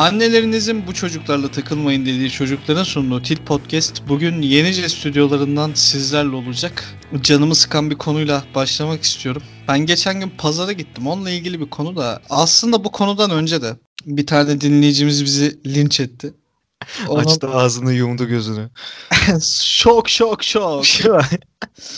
Annelerinizin 0.00 0.86
bu 0.86 0.94
çocuklarla 0.94 1.50
takılmayın 1.50 2.06
dediği 2.06 2.30
çocukların 2.30 2.84
sunduğu 2.84 3.22
Til 3.22 3.36
Podcast 3.36 4.08
bugün 4.08 4.42
Yenice 4.42 4.88
stüdyolarından 4.88 5.70
sizlerle 5.74 6.36
olacak. 6.36 6.84
Canımı 7.22 7.54
sıkan 7.54 7.90
bir 7.90 7.98
konuyla 7.98 8.44
başlamak 8.54 9.02
istiyorum. 9.02 9.42
Ben 9.68 9.78
geçen 9.78 10.20
gün 10.20 10.32
pazara 10.38 10.72
gittim. 10.72 11.06
Onunla 11.06 11.30
ilgili 11.30 11.60
bir 11.60 11.70
konu 11.70 11.96
da 11.96 12.22
aslında 12.30 12.84
bu 12.84 12.92
konudan 12.92 13.30
önce 13.30 13.62
de 13.62 13.76
bir 14.06 14.26
tane 14.26 14.60
dinleyicimiz 14.60 15.24
bizi 15.24 15.58
linç 15.66 16.00
etti. 16.00 16.34
Ona- 17.08 17.20
Açtı 17.20 17.48
ağzını 17.48 17.92
yumdu 17.92 18.28
gözünü. 18.28 18.70
şok 19.62 20.08
şok 20.08 20.44
şok. 20.44 20.84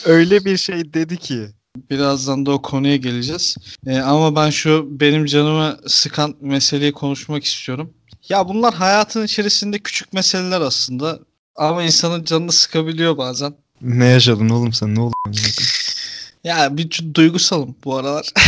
Öyle 0.04 0.44
bir 0.44 0.56
şey 0.56 0.94
dedi 0.94 1.16
ki. 1.16 1.48
Birazdan 1.90 2.46
da 2.46 2.50
o 2.50 2.62
konuya 2.62 2.96
geleceğiz. 2.96 3.56
Ee, 3.86 3.98
ama 3.98 4.36
ben 4.36 4.50
şu 4.50 4.86
benim 4.90 5.26
canımı 5.26 5.78
sıkan 5.86 6.34
meseleyi 6.40 6.92
konuşmak 6.92 7.44
istiyorum. 7.44 7.94
Ya 8.28 8.48
bunlar 8.48 8.74
hayatın 8.74 9.24
içerisinde 9.24 9.78
küçük 9.78 10.12
meseleler 10.12 10.60
aslında. 10.60 11.18
Ama 11.56 11.82
insanın 11.82 12.24
canını 12.24 12.52
sıkabiliyor 12.52 13.16
bazen. 13.18 13.54
Ne 13.80 14.06
yaşadın 14.06 14.48
oğlum 14.48 14.72
sen 14.72 14.94
ne 14.94 15.00
oldu? 15.00 15.14
Ya 16.44 16.76
bir 16.76 17.14
duygusalım 17.14 17.76
bu 17.84 17.96
aralar. 17.96 18.30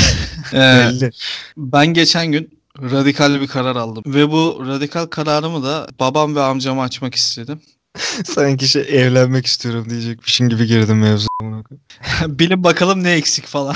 Ee, 0.53 0.57
Belli. 0.59 1.11
ben 1.57 1.87
geçen 1.87 2.33
gün 2.33 2.59
radikal 2.79 3.41
bir 3.41 3.47
karar 3.47 3.77
aldım. 3.77 4.03
Ve 4.07 4.31
bu 4.31 4.65
radikal 4.69 5.07
kararımı 5.07 5.65
da 5.65 5.89
babam 6.01 6.37
ve 6.37 6.43
amcama 6.43 6.83
açmak 6.83 7.15
istedim. 7.15 7.61
Sanki 8.25 8.69
şey 8.69 8.83
evlenmek 8.83 9.47
istiyorum 9.47 9.87
diyecekmişin 9.91 10.49
gibi 10.49 10.67
girdim 10.67 10.99
mevzu. 10.99 11.29
Bilin 12.27 12.65
bakalım 12.65 13.03
ne 13.05 13.13
eksik 13.13 13.47
falan. 13.47 13.75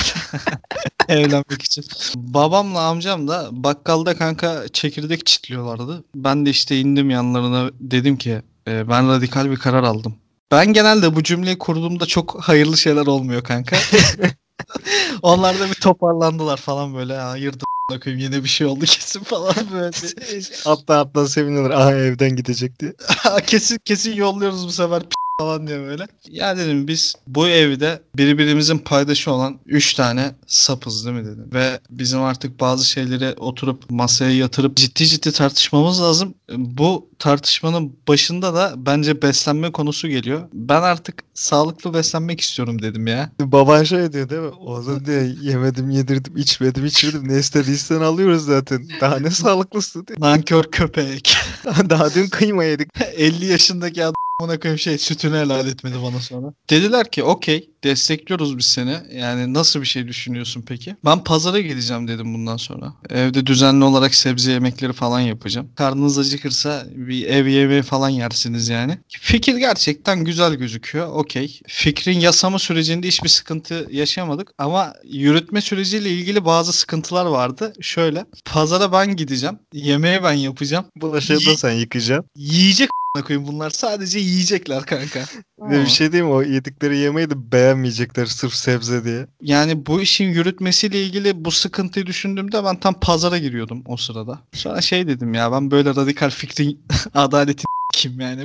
Evlenmek 1.09 1.63
için. 1.63 1.85
Babamla 2.16 2.80
amcam 2.80 3.29
da 3.29 3.49
bakkalda 3.52 4.16
kanka 4.16 4.65
çekirdek 4.73 5.27
çitliyorlardı. 5.27 6.05
Ben 6.15 6.47
de 6.47 6.51
işte 6.51 6.80
indim 6.80 7.10
yanlarına 7.10 7.71
dedim 7.80 8.16
ki 8.19 8.43
"E, 8.69 8.88
ben 8.88 9.09
radikal 9.09 9.51
bir 9.51 9.57
karar 9.57 9.83
aldım. 9.83 10.15
Ben 10.53 10.73
genelde 10.73 11.16
bu 11.16 11.23
cümleyi 11.23 11.59
kurduğumda 11.59 12.07
çok 12.07 12.41
hayırlı 12.43 12.77
şeyler 12.77 13.07
olmuyor 13.07 13.43
kanka. 13.45 13.77
Onlar 15.23 15.60
da 15.60 15.69
bir 15.71 15.75
toparlandılar 15.75 16.57
falan 16.57 16.95
böyle. 16.95 17.16
Hayırdır 17.16 17.65
koyayım 17.97 18.25
yine 18.25 18.45
bir 18.45 18.49
şey 18.49 18.67
oldu 18.67 18.85
kesin 18.85 19.21
falan 19.21 19.55
böyle. 19.73 19.91
Hatta 20.65 20.99
hatta 20.99 21.29
seviniyorlar. 21.29 21.71
Aha 21.71 21.95
evden 21.95 22.37
gidecek 22.37 22.81
diye. 22.81 22.93
kesin 23.47 23.79
kesin 23.85 24.13
yolluyoruz 24.13 24.67
bu 24.67 24.73
sefer 24.73 25.03
falan 25.41 25.67
diye 25.67 25.81
böyle. 25.81 26.07
Ya 26.31 26.57
dedim 26.57 26.89
biz 26.89 27.15
bu 27.27 27.49
evde 27.49 28.03
birbirimizin 28.17 28.79
paydaşı 28.79 29.33
olan 29.33 29.59
3 29.67 29.95
tane 29.95 30.35
sapız 30.47 31.07
değil 31.07 31.17
mi 31.17 31.25
dedim. 31.25 31.51
Ve 31.53 31.81
bizim 31.91 32.23
artık 32.23 32.61
bazı 32.61 32.89
şeyleri 32.89 33.35
oturup 33.39 33.91
masaya 33.91 34.37
yatırıp 34.37 34.77
ciddi 34.77 35.07
ciddi 35.07 35.33
tartışmamız 35.33 36.03
lazım. 36.03 36.35
Bu 36.57 37.07
tartışmanın 37.19 37.97
başında 38.09 38.55
da 38.55 38.75
bence 38.77 39.23
beslenme 39.23 39.73
konusu 39.73 40.09
geliyor. 40.09 40.49
Ben 40.53 40.83
artık 40.83 41.15
sağlıklı 41.35 41.95
beslenmek 41.95 42.41
istiyorum 42.41 42.83
dedim 42.83 43.07
ya. 43.07 43.31
Baban 43.41 43.85
şey 43.85 44.13
diyor 44.13 44.29
değil 44.29 44.43
mi? 44.43 44.49
Oğlum 44.49 45.07
diyor 45.07 45.23
yemedim 45.23 45.91
yedirdim 45.91 46.37
içmedim 46.37 46.87
içirdim. 46.87 47.29
Ne 47.29 47.39
istediysen 47.39 48.01
alıyoruz 48.01 48.45
zaten. 48.45 48.89
Daha 49.01 49.19
ne 49.19 49.31
sağlıklısı 49.31 50.07
diyor. 50.07 50.21
Nankör 50.21 50.65
köpek. 50.65 51.37
Daha 51.91 52.15
dün 52.15 52.29
kıyma 52.29 52.65
yedik. 52.65 52.89
50 53.16 53.47
yaşındaki 53.47 54.05
adam 54.05 54.27
ona 54.41 54.61
koyayım 54.61 54.79
şey 54.79 54.99
sütünü 54.99 55.37
helal 55.37 55.67
etmedi 55.67 55.97
bana 56.03 56.21
sonra. 56.21 56.53
Dediler 56.71 57.11
ki 57.11 57.23
okey 57.25 57.71
destekliyoruz 57.84 58.59
biz 58.59 58.66
seni. 58.66 58.96
Yani 59.12 59.54
nasıl 59.54 59.80
bir 59.80 59.87
şey 59.87 60.09
düşünüyorsun 60.09 60.65
peki? 60.66 60.96
Ben 61.04 61.24
pazara 61.24 61.60
gideceğim 61.60 62.09
dedim 62.09 62.35
bundan 62.35 62.57
sonra. 62.57 62.95
Evde 63.10 63.46
düzenli 63.46 63.85
olarak 63.85 64.15
sebze 64.15 64.53
yemekleri 64.53 64.93
falan 64.93 65.20
yapacağım. 65.20 65.69
Karnınız 65.76 66.19
acıkırsa 66.19 66.86
bir 66.91 67.26
ev 67.26 67.47
yemeği 67.47 67.82
falan 67.82 68.08
yersiniz 68.08 68.69
yani. 68.69 68.98
Fikir 69.08 69.56
gerçekten 69.56 70.25
güzel 70.25 70.54
gözüküyor. 70.54 71.12
Okey. 71.12 71.60
Fikrin 71.66 72.20
yasama 72.20 72.58
sürecinde 72.58 73.08
hiçbir 73.08 73.28
sıkıntı 73.28 73.88
yaşamadık 73.91 74.50
ama 74.58 74.94
yürütme 75.04 75.60
süreciyle 75.60 76.10
ilgili 76.10 76.44
bazı 76.44 76.72
sıkıntılar 76.72 77.26
vardı. 77.26 77.72
Şöyle 77.80 78.24
pazara 78.44 78.92
ben 78.92 79.16
gideceğim. 79.16 79.58
Yemeği 79.72 80.22
ben 80.22 80.32
yapacağım. 80.32 80.84
Bulaşığı 80.97 81.47
da 81.47 81.56
sen 81.56 81.72
yıkacaksın. 81.72 82.30
Yiyecek 82.36 82.88
koyayım 83.22 83.48
bunlar 83.48 83.70
sadece 83.70 84.19
yiyecekler 84.19 84.86
kanka. 84.86 85.24
Bir 85.58 85.74
de 85.74 85.80
bir 85.80 85.86
şey 85.86 86.12
diyeyim 86.12 86.26
mi? 86.26 86.34
O 86.34 86.42
yedikleri 86.42 86.98
yemeği 86.98 87.30
de 87.30 87.52
beğenmeyecekler 87.52 88.26
sırf 88.26 88.54
sebze 88.54 89.04
diye. 89.04 89.26
Yani 89.42 89.86
bu 89.86 90.00
işin 90.00 90.24
yürütmesiyle 90.24 91.02
ilgili 91.02 91.44
bu 91.44 91.50
sıkıntıyı 91.50 92.06
düşündüğümde 92.06 92.64
ben 92.64 92.80
tam 92.80 93.00
pazara 93.00 93.38
giriyordum 93.38 93.82
o 93.86 93.97
sırada. 93.97 94.38
Sonra 94.52 94.80
şey 94.80 95.06
dedim 95.08 95.34
ya 95.34 95.52
ben 95.52 95.70
böyle 95.70 95.94
radikal 95.94 96.30
fikrin 96.30 96.80
adaleti 97.14 97.64
kim 97.94 98.20
yani. 98.20 98.44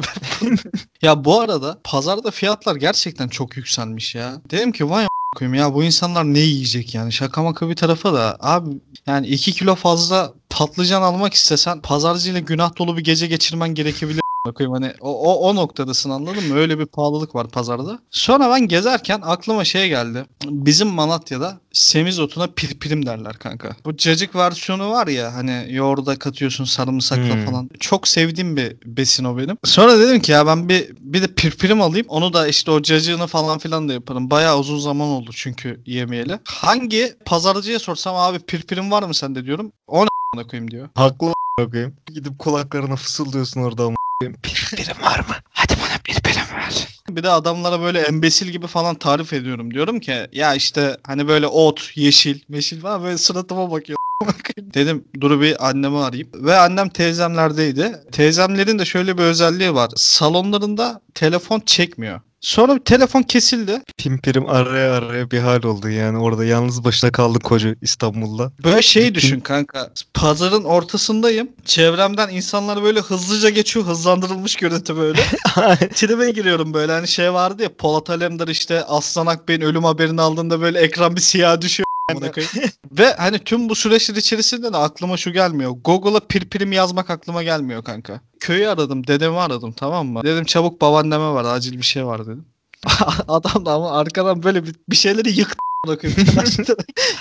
ya 1.02 1.26
bu 1.26 1.42
arada 1.42 1.80
pazarda 1.84 2.32
fiyatlar 2.32 2.76
gerçekten 2.76 3.28
çok 3.28 3.58
yükselmiş 3.58 4.16
ya. 4.16 4.42
Dedim 4.52 4.72
ki 4.72 4.90
vay 4.90 5.08
koyayım 5.36 5.60
ya 5.60 5.74
bu 5.74 5.84
insanlar 5.84 6.24
ne 6.24 6.40
yiyecek 6.40 6.96
yani 6.96 7.12
şaka 7.12 7.44
maka 7.44 7.70
bir 7.70 7.76
tarafa 7.76 8.14
da 8.14 8.38
abi 8.40 8.70
yani 9.08 9.28
2 9.28 9.54
kilo 9.54 9.76
fazla 9.76 10.34
patlıcan 10.50 11.02
almak 11.02 11.34
istesen 11.34 11.82
pazarcıyla 11.82 12.40
günah 12.40 12.78
dolu 12.78 12.98
bir 12.98 13.04
gece 13.04 13.28
geçirmen 13.28 13.70
gerekebilir 13.70 14.23
a**ına 14.46 14.54
koyayım 14.54 14.74
hani 14.74 14.94
o, 15.02 15.34
o, 15.34 15.50
o 15.50 15.56
noktadasın 15.56 16.10
anladın 16.10 16.48
mı? 16.48 16.56
Öyle 16.56 16.80
bir 16.80 16.86
pahalılık 16.86 17.36
var 17.36 17.48
pazarda. 17.48 18.00
Sonra 18.12 18.50
ben 18.50 18.68
gezerken 18.68 19.20
aklıma 19.24 19.64
şey 19.64 19.90
geldi. 19.90 20.26
Bizim 20.46 20.88
Malatya'da 20.88 21.58
semizotuna 21.74 22.48
pirpirim 22.48 23.06
derler 23.06 23.34
kanka. 23.34 23.76
Bu 23.86 23.98
cacık 23.98 24.36
versiyonu 24.36 24.90
var 24.90 25.08
ya 25.08 25.34
hani 25.34 25.68
yoğurda 25.70 26.20
katıyorsun 26.20 26.64
sarımsakla 26.66 27.24
Hmm. 27.36 27.46
falan. 27.46 27.70
Çok 27.80 28.08
sevdiğim 28.08 28.58
bir 28.58 28.76
besin 28.86 29.24
o 29.24 29.38
benim. 29.38 29.58
Sonra 29.64 30.00
dedim 30.00 30.20
ki 30.22 30.32
ya 30.32 30.48
ben 30.48 30.70
bir 30.70 30.92
bir 31.00 31.22
de 31.22 31.28
pirpirim 31.28 31.82
alayım. 31.82 32.06
Onu 32.10 32.34
da 32.34 32.48
işte 32.48 32.72
o 32.72 32.82
cacığını 32.82 33.28
falan 33.28 33.58
filan 33.60 33.90
da 33.90 33.94
yaparım. 33.94 34.30
Bayağı 34.30 34.60
uzun 34.60 34.78
zaman 34.80 35.08
oldu 35.08 35.30
çünkü 35.34 35.82
yemeyeli. 35.86 36.40
Hangi 36.48 37.16
pazarcıya 37.26 37.80
sorsam 37.80 38.16
abi 38.16 38.40
pirpirim 38.40 38.92
var 38.92 39.04
mı 39.04 39.14
sende 39.14 39.46
diyorum. 39.46 39.72
O 39.88 40.06
ne 40.36 40.44
koyayım 40.48 40.72
diyor. 40.72 40.90
Haklı 40.96 41.34
koyayım. 41.72 41.96
Gidip 42.14 42.40
kulaklarına 42.40 42.96
fısıldıyorsun 42.96 43.62
orada 43.62 43.84
ama. 43.84 43.96
Pirpirim 44.44 45.02
var 45.02 45.20
mı? 45.20 45.36
Hadi 45.50 45.74
bana 45.74 45.98
pirpirim 46.04 46.58
ver. 46.58 46.88
Bir 47.10 47.24
de 47.24 47.30
adamlara 47.30 47.82
böyle 47.82 48.02
embesil 48.02 48.48
gibi 48.48 48.68
falan 48.68 48.96
tarif 48.96 49.34
ediyorum. 49.34 49.74
Diyorum 49.74 50.00
ki 50.00 50.28
ya 50.32 50.56
işte 50.56 50.98
hani 51.04 51.28
böyle 51.28 51.48
ot, 51.48 51.92
yeşil, 51.96 52.40
meşil 52.50 52.82
falan 52.82 53.04
böyle 53.04 53.18
suratıma 53.18 53.72
bakıyor. 53.72 53.98
Dedim 54.58 55.04
dur 55.22 55.42
bir 55.42 55.70
annemi 55.70 55.98
arayayım. 55.98 56.30
Ve 56.34 56.58
annem 56.58 56.90
teyzemlerdeydi. 56.90 57.96
Teyzemlerin 58.12 58.80
de 58.80 58.86
şöyle 58.86 59.18
bir 59.18 59.24
özelliği 59.24 59.74
var. 59.74 59.92
Salonlarında 59.96 61.02
telefon 61.14 61.60
çekmiyor. 61.60 62.22
Sonra 62.44 62.84
telefon 62.84 63.22
kesildi. 63.22 63.82
Pimpirim 63.98 64.50
araya 64.50 64.94
araya 64.94 65.32
bir 65.32 65.40
hal 65.40 65.64
oldu 65.64 65.90
yani 65.90 66.18
orada 66.18 66.46
yalnız 66.46 66.84
başına 66.84 67.12
kaldı 67.12 67.40
koca 67.40 67.76
İstanbul'da. 67.82 68.52
Böyle 68.64 68.82
şey 68.82 69.16
düşün 69.16 69.40
kanka. 69.40 69.90
Pazarın 70.14 70.64
ortasındayım. 70.64 71.50
Çevremden 71.66 72.30
insanlar 72.30 72.84
böyle 72.84 73.00
hızlıca 73.00 73.50
geçiyor. 73.50 73.86
Hızlandırılmış 73.86 74.56
görüntü 74.56 74.98
böyle. 74.98 75.22
Tribe 75.96 76.32
giriyorum 76.32 76.74
böyle 76.74 76.92
hani 76.92 77.08
şey 77.08 77.34
vardı 77.34 77.64
ya 77.64 77.70
Polat 77.78 78.10
Alemdar 78.10 78.48
işte 78.48 78.84
Aslan 78.84 79.26
Akbey'in 79.26 79.62
ölüm 79.62 79.84
haberini 79.84 80.22
aldığında 80.22 80.62
böyle 80.62 80.80
ekran 80.80 81.16
bir 81.16 81.22
siyah 81.22 81.62
düşüyor. 81.62 81.93
Amına 82.18 82.32
koyayım. 82.32 82.54
Ve 82.92 83.14
hani 83.14 83.40
tüm 83.40 83.70
bu 83.70 83.76
süreçler 83.76 84.16
içerisinde 84.16 84.74
de 84.74 84.78
aklıma 84.78 85.18
şu 85.18 85.32
gelmiyor. 85.32 85.72
Google'a 85.84 86.20
pirpirim 86.20 86.72
yazmak 86.72 87.10
aklıma 87.10 87.44
gelmiyor 87.44 87.84
kanka. 87.84 88.22
Köyü 88.40 88.68
aradım, 88.68 89.08
dedemi 89.08 89.38
aradım 89.38 89.74
tamam 89.74 90.08
mı? 90.08 90.24
Dedim 90.24 90.44
çabuk 90.46 90.82
babaanneme 90.82 91.30
var, 91.30 91.46
acil 91.46 91.78
bir 91.78 91.86
şey 91.86 92.06
var 92.06 92.26
dedim. 92.26 92.46
Adam 93.28 93.66
da 93.66 93.72
ama 93.72 93.92
arkadan 93.92 94.44
böyle 94.44 94.64
bir, 94.64 94.76
bir 94.90 94.96
şeyleri 94.96 95.40
yıktı. 95.40 95.58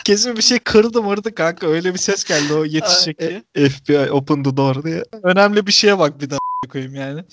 Kesin 0.04 0.36
bir 0.36 0.42
şey 0.42 0.58
kırdı 0.58 1.02
mırdı 1.02 1.34
kanka. 1.34 1.66
Öyle 1.66 1.94
bir 1.94 1.98
ses 1.98 2.24
geldi 2.24 2.52
o 2.52 2.64
yetişecek 2.64 3.18
diye. 3.20 3.68
FBI 3.68 4.12
open 4.12 4.42
the 4.42 4.56
door 4.56 4.84
diye. 4.84 5.04
Önemli 5.22 5.66
bir 5.66 5.72
şeye 5.72 5.98
bak 5.98 6.20
bir 6.20 6.30
daha 6.30 6.38
koyayım 6.68 6.94
yani. 6.94 7.24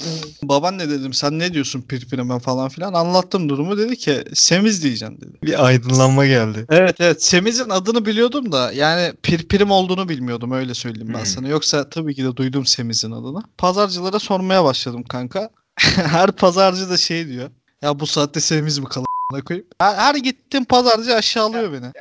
Babaanne 0.43 0.89
dedim 0.89 1.13
sen 1.13 1.39
ne 1.39 1.53
diyorsun 1.53 1.81
pirpirime 1.81 2.39
falan 2.39 2.69
filan. 2.69 2.93
Anlattım 2.93 3.49
durumu 3.49 3.77
dedi 3.77 3.97
ki 3.97 4.23
Semiz 4.33 4.83
diyeceksin 4.83 5.17
dedi. 5.21 5.37
Bir 5.43 5.65
aydınlanma 5.65 6.25
geldi. 6.25 6.65
Evet 6.69 6.95
evet 6.99 7.23
Semiz'in 7.23 7.69
adını 7.69 8.05
biliyordum 8.05 8.51
da 8.51 8.71
yani 8.71 9.13
pirpirim 9.23 9.71
olduğunu 9.71 10.09
bilmiyordum 10.09 10.51
öyle 10.51 10.73
söyleyeyim 10.73 11.13
ben 11.13 11.19
Hmm. 11.19 11.25
sana. 11.25 11.47
Yoksa 11.47 11.89
tabii 11.89 12.15
ki 12.15 12.23
de 12.23 12.35
duydum 12.35 12.65
Semiz'in 12.65 13.11
adını. 13.11 13.43
Pazarcılara 13.57 14.19
sormaya 14.19 14.63
başladım 14.63 15.03
kanka. 15.03 15.49
her 15.95 16.31
pazarcı 16.31 16.89
da 16.89 16.97
şey 16.97 17.27
diyor. 17.27 17.49
Ya 17.81 17.99
bu 17.99 18.07
saatte 18.07 18.39
Semiz 18.39 18.79
mi 18.79 18.85
kalır 18.85 19.05
koyayım. 19.45 19.67
Her, 19.79 19.95
her 19.95 20.15
gittiğim 20.15 20.65
pazarcı 20.65 21.15
aşağılıyor 21.15 21.73
beni. 21.73 21.91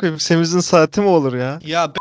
Koyayım, 0.00 0.20
Semiz'in 0.20 0.60
saati 0.60 1.00
mi 1.00 1.06
olur 1.08 1.34
ya? 1.34 1.58
Ya 1.64 1.92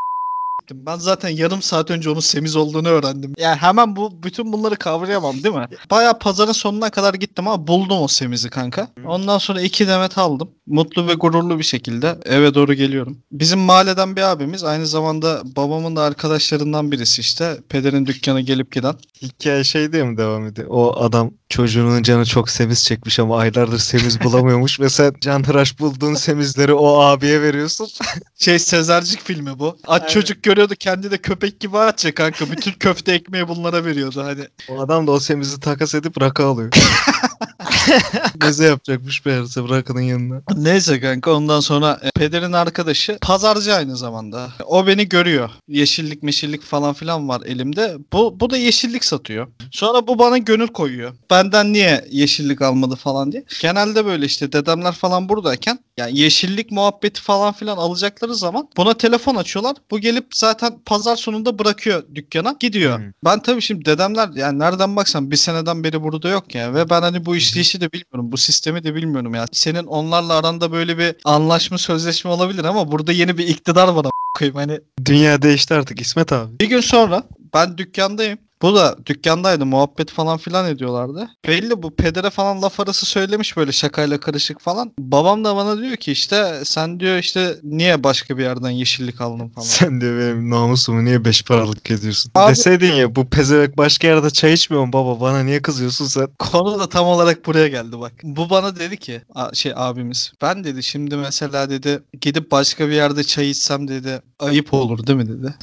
be 0.63 0.74
s**tim. 0.74 0.86
Ben 0.86 0.98
zaten 0.98 1.30
yarım 1.30 1.62
saat 1.62 1.92
önce 1.92 2.10
onun 2.10 2.19
semiz 2.19 2.56
olduğunu 2.56 2.88
öğrendim. 2.88 3.33
Yani 3.38 3.56
hemen 3.56 3.95
bu 3.95 4.24
bütün 4.24 4.54
bunları 4.54 4.75
kavrayamam 4.75 5.44
değil 5.44 5.56
mi? 5.56 5.68
Bayağı 5.92 6.19
pazarın 6.19 6.51
sonuna 6.51 6.89
kadar 6.89 7.13
gittim 7.13 7.48
ama 7.48 7.68
buldum 7.68 8.01
o 8.01 8.07
semizi 8.07 8.50
kanka. 8.50 8.88
Ondan 9.06 9.38
sonra 9.38 9.62
iki 9.62 9.88
demet 9.88 10.18
aldım. 10.18 10.50
Mutlu 10.68 11.07
ve 11.07 11.13
gururlu 11.13 11.60
bir 11.60 11.63
şekilde 11.63 12.18
eve 12.25 12.54
doğru 12.54 12.74
geliyorum. 12.74 13.18
Bizim 13.31 13.60
mahalleden 13.60 14.15
bir 14.15 14.21
abimiz 14.21 14.63
aynı 14.63 14.88
zamanda 14.88 15.42
babamın 15.56 15.95
da 15.95 16.01
arkadaşlarından 16.01 16.92
birisi 16.92 17.21
işte. 17.21 17.57
Pederin 17.69 18.06
dükkanı 18.06 18.42
gelip 18.42 18.71
giden. 18.71 18.95
Hikaye 19.21 19.63
şey 19.63 19.94
diye 19.94 20.04
mi 20.04 20.18
devam 20.18 20.48
ediyor? 20.48 20.68
O 20.71 20.95
adam 21.00 21.31
çocuğunun 21.53 22.03
canı 22.03 22.25
çok 22.25 22.50
semiz 22.50 22.83
çekmiş 22.85 23.19
ama 23.19 23.38
aylardır 23.38 23.79
semiz 23.79 24.23
bulamıyormuş 24.23 24.79
ve 24.79 24.89
sen 24.89 25.13
canhıraş 25.21 25.79
bulduğun 25.79 26.13
semizleri 26.13 26.73
o 26.73 27.00
abiye 27.00 27.41
veriyorsun. 27.41 27.88
Şey 28.39 28.59
Sezercik 28.59 29.21
filmi 29.23 29.59
bu. 29.59 29.77
Aç 29.88 30.01
Aynen. 30.01 30.13
çocuk 30.13 30.44
görüyordu 30.44 30.73
kendi 30.79 31.11
de 31.11 31.17
köpek 31.17 31.59
gibi 31.59 31.77
aç 31.77 32.05
ya 32.05 32.15
kanka. 32.15 32.51
Bütün 32.51 32.71
köfte 32.71 33.11
ekmeği 33.11 33.47
bunlara 33.47 33.85
veriyordu 33.85 34.23
hani. 34.23 34.47
O 34.69 34.81
adam 34.81 35.07
da 35.07 35.11
o 35.11 35.19
semizi 35.19 35.59
takas 35.59 35.95
edip 35.95 36.21
rakı 36.21 36.45
alıyor. 36.45 36.71
Meze 38.41 38.65
yapacakmış 38.65 39.25
meğerse 39.25 39.61
rakının 39.61 40.01
yanına. 40.01 40.41
Neyse 40.55 41.00
kanka 41.00 41.33
ondan 41.33 41.59
sonra 41.59 42.00
e, 42.03 42.11
pederin 42.11 42.53
arkadaşı 42.53 43.17
pazarcı 43.21 43.73
aynı 43.73 43.97
zamanda. 43.97 44.50
O 44.65 44.88
beni 44.88 45.09
görüyor. 45.09 45.50
Yeşillik 45.67 46.23
meşillik 46.23 46.63
falan 46.63 46.94
filan 46.94 47.29
var 47.29 47.41
elimde. 47.45 47.97
Bu, 48.13 48.39
bu 48.39 48.50
da 48.50 48.57
yeşillik 48.57 49.05
satıyor. 49.05 49.47
Sonra 49.71 50.07
bu 50.07 50.19
bana 50.19 50.38
gönül 50.38 50.67
koyuyor. 50.67 51.13
Benden 51.43 51.73
niye 51.73 52.05
yeşillik 52.11 52.61
almadı 52.61 52.95
falan 52.95 53.31
diye. 53.31 53.43
Genelde 53.61 54.05
böyle 54.05 54.25
işte 54.25 54.51
dedemler 54.51 54.91
falan 54.91 55.29
buradayken 55.29 55.79
yani 55.97 56.19
yeşillik 56.19 56.71
muhabbeti 56.71 57.21
falan 57.21 57.53
filan 57.53 57.77
alacakları 57.77 58.35
zaman 58.35 58.67
buna 58.77 58.93
telefon 58.93 59.35
açıyorlar. 59.35 59.75
Bu 59.91 59.99
gelip 59.99 60.25
zaten 60.33 60.73
pazar 60.85 61.15
sonunda 61.15 61.59
bırakıyor 61.59 62.03
dükkana 62.15 62.55
gidiyor. 62.59 62.99
Hı. 62.99 63.13
Ben 63.25 63.39
tabii 63.39 63.61
şimdi 63.61 63.85
dedemler 63.85 64.29
yani 64.35 64.59
nereden 64.59 64.95
baksan 64.95 65.31
bir 65.31 65.35
seneden 65.35 65.83
beri 65.83 66.03
burada 66.03 66.29
yok 66.29 66.55
ya 66.55 66.73
ve 66.73 66.89
ben 66.89 67.01
hani 67.01 67.25
bu 67.25 67.35
işleyişi 67.35 67.81
de 67.81 67.91
bilmiyorum. 67.91 68.31
Bu 68.31 68.37
sistemi 68.37 68.83
de 68.83 68.95
bilmiyorum 68.95 69.35
ya. 69.35 69.45
Senin 69.51 69.83
onlarla 69.83 70.33
aranda 70.33 70.71
böyle 70.71 70.97
bir 70.97 71.15
anlaşma 71.25 71.77
sözleşme 71.77 72.31
olabilir 72.31 72.63
ama 72.63 72.91
burada 72.91 73.11
yeni 73.11 73.37
bir 73.37 73.47
iktidar 73.47 73.87
var 73.87 74.05
koyayım. 74.33 74.55
Hani 74.55 74.79
Dünya 75.05 75.41
değişti 75.41 75.73
artık 75.73 76.01
İsmet 76.01 76.33
abi. 76.33 76.59
bir 76.59 76.69
gün 76.69 76.81
sonra 76.81 77.23
ben 77.53 77.77
dükkandayım. 77.77 78.37
Bu 78.63 78.75
da 78.75 78.95
dükkandaydı 79.06 79.65
muhabbet 79.65 80.12
falan 80.12 80.38
filan 80.38 80.68
ediyorlardı. 80.68 81.30
Belli 81.48 81.83
bu 81.83 81.95
pedere 81.95 82.30
falan 82.30 82.62
laf 82.62 82.80
arası 82.80 83.06
söylemiş 83.06 83.57
böyle 83.57 83.71
şakayla 83.71 84.19
karışık 84.19 84.60
falan. 84.62 84.92
Babam 85.00 85.45
da 85.45 85.56
bana 85.56 85.81
diyor 85.81 85.95
ki 85.95 86.12
işte 86.12 86.62
sen 86.65 87.00
diyor 87.00 87.18
işte 87.18 87.56
niye 87.63 88.04
başka 88.04 88.38
bir 88.38 88.44
yerden 88.44 88.69
yeşillik 88.69 89.21
aldın 89.21 89.50
falan. 89.50 89.65
Sen 89.65 90.01
diyor 90.01 90.19
benim 90.19 90.50
namusumu 90.50 91.06
niye 91.06 91.25
beş 91.25 91.44
paralık 91.44 91.92
ediyorsun? 91.92 92.31
Abi- 92.36 92.51
Deseydin 92.51 92.94
ya 92.94 93.15
bu 93.15 93.30
pezevek 93.30 93.77
başka 93.77 94.07
yerde 94.07 94.30
çay 94.30 94.54
içmiyor 94.54 94.86
mu 94.86 94.94
baba 94.94 95.19
bana 95.19 95.44
niye 95.44 95.62
kızıyorsun 95.62 96.06
sen? 96.06 96.27
Konu 96.39 96.80
da 96.80 96.89
tam 96.89 97.06
olarak 97.06 97.45
buraya 97.45 97.68
geldi 97.68 98.00
bak. 98.00 98.13
Bu 98.24 98.50
bana 98.50 98.75
dedi 98.75 98.98
ki 98.98 99.21
şey 99.54 99.74
abimiz. 99.75 100.33
Ben 100.42 100.63
dedi 100.63 100.83
şimdi 100.83 101.18
mesela 101.18 101.69
dedi 101.69 102.04
gidip 102.21 102.51
başka 102.51 102.88
bir 102.88 102.94
yerde 102.94 103.24
çay 103.24 103.50
içsem 103.50 103.88
dedi 103.88 104.21
ayıp 104.39 104.74
olur 104.74 105.07
değil 105.07 105.18
mi 105.19 105.27
dedi. 105.30 105.54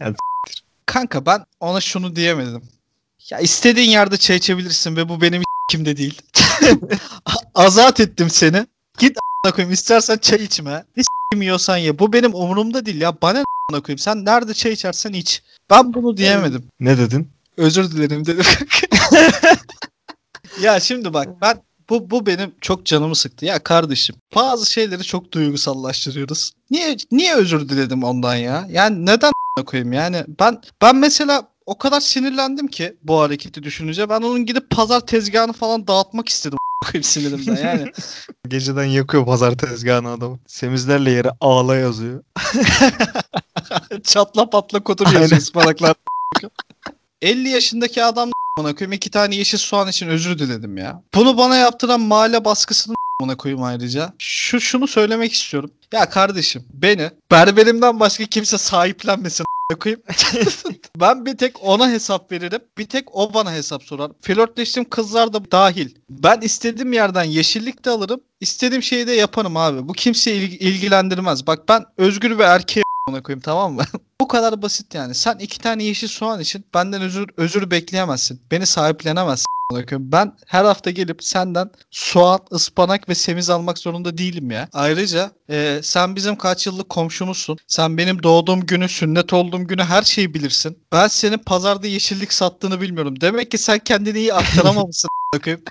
Kanka 0.86 1.26
ben 1.26 1.44
ona 1.60 1.80
şunu 1.80 2.16
diyemedim. 2.16 2.62
Ya 3.30 3.38
istediğin 3.38 3.90
yerde 3.90 4.16
çay 4.16 4.36
içebilirsin 4.36 4.96
ve 4.96 5.08
bu 5.08 5.20
benim 5.20 5.42
kimde 5.70 5.96
değil. 5.96 6.22
Azat 7.54 8.00
ettim 8.00 8.30
seni. 8.30 8.66
Git 8.98 9.16
a**ına 9.16 9.54
koyayım 9.54 9.72
istersen 9.72 10.16
çay 10.18 10.44
içme. 10.44 10.84
Ne 10.96 11.02
s**kim 11.02 11.42
yiyorsan 11.42 11.76
ye. 11.76 11.98
Bu 11.98 12.12
benim 12.12 12.34
umurumda 12.34 12.86
değil 12.86 13.00
ya. 13.00 13.22
Bana 13.22 13.38
a**ına 13.38 13.82
koyayım. 13.82 13.98
Sen 13.98 14.24
nerede 14.24 14.54
çay 14.54 14.72
içersen 14.72 15.12
iç. 15.12 15.42
Ben 15.70 15.94
bunu 15.94 16.16
diyemedim. 16.16 16.64
Ne 16.80 16.98
dedin? 16.98 17.28
Özür 17.56 17.90
dilerim 17.90 18.26
dedim. 18.26 18.44
ya 20.62 20.80
şimdi 20.80 21.14
bak 21.14 21.28
ben 21.40 21.62
bu 21.90 22.10
bu 22.10 22.26
benim 22.26 22.54
çok 22.60 22.86
canımı 22.86 23.16
sıktı. 23.16 23.46
Ya 23.46 23.58
kardeşim 23.58 24.16
bazı 24.34 24.72
şeyleri 24.72 25.02
çok 25.02 25.32
duygusallaştırıyoruz. 25.32 26.52
Niye 26.70 26.96
niye 27.10 27.34
özür 27.34 27.68
diledim 27.68 28.04
ondan 28.04 28.34
ya? 28.34 28.66
Yani 28.70 29.06
neden 29.06 29.32
koyayım 29.62 29.92
yani 29.92 30.24
ben 30.40 30.60
ben 30.82 30.96
mesela 30.96 31.48
o 31.66 31.78
kadar 31.78 32.00
sinirlendim 32.00 32.66
ki 32.66 32.96
bu 33.02 33.20
hareketi 33.20 33.62
düşününce 33.62 34.08
ben 34.08 34.20
onun 34.20 34.46
gidip 34.46 34.70
pazar 34.70 35.00
tezgahını 35.00 35.52
falan 35.52 35.86
dağıtmak 35.86 36.28
istedim 36.28 36.58
koyayım 36.84 37.02
sinirimden 37.02 37.56
yani. 37.56 37.92
Geceden 38.48 38.84
yakıyor 38.84 39.26
pazar 39.26 39.58
tezgahını 39.58 40.10
adamı. 40.10 40.38
Semizlerle 40.46 41.10
yere 41.10 41.30
ağla 41.40 41.76
yazıyor. 41.76 42.24
Çatla 44.04 44.50
patla 44.50 44.84
kutu 44.84 45.04
Aynen. 45.06 45.20
yazıyor 45.20 45.40
ıspanaklar. 45.40 45.94
50 47.22 47.48
yaşındaki 47.48 48.04
adam 48.04 48.30
amına 48.58 48.74
koyayım 48.74 48.92
iki 48.92 49.10
tane 49.10 49.36
yeşil 49.36 49.58
soğan 49.58 49.88
için 49.88 50.08
özür 50.08 50.38
diledim 50.38 50.76
ya. 50.76 51.02
Bunu 51.14 51.38
bana 51.38 51.56
yaptıran 51.56 52.00
mahalle 52.00 52.44
baskısını 52.44 52.94
amına 53.20 53.36
koyayım 53.36 53.62
ayrıca. 53.62 54.12
Şu 54.18 54.60
şunu 54.60 54.86
söylemek 54.86 55.32
istiyorum. 55.32 55.70
Ya 55.92 56.10
kardeşim 56.10 56.64
beni 56.72 57.10
berberimden 57.30 58.00
başka 58.00 58.24
kimse 58.24 58.58
sahiplenmesin 58.58 59.44
koyayım. 59.80 60.02
ben 61.00 61.26
bir 61.26 61.36
tek 61.36 61.64
ona 61.64 61.90
hesap 61.90 62.32
veririm. 62.32 62.60
Bir 62.78 62.84
tek 62.86 63.16
o 63.16 63.34
bana 63.34 63.52
hesap 63.52 63.82
sorar. 63.82 64.10
Flörtleştiğim 64.22 64.88
kızlar 64.88 65.32
da 65.32 65.50
dahil. 65.52 65.90
Ben 66.10 66.40
istediğim 66.40 66.92
yerden 66.92 67.24
yeşillik 67.24 67.84
de 67.84 67.90
alırım. 67.90 68.20
istediğim 68.40 68.82
şeyi 68.82 69.06
de 69.06 69.12
yaparım 69.12 69.56
abi. 69.56 69.88
Bu 69.88 69.92
kimseyi 69.92 70.40
ilgi- 70.40 70.58
ilgilendirmez. 70.58 71.46
Bak 71.46 71.68
ben 71.68 71.84
özgür 71.96 72.38
ve 72.38 72.42
erkeğim 72.44 72.83
amına 73.08 73.22
koyayım 73.22 73.40
tamam 73.40 73.72
mı? 73.72 73.82
Bu 74.20 74.28
kadar 74.28 74.62
basit 74.62 74.94
yani. 74.94 75.14
Sen 75.14 75.36
iki 75.38 75.58
tane 75.58 75.84
yeşil 75.84 76.08
soğan 76.08 76.40
için 76.40 76.64
benden 76.74 77.02
özür 77.02 77.28
özür 77.36 77.70
bekleyemezsin. 77.70 78.40
Beni 78.50 78.66
sahiplenemezsin. 78.66 79.46
Ben 79.92 80.32
her 80.46 80.64
hafta 80.64 80.90
gelip 80.90 81.24
senden 81.24 81.70
soğan, 81.90 82.40
ıspanak 82.52 83.08
ve 83.08 83.14
semiz 83.14 83.50
almak 83.50 83.78
zorunda 83.78 84.18
değilim 84.18 84.50
ya. 84.50 84.68
Ayrıca 84.72 85.30
e, 85.50 85.80
sen 85.82 86.16
bizim 86.16 86.36
kaç 86.36 86.66
yıllık 86.66 86.88
komşumuzsun. 86.88 87.58
Sen 87.66 87.98
benim 87.98 88.22
doğduğum 88.22 88.60
günü, 88.60 88.88
sünnet 88.88 89.32
olduğum 89.32 89.66
günü 89.66 89.82
her 89.82 90.02
şeyi 90.02 90.34
bilirsin. 90.34 90.78
Ben 90.92 91.08
senin 91.08 91.38
pazarda 91.38 91.86
yeşillik 91.86 92.32
sattığını 92.32 92.80
bilmiyorum. 92.80 93.20
Demek 93.20 93.50
ki 93.50 93.58
sen 93.58 93.78
kendini 93.78 94.18
iyi 94.18 94.34
aktaramamışsın. 94.34 95.08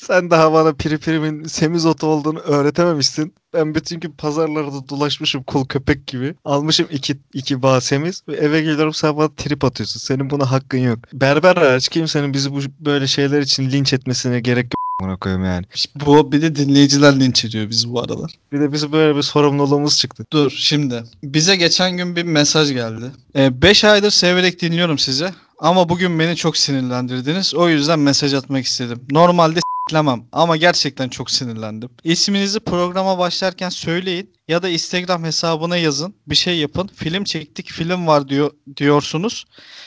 Sen 0.01 0.29
daha 0.29 0.53
bana 0.53 0.73
piri 0.73 0.97
pirimin 0.97 1.43
semizotu 1.43 2.07
olduğunu 2.07 2.39
öğretememişsin. 2.39 3.33
Ben 3.53 3.75
bütün 3.75 3.99
gün 3.99 4.11
pazarlarda 4.11 4.89
dolaşmışım 4.89 5.43
kul 5.43 5.65
köpek 5.65 6.07
gibi. 6.07 6.35
Almışım 6.45 6.87
iki, 6.91 7.17
iki 7.33 7.61
bağ 7.61 7.81
semiz 7.81 8.23
ve 8.27 8.35
eve 8.35 8.61
geliyorum 8.61 8.93
sen 8.93 9.17
bana 9.17 9.35
trip 9.35 9.63
atıyorsun. 9.63 9.99
Senin 9.99 10.29
buna 10.29 10.51
hakkın 10.51 10.77
yok. 10.77 10.99
Berber 11.13 11.55
hariç 11.55 11.89
kimsenin 11.89 12.33
bizi 12.33 12.51
bu 12.51 12.59
böyle 12.79 13.07
şeyler 13.07 13.41
için 13.41 13.71
linç 13.71 13.93
etmesine 13.93 14.39
gerek 14.39 14.63
yok. 14.65 14.83
Buna 15.03 15.17
koyayım 15.17 15.45
yani. 15.45 15.65
Bu 15.95 16.31
bir 16.31 16.41
de 16.41 16.55
dinleyiciler 16.55 17.19
linç 17.19 17.45
ediyor 17.45 17.69
bizi 17.69 17.89
bu 17.89 18.01
aralar. 18.01 18.31
Bir 18.51 18.59
de 18.59 18.73
bizim 18.73 18.91
böyle 18.91 19.15
bir 19.15 19.21
sorumluluğumuz 19.21 19.97
çıktı. 19.97 20.25
Dur 20.31 20.51
şimdi. 20.57 21.03
Bize 21.23 21.55
geçen 21.55 21.97
gün 21.97 22.15
bir 22.15 22.23
mesaj 22.23 22.73
geldi. 22.73 23.11
5 23.35 23.83
aydır 23.83 24.11
severek 24.11 24.61
dinliyorum 24.61 24.97
sizi. 24.97 25.29
Ama 25.59 25.89
bugün 25.89 26.19
beni 26.19 26.35
çok 26.35 26.57
sinirlendirdiniz. 26.57 27.55
O 27.55 27.69
yüzden 27.69 27.99
mesaj 27.99 28.33
atmak 28.33 28.65
istedim. 28.65 29.01
Normalde 29.11 29.59
s**lemem 29.91 30.23
ama 30.31 30.57
gerçekten 30.57 31.09
çok 31.09 31.31
sinirlendim. 31.31 31.89
İsminizi 32.03 32.59
programa 32.59 33.17
başlarken 33.19 33.69
söyleyin 33.69 34.29
ya 34.47 34.63
da 34.63 34.69
Instagram 34.69 35.23
hesabına 35.23 35.77
yazın. 35.77 36.15
Bir 36.27 36.35
şey 36.35 36.57
yapın. 36.57 36.89
Film 36.95 37.23
çektik, 37.23 37.71
film 37.71 38.07
var 38.07 38.29
diyor 38.29 38.51
diyorsunuz. 38.77 39.45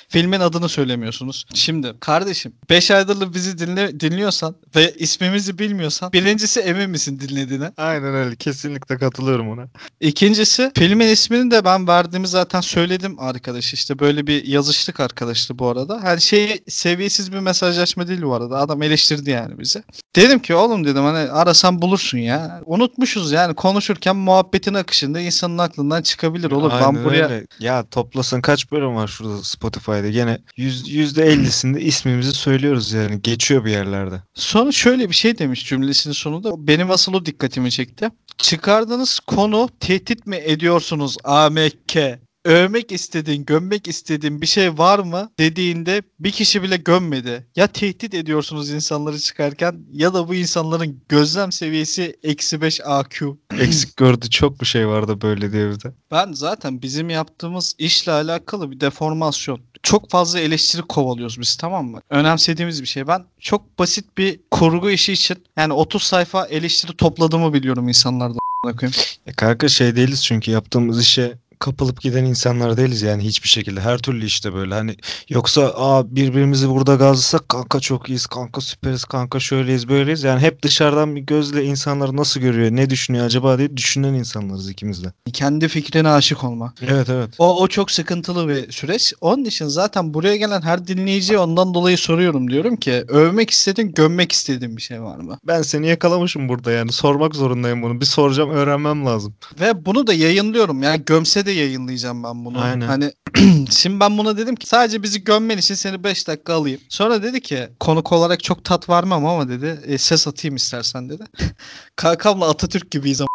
Filmin 0.08 0.40
adını 0.40 0.68
söylemiyorsunuz. 0.68 1.44
Şimdi 1.54 1.94
kardeşim 2.00 2.52
5 2.70 2.90
aydır 2.90 3.34
bizi 3.34 3.58
dinle, 3.58 4.00
dinliyorsan 4.00 4.56
ve 4.76 4.94
ismimizi 4.94 5.58
bilmiyorsan 5.58 6.12
birincisi 6.12 6.60
emin 6.60 6.90
misin 6.90 7.20
dinlediğine? 7.20 7.72
Aynen 7.76 8.14
öyle. 8.14 8.36
Kesinlikle 8.36 8.96
katılıyorum 8.98 9.50
ona. 9.50 9.68
İkincisi 10.00 10.72
filmin 10.76 11.08
ismini 11.08 11.50
de 11.50 11.64
ben 11.64 11.88
verdiğimi 11.88 12.28
zaten 12.28 12.60
söyledim 12.60 13.20
arkadaş. 13.20 13.74
İşte 13.74 13.98
böyle 13.98 14.26
bir 14.26 14.44
yazıştık 14.44 15.00
arkadaşlı 15.00 15.58
bu 15.58 15.68
arada. 15.68 16.00
Her 16.02 16.18
şey 16.18 16.60
seviyesiz 16.68 17.32
bir 17.32 17.38
mesajlaşma 17.38 18.08
değil 18.08 18.22
bu 18.22 18.34
arada. 18.34 18.58
Adam 18.58 18.82
eleştirdi 18.82 19.30
yani 19.30 19.58
bizi. 19.58 19.82
Dedim 20.16 20.38
ki 20.38 20.54
oğlum 20.54 20.84
dedim 20.84 21.02
hani 21.04 21.30
arasan 21.30 21.82
bulursun 21.82 22.18
ya. 22.18 22.62
Unutmuşuz 22.66 23.32
yani 23.32 23.54
konuşurken 23.54 24.16
muhabbetin 24.46 24.74
akışında 24.74 25.20
insanın 25.20 25.58
aklından 25.58 26.02
çıkabilir 26.02 26.50
olur. 26.50 26.70
Aynen 26.72 26.94
ben 26.94 27.04
buraya 27.04 27.28
öyle. 27.28 27.46
Ya 27.60 27.84
toplasın 27.90 28.40
kaç 28.40 28.72
bölüm 28.72 28.96
var 28.96 29.08
şurada 29.08 29.42
Spotify'da. 29.42 30.10
Gene 30.10 30.38
yüz- 30.56 30.88
yüzde 30.88 31.24
ellisinde 31.26 31.80
ismimizi 31.80 32.32
söylüyoruz 32.32 32.92
yani. 32.92 33.22
Geçiyor 33.22 33.64
bir 33.64 33.70
yerlerde. 33.70 34.22
Sonra 34.34 34.72
şöyle 34.72 35.08
bir 35.10 35.14
şey 35.14 35.38
demiş 35.38 35.66
cümlesinin 35.68 36.14
sonunda. 36.14 36.66
Benim 36.66 36.90
asıl 36.90 37.14
o 37.14 37.26
dikkatimi 37.26 37.70
çekti. 37.70 38.08
Çıkardığınız 38.38 39.20
konu 39.20 39.68
tehdit 39.80 40.26
mi 40.26 40.36
ediyorsunuz 40.36 41.16
AMK? 41.24 42.18
Övmek 42.46 42.92
istediğin, 42.92 43.44
gömmek 43.44 43.88
istediğin 43.88 44.40
bir 44.40 44.46
şey 44.46 44.78
var 44.78 44.98
mı 44.98 45.30
dediğinde 45.38 46.02
bir 46.20 46.30
kişi 46.30 46.62
bile 46.62 46.76
gömmedi. 46.76 47.46
Ya 47.56 47.66
tehdit 47.66 48.14
ediyorsunuz 48.14 48.70
insanları 48.70 49.18
çıkarken 49.18 49.76
ya 49.92 50.14
da 50.14 50.28
bu 50.28 50.34
insanların 50.34 51.00
gözlem 51.08 51.52
seviyesi 51.52 52.16
eksi 52.22 52.60
5 52.60 52.80
AQ. 52.84 53.36
Eksik 53.60 53.96
gördü 53.96 54.30
çok 54.30 54.60
bir 54.60 54.66
şey 54.66 54.88
vardı 54.88 55.20
böyle 55.22 55.52
diye 55.52 55.70
bir 55.70 55.80
de. 55.80 55.92
Ben 56.10 56.32
zaten 56.32 56.82
bizim 56.82 57.10
yaptığımız 57.10 57.74
işle 57.78 58.12
alakalı 58.12 58.70
bir 58.70 58.80
deformasyon. 58.80 59.60
Çok 59.82 60.10
fazla 60.10 60.40
eleştiri 60.40 60.82
kovalıyoruz 60.82 61.40
biz 61.40 61.56
tamam 61.56 61.86
mı? 61.86 62.00
Önemsediğimiz 62.10 62.82
bir 62.82 62.86
şey. 62.86 63.06
Ben 63.06 63.24
çok 63.40 63.78
basit 63.78 64.18
bir 64.18 64.40
kurgu 64.50 64.90
işi 64.90 65.12
için 65.12 65.36
yani 65.56 65.72
30 65.72 66.02
sayfa 66.02 66.46
eleştiri 66.46 66.96
topladığımı 66.96 67.52
biliyorum 67.52 67.88
insanlardan. 67.88 68.38
koyayım. 68.62 68.96
E 69.26 69.32
kanka 69.32 69.68
şey 69.68 69.96
değiliz 69.96 70.24
çünkü 70.24 70.50
yaptığımız 70.50 71.02
işe 71.02 71.38
kapılıp 71.58 72.00
giden 72.00 72.24
insanlar 72.24 72.76
değiliz 72.76 73.02
yani 73.02 73.24
hiçbir 73.24 73.48
şekilde. 73.48 73.80
Her 73.80 73.98
türlü 73.98 74.24
işte 74.24 74.54
böyle 74.54 74.74
hani 74.74 74.96
yoksa 75.28 75.72
aa 75.76 76.16
birbirimizi 76.16 76.70
burada 76.70 76.94
gazlasak 76.94 77.48
kanka 77.48 77.80
çok 77.80 78.08
iyiyiz, 78.08 78.26
kanka 78.26 78.60
süperiz, 78.60 79.04
kanka 79.04 79.40
şöyleyiz, 79.40 79.88
böyleyiz. 79.88 80.24
Yani 80.24 80.40
hep 80.40 80.62
dışarıdan 80.62 81.16
bir 81.16 81.20
gözle 81.20 81.64
insanları 81.64 82.16
nasıl 82.16 82.40
görüyor, 82.40 82.70
ne 82.70 82.90
düşünüyor 82.90 83.26
acaba 83.26 83.58
diye 83.58 83.76
düşünen 83.76 84.14
insanlarız 84.14 84.70
ikimiz 84.70 85.04
de. 85.04 85.12
Kendi 85.32 85.68
fikrine 85.68 86.08
aşık 86.08 86.44
olma. 86.44 86.74
Evet 86.82 87.08
evet. 87.08 87.30
O, 87.38 87.62
o 87.62 87.68
çok 87.68 87.90
sıkıntılı 87.90 88.48
bir 88.48 88.72
süreç. 88.72 89.12
Onun 89.20 89.44
için 89.44 89.66
zaten 89.66 90.14
buraya 90.14 90.36
gelen 90.36 90.62
her 90.62 90.86
dinleyiciye 90.86 91.38
ondan 91.38 91.74
dolayı 91.74 91.98
soruyorum. 91.98 92.50
Diyorum 92.50 92.76
ki 92.76 93.04
övmek 93.08 93.50
istediğin, 93.50 93.92
gömmek 93.92 94.32
istediğin 94.32 94.76
bir 94.76 94.82
şey 94.82 95.02
var 95.02 95.16
mı? 95.16 95.38
Ben 95.46 95.62
seni 95.62 95.88
yakalamışım 95.88 96.48
burada 96.48 96.72
yani 96.72 96.92
sormak 96.92 97.34
zorundayım 97.34 97.82
bunu. 97.82 98.00
Bir 98.00 98.06
soracağım 98.06 98.50
öğrenmem 98.50 99.06
lazım. 99.06 99.34
Ve 99.60 99.86
bunu 99.86 100.06
da 100.06 100.12
yayınlıyorum. 100.14 100.82
Yani 100.82 101.02
gömse 101.06 101.45
de 101.46 101.50
yayınlayacağım 101.50 102.24
ben 102.24 102.44
bunu. 102.44 102.60
Aynen. 102.60 102.86
Hani 102.86 103.12
şimdi 103.70 104.00
ben 104.00 104.18
buna 104.18 104.36
dedim 104.36 104.56
ki 104.56 104.66
sadece 104.66 105.02
bizi 105.02 105.24
gömmen 105.24 105.58
için 105.58 105.74
seni 105.74 106.04
5 106.04 106.28
dakika 106.28 106.54
alayım. 106.54 106.80
Sonra 106.88 107.22
dedi 107.22 107.40
ki 107.40 107.68
konuk 107.80 108.12
olarak 108.12 108.44
çok 108.44 108.64
tat 108.64 108.88
vermem 108.88 109.26
ama 109.26 109.48
dedi 109.48 109.80
e, 109.86 109.98
ses 109.98 110.28
atayım 110.28 110.56
istersen 110.56 111.08
dedi. 111.08 111.24
Kakamla 111.96 112.48
Atatürk 112.48 112.90
gibiyiz 112.90 113.20
ama 113.20 113.28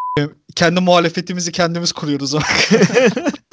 kendi 0.56 0.80
muhalefetimizi 0.80 1.52
kendimiz 1.52 1.92
kuruyoruz 1.92 2.34
bak. 2.34 2.70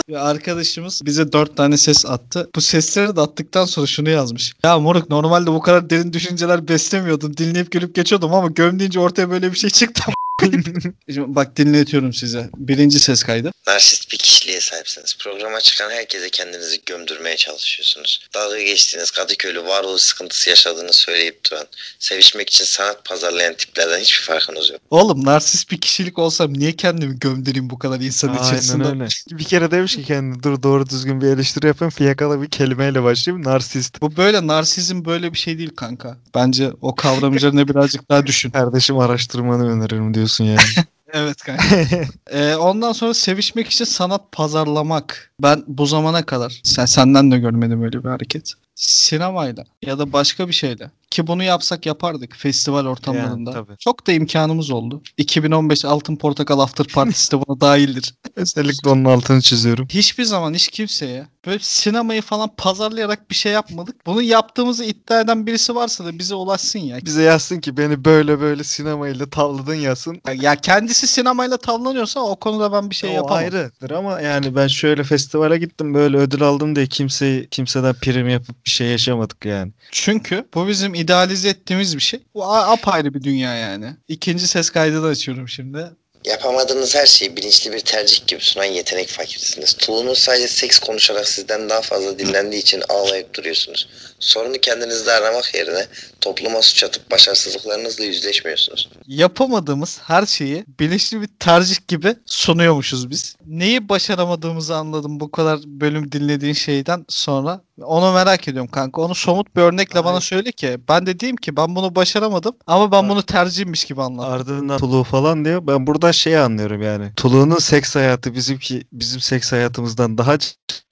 Bir 0.09 0.15
arkadaşımız 0.29 1.03
bize 1.05 1.33
dört 1.33 1.57
tane 1.57 1.77
ses 1.77 2.07
attı. 2.07 2.51
Bu 2.57 2.61
sesleri 2.61 3.17
de 3.17 3.21
attıktan 3.21 3.65
sonra 3.65 3.87
şunu 3.87 4.11
yazmış. 4.11 4.53
Ya 4.63 4.79
moruk 4.79 5.11
normalde 5.11 5.53
bu 5.53 5.61
kadar 5.61 5.91
derin 5.91 6.13
düşünceler 6.13 6.69
beslemiyordum. 6.69 7.37
Dinleyip 7.37 7.73
gülüp 7.73 7.95
geçiyordum 7.95 8.35
ama 8.35 8.49
göm 8.49 8.79
deyince 8.79 9.01
ortaya 9.01 9.31
böyle 9.31 9.53
bir 9.53 9.57
şey 9.57 9.71
çıktı. 9.71 10.03
Şimdi 11.15 11.35
bak 11.35 11.57
dinletiyorum 11.57 12.13
size. 12.13 12.51
Birinci 12.57 12.99
ses 12.99 13.23
kaydı. 13.23 13.51
Narsist 13.67 14.13
bir 14.13 14.19
kişiliğe 14.19 14.61
sahipsiniz. 14.61 15.17
Programa 15.19 15.61
çıkan 15.61 15.91
herkese 15.91 16.31
kendinizi 16.31 16.81
gömdürmeye 16.87 17.37
çalışıyorsunuz. 17.37 18.29
Dalga 18.35 18.63
geçtiğiniz 18.63 19.11
Kadıköylü 19.11 19.65
varoluş 19.65 20.03
sıkıntısı 20.03 20.51
yaşadığını 20.51 20.93
söyleyip 20.93 21.51
duran, 21.51 21.67
sevişmek 21.99 22.51
için 22.51 22.65
sanat 22.65 23.05
pazarlayan 23.05 23.55
tiplerden 23.55 24.01
hiçbir 24.01 24.25
farkınız 24.25 24.71
yok. 24.71 24.81
Oğlum 24.91 25.25
narsist 25.25 25.71
bir 25.71 25.81
kişilik 25.81 26.19
olsam 26.19 26.55
niye 26.55 26.77
kendimi 26.77 27.19
gömdüreyim 27.19 27.71
bu 27.71 27.79
kadar 27.79 28.01
insan 28.01 28.39
içerisinde? 28.45 28.85
Aynen 28.85 29.01
öyle. 29.01 29.39
Bir 29.39 29.45
kere 29.45 29.71
demiş 29.71 29.97
ki 29.97 30.05
kendi 30.05 30.43
dur 30.43 30.63
doğru 30.63 30.89
düzgün 30.89 31.21
bir 31.21 31.27
eleştiri 31.27 31.67
yapayım 31.67 31.91
fiyakalı 31.91 32.43
bir 32.43 32.51
kelimeyle 32.51 33.03
başlayayım. 33.03 33.47
Narsist. 33.47 34.01
Bu 34.01 34.17
böyle 34.17 34.47
narsizm 34.47 35.05
böyle 35.05 35.33
bir 35.33 35.39
şey 35.39 35.59
değil 35.59 35.71
kanka. 35.77 36.17
Bence 36.35 36.71
o 36.81 36.95
kavram 36.95 37.37
üzerine 37.37 37.69
birazcık 37.69 38.11
daha 38.11 38.27
düşün. 38.27 38.51
Kardeşim 38.51 38.99
araştırmanı 38.99 39.73
öneririm 39.73 40.15
diyorsun 40.15 40.28
yani. 40.45 40.59
Evet 41.13 41.43
kanka. 41.43 41.65
Ee, 42.31 42.55
ondan 42.55 42.93
sonra 42.93 43.15
sevişmek 43.15 43.69
için 43.69 43.85
sanat 43.85 44.33
pazarlamak. 44.33 45.33
Ben 45.43 45.65
bu 45.67 45.87
zamana 45.87 46.23
kadar 46.23 46.61
sen 46.65 46.85
senden 46.85 47.31
de 47.31 47.39
görmedim 47.39 47.83
öyle 47.83 48.05
bir 48.05 48.09
hareket. 48.09 48.55
Sinemayla 48.79 49.65
ya 49.83 49.99
da 49.99 50.13
başka 50.13 50.49
bir 50.49 50.53
şeyle 50.53 50.91
ki 51.11 51.27
bunu 51.27 51.43
yapsak 51.43 51.87
yapardık 51.87 52.37
festival 52.37 52.87
ortamlarında. 52.87 53.53
tabii. 53.53 53.77
Çok 53.79 54.07
da 54.07 54.13
imkanımız 54.13 54.71
oldu. 54.71 55.03
2015 55.17 55.85
Altın 55.85 56.17
Portakal 56.17 56.59
After 56.59 56.87
Partisi 56.87 57.33
de 57.33 57.37
buna 57.47 57.61
dahildir. 57.61 58.15
Özellikle 58.37 58.91
onun 58.91 59.05
altını 59.05 59.41
çiziyorum. 59.41 59.89
Hiçbir 59.91 60.25
zaman 60.25 60.55
hiç 60.55 60.69
kimseye 60.69 61.27
böyle 61.47 61.59
sinemayı 61.63 62.23
falan 62.23 62.51
pazarlayarak 62.57 63.31
bir 63.31 63.35
şey 63.35 63.53
yapmadık. 63.53 64.07
Bunu 64.07 64.23
yaptığımızı 64.23 64.85
iddia 64.85 65.21
eden 65.21 65.47
birisi 65.47 65.75
varsa 65.75 66.05
da 66.05 66.19
bize 66.19 66.35
ulaşsın 66.35 66.79
ya. 66.79 66.99
Bize 67.05 67.23
yazsın 67.23 67.61
ki 67.61 67.77
beni 67.77 68.05
böyle 68.05 68.41
böyle 68.41 68.65
sinemayla 68.65 69.31
tavladın 69.31 69.75
yazsın. 69.75 70.21
Ya 70.35 70.57
kendisi 70.57 71.07
sinemayla 71.07 71.57
tavlanıyorsa 71.57 72.21
o 72.21 72.37
konuda 72.37 72.73
ben 72.73 72.91
bir 72.91 72.95
şey 72.95 73.11
o 73.11 73.13
yapamam. 73.13 73.39
ayrıdır 73.39 73.91
ama 73.91 74.21
yani 74.21 74.57
ben 74.57 74.67
şöyle 74.67 75.05
festivale 75.05 75.59
gittim 75.59 75.95
böyle 75.95 76.17
ödül 76.17 76.43
aldım 76.43 76.77
diye 76.77 76.87
kimseyi 76.87 77.49
kimseden 77.49 77.95
prim 77.95 78.29
yapıp 78.29 78.68
bir 78.69 78.73
şey 78.73 78.87
yaşamadık 78.87 79.45
yani. 79.45 79.73
Çünkü 79.93 80.45
bu 80.55 80.69
bizim 80.69 80.95
idealize 80.95 81.49
ettiğimiz 81.49 81.97
bir 81.97 82.03
şey. 82.03 82.21
Bu 82.35 82.45
apayrı 82.53 83.15
bir 83.15 83.23
dünya 83.23 83.55
yani. 83.55 83.97
İkinci 84.09 84.49
ses 84.49 84.71
kaydı 84.71 85.03
da 85.03 85.07
açıyorum 85.07 85.49
şimdi. 85.49 85.91
Yapamadığınız 86.25 86.95
her 86.95 87.07
şeyi 87.07 87.37
bilinçli 87.37 87.73
bir 87.73 87.81
tercih 87.81 88.27
gibi 88.27 88.41
sunan 88.41 88.65
yetenek 88.65 89.09
fakirisiniz. 89.09 89.73
Tulunuz 89.75 90.19
sadece 90.19 90.49
seks 90.49 90.79
konuşarak 90.79 91.29
sizden 91.29 91.69
daha 91.69 91.81
fazla 91.81 92.19
dinlendiği 92.19 92.63
için 92.63 92.83
ağlayıp 92.89 93.35
duruyorsunuz. 93.35 93.89
Sorunu 94.21 94.53
kendinizde 94.63 95.13
aramak 95.13 95.55
yerine 95.55 95.87
topluma 96.21 96.63
suç 96.63 96.85
atıp 96.85 97.11
başarısızlıklarınızla 97.11 98.05
yüzleşmiyorsunuz. 98.05 98.89
Yapamadığımız 99.07 100.01
her 100.07 100.27
şeyi 100.27 100.65
bilinçli 100.81 101.21
bir 101.21 101.29
tercih 101.41 101.77
gibi 101.89 102.17
sunuyormuşuz 102.27 103.11
biz. 103.11 103.37
Neyi 103.47 103.89
başaramadığımızı 103.89 104.77
anladım 104.77 105.21
bu 105.21 105.31
kadar 105.31 105.61
bölüm 105.67 106.13
dinlediğin 106.13 106.53
şeyden 106.55 107.05
sonra. 107.09 107.61
Onu 107.83 108.13
merak 108.13 108.49
ediyorum 108.49 108.71
kanka. 108.71 109.01
Onu 109.03 109.15
somut 109.15 109.57
bir 109.57 109.61
örnekle 109.61 110.01
bana 110.01 110.09
Aynen. 110.09 110.21
söyle 110.21 110.53
ki 110.53 110.79
ben 110.89 111.07
de 111.07 111.21
diyeyim 111.21 111.37
ki 111.37 111.57
ben 111.57 111.77
bunu 111.77 111.95
başaramadım 111.95 112.57
ama 112.67 112.93
ben 112.93 112.97
Aynen. 112.97 113.11
bunu 113.11 113.23
tercihmiş 113.23 113.85
gibi 113.85 114.03
anladım. 114.03 114.33
Ardından 114.33 114.79
Tulu 114.79 115.05
falan 115.05 115.45
diyor. 115.45 115.67
Ben 115.67 115.87
buradan 115.87 116.11
şeyi 116.11 116.39
anlıyorum 116.39 116.83
yani. 116.83 117.15
Tulu'nun 117.17 117.59
seks 117.59 117.95
hayatı 117.95 118.35
bizimki 118.35 118.83
bizim 118.93 119.21
seks 119.21 119.53
hayatımızdan 119.53 120.19
daha 120.19 120.39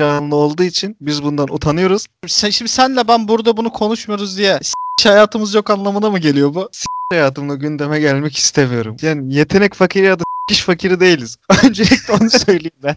canlı 0.01 0.37
olduğu 0.37 0.63
için 0.63 0.97
biz 1.01 1.23
bundan 1.23 1.55
utanıyoruz. 1.55 2.07
Sen, 2.27 2.51
şimdi 2.51 2.71
senle 2.71 3.09
ben 3.09 3.16
burada 3.29 3.57
bunu 3.57 3.71
konuşmuyoruz 3.73 4.37
diye 4.39 4.59
s- 4.63 5.09
hayatımız 5.11 5.55
yok 5.55 5.71
anlamına 5.71 6.11
mı 6.11 6.19
geliyor 6.19 6.55
bu? 6.55 6.71
Hayatımda 7.13 7.55
gündeme 7.55 8.01
gelmek 8.01 8.37
istemiyorum. 8.37 8.97
Yani 9.03 9.35
yetenek 9.35 9.75
fakiri 9.75 10.05
ya 10.07 10.19
da 10.19 10.25
iş 10.51 10.61
fakiri 10.63 11.01
değiliz. 11.01 11.37
Öncelikle 11.65 12.13
onu 12.13 12.31
söyleyeyim 12.31 12.77
ben. 12.83 12.97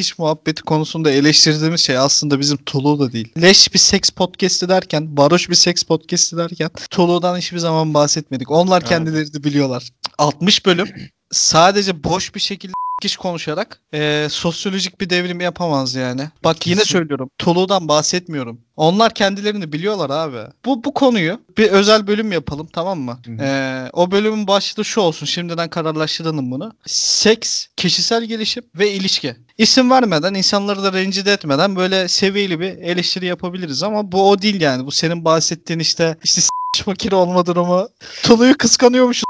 iş 0.00 0.18
muhabbeti 0.18 0.62
konusunda 0.62 1.10
eleştirdiğimiz 1.10 1.80
şey 1.80 1.98
aslında 1.98 2.40
bizim 2.40 2.56
Tulu 2.56 3.00
da 3.00 3.12
değil. 3.12 3.32
Leş 3.42 3.74
bir 3.74 3.78
seks 3.78 4.10
podcast'i 4.10 4.68
derken, 4.68 5.18
varoş 5.18 5.50
bir 5.50 5.54
seks 5.54 5.82
podcast'i 5.82 6.36
derken 6.36 6.70
Tulu'dan 6.90 7.36
hiçbir 7.36 7.58
zaman 7.58 7.94
bahsetmedik. 7.94 8.50
Onlar 8.50 8.84
kendileri 8.84 9.32
de 9.34 9.44
biliyorlar. 9.44 9.88
60 10.18 10.66
bölüm 10.66 10.88
sadece 11.32 12.04
boş 12.04 12.34
bir 12.34 12.40
şekilde 12.40 12.72
iş 13.04 13.16
konuşarak 13.16 13.80
eee, 13.92 14.28
sosyolojik 14.30 15.00
bir 15.00 15.10
devrim 15.10 15.40
yapamaz 15.40 15.94
yani. 15.94 16.28
Bak 16.44 16.66
yine 16.66 16.84
söylüyorum. 16.84 17.30
Tulu'dan 17.38 17.88
bahsetmiyorum. 17.88 18.60
Onlar 18.76 19.14
kendilerini 19.14 19.72
biliyorlar 19.72 20.10
abi. 20.10 20.38
Bu 20.64 20.84
bu 20.84 20.94
konuyu 20.94 21.40
bir 21.58 21.68
özel 21.70 22.06
bölüm 22.06 22.32
yapalım 22.32 22.68
tamam 22.72 22.98
mı? 23.00 23.18
Eee, 23.40 23.90
o 23.92 24.10
bölümün 24.10 24.46
başlığı 24.46 24.84
şu 24.84 25.00
olsun. 25.00 25.26
Şimdiden 25.26 25.70
kararlaştıralım 25.70 26.50
bunu. 26.50 26.72
Seks, 26.86 27.66
kişisel 27.76 28.24
gelişim 28.24 28.64
ve 28.74 28.92
ilişki. 28.92 29.36
İsim 29.58 29.90
vermeden, 29.90 30.34
insanları 30.34 30.82
da 30.82 30.92
rencide 30.92 31.32
etmeden 31.32 31.76
böyle 31.76 32.08
seviyeli 32.08 32.60
bir 32.60 32.68
eleştiri 32.78 33.26
yapabiliriz 33.26 33.82
ama 33.82 34.12
bu 34.12 34.30
o 34.30 34.42
değil 34.42 34.60
yani. 34.60 34.86
Bu 34.86 34.90
senin 34.90 35.24
bahsettiğin 35.24 35.80
işte 35.80 36.16
işte 36.24 36.40
s*** 36.40 36.48
fakir 36.84 37.12
olma 37.12 37.46
durumu. 37.46 37.88
Tulu'yu 38.22 38.58
kıskanıyormuşuz. 38.58 39.24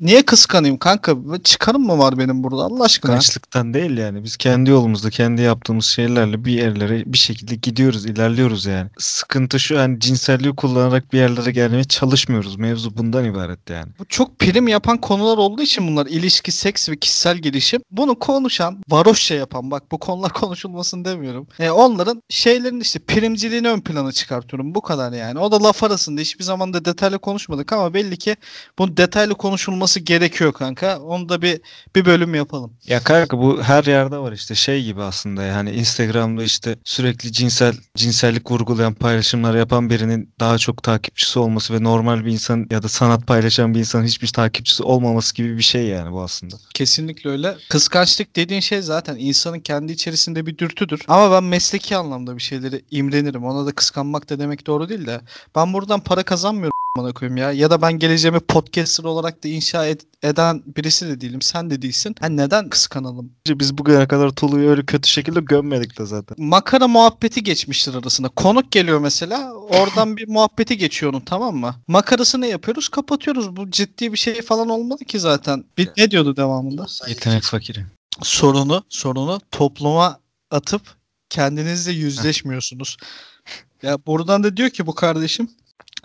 Niye 0.00 0.22
kıskanayım 0.22 0.78
kanka? 0.78 1.16
Çıkarım 1.44 1.86
mı 1.86 1.98
var 1.98 2.18
benim 2.18 2.42
burada 2.44 2.62
Allah 2.62 2.84
aşkına? 2.84 3.16
Kıskançlıktan 3.16 3.74
değil 3.74 3.98
yani. 3.98 4.24
Biz 4.24 4.36
kendi 4.36 4.70
yolumuzda, 4.70 5.10
kendi 5.10 5.42
yaptığımız 5.42 5.86
şeylerle 5.86 6.44
bir 6.44 6.52
yerlere 6.52 7.02
bir 7.06 7.18
şekilde 7.18 7.54
gidiyoruz, 7.54 8.06
ilerliyoruz 8.06 8.66
yani. 8.66 8.90
Sıkıntı 8.98 9.60
şu 9.60 9.74
yani 9.74 10.00
cinselliği 10.00 10.56
kullanarak 10.56 11.12
bir 11.12 11.18
yerlere 11.18 11.50
gelmeye 11.50 11.84
çalışmıyoruz. 11.84 12.56
Mevzu 12.56 12.96
bundan 12.96 13.24
ibaret 13.24 13.70
yani. 13.70 13.92
Bu 13.98 14.04
çok 14.04 14.38
prim 14.38 14.68
yapan 14.68 14.98
konular 14.98 15.38
olduğu 15.38 15.62
için 15.62 15.88
bunlar 15.88 16.06
ilişki, 16.06 16.52
seks 16.52 16.88
ve 16.88 16.96
kişisel 16.96 17.38
gelişim. 17.38 17.82
Bunu 17.90 18.18
konuşan, 18.18 18.82
varoşça 18.88 19.34
yapan 19.34 19.70
bak 19.70 19.92
bu 19.92 19.98
konular 19.98 20.32
konuşulmasın 20.32 21.04
demiyorum. 21.04 21.46
E, 21.58 21.70
onların 21.70 22.22
şeylerin 22.28 22.80
işte 22.80 22.98
primciliğini 22.98 23.68
ön 23.68 23.80
plana 23.80 24.12
çıkartıyorum. 24.12 24.74
Bu 24.74 24.80
kadar 24.80 25.12
yani. 25.12 25.38
O 25.38 25.52
da 25.52 25.62
laf 25.62 25.82
arasında 25.82 26.20
hiçbir 26.20 26.44
zaman 26.44 26.72
da 26.72 26.84
detaylı 26.84 27.18
konuşmadık 27.18 27.72
ama 27.72 27.94
belli 27.94 28.16
ki 28.16 28.36
bunu 28.78 28.96
detaylı 28.96 29.31
detaylı 29.32 29.38
konuşulması 29.38 30.00
gerekiyor 30.00 30.52
kanka. 30.52 30.98
Onu 30.98 31.28
da 31.28 31.42
bir 31.42 31.60
bir 31.96 32.04
bölüm 32.04 32.34
yapalım. 32.34 32.72
Ya 32.86 33.00
kanka 33.00 33.38
bu 33.38 33.62
her 33.62 33.84
yerde 33.84 34.18
var 34.18 34.32
işte 34.32 34.54
şey 34.54 34.84
gibi 34.84 35.02
aslında 35.02 35.42
yani 35.42 35.70
Instagram'da 35.70 36.42
işte 36.42 36.76
sürekli 36.84 37.32
cinsel 37.32 37.74
cinsellik 37.96 38.50
vurgulayan 38.50 38.94
paylaşımlar 38.94 39.54
yapan 39.54 39.90
birinin 39.90 40.28
daha 40.40 40.58
çok 40.58 40.82
takipçisi 40.82 41.38
olması 41.38 41.74
ve 41.74 41.82
normal 41.82 42.24
bir 42.24 42.32
insan 42.32 42.66
ya 42.70 42.82
da 42.82 42.88
sanat 42.88 43.26
paylaşan 43.26 43.74
bir 43.74 43.78
insanın 43.78 44.06
hiçbir 44.06 44.28
takipçisi 44.28 44.82
olmaması 44.82 45.34
gibi 45.34 45.56
bir 45.56 45.62
şey 45.62 45.86
yani 45.86 46.12
bu 46.12 46.22
aslında. 46.22 46.56
Kesinlikle 46.74 47.30
öyle. 47.30 47.56
Kıskançlık 47.68 48.36
dediğin 48.36 48.60
şey 48.60 48.82
zaten 48.82 49.16
insanın 49.18 49.60
kendi 49.60 49.92
içerisinde 49.92 50.46
bir 50.46 50.58
dürtüdür. 50.58 51.00
Ama 51.08 51.30
ben 51.30 51.44
mesleki 51.44 51.96
anlamda 51.96 52.36
bir 52.36 52.42
şeyleri 52.42 52.84
imrenirim. 52.90 53.44
Ona 53.44 53.66
da 53.66 53.72
kıskanmak 53.72 54.30
da 54.30 54.38
demek 54.38 54.66
doğru 54.66 54.88
değil 54.88 55.06
de. 55.06 55.20
Ben 55.56 55.72
buradan 55.72 56.00
para 56.00 56.22
kazanmıyorum 56.22 56.71
bana 56.96 57.12
koyayım 57.12 57.36
ya. 57.36 57.52
Ya 57.52 57.70
da 57.70 57.82
ben 57.82 57.92
geleceğimi 57.92 58.40
podcaster 58.40 59.04
olarak 59.04 59.44
da 59.44 59.48
inşa 59.48 59.88
ed- 59.88 60.04
eden 60.22 60.62
birisi 60.76 61.08
de 61.08 61.20
değilim. 61.20 61.42
Sen 61.42 61.70
de 61.70 61.82
değilsin. 61.82 62.14
Ha 62.20 62.26
neden 62.26 62.68
kıskanalım? 62.68 63.32
Biz 63.48 63.78
bugüne 63.78 64.08
kadar 64.08 64.30
Tulu'yu 64.30 64.70
öyle 64.70 64.86
kötü 64.86 65.08
şekilde 65.08 65.40
gömmedik 65.40 65.98
de 65.98 66.06
zaten. 66.06 66.36
Makara 66.46 66.88
muhabbeti 66.88 67.42
geçmiştir 67.42 67.94
arasında. 67.94 68.28
Konuk 68.28 68.72
geliyor 68.72 69.00
mesela. 69.00 69.52
Oradan 69.54 70.16
bir 70.16 70.28
muhabbeti 70.28 70.78
geçiyor 70.78 71.12
onun 71.12 71.20
tamam 71.20 71.56
mı? 71.56 71.74
Makarasını 71.88 72.46
yapıyoruz 72.46 72.88
kapatıyoruz. 72.88 73.56
Bu 73.56 73.70
ciddi 73.70 74.12
bir 74.12 74.18
şey 74.18 74.42
falan 74.42 74.68
olmadı 74.68 75.04
ki 75.04 75.20
zaten. 75.20 75.64
Bir, 75.78 75.90
ne 75.96 76.10
diyordu 76.10 76.36
devamında? 76.36 76.86
Yetenek 77.08 77.42
fakiri. 77.42 77.86
sorunu 78.22 78.84
sorunu 78.88 79.40
topluma 79.50 80.18
atıp 80.50 80.82
kendinizle 81.30 81.92
yüzleşmiyorsunuz. 81.92 82.96
ya 83.82 84.06
buradan 84.06 84.44
da 84.44 84.56
diyor 84.56 84.70
ki 84.70 84.86
bu 84.86 84.94
kardeşim 84.94 85.48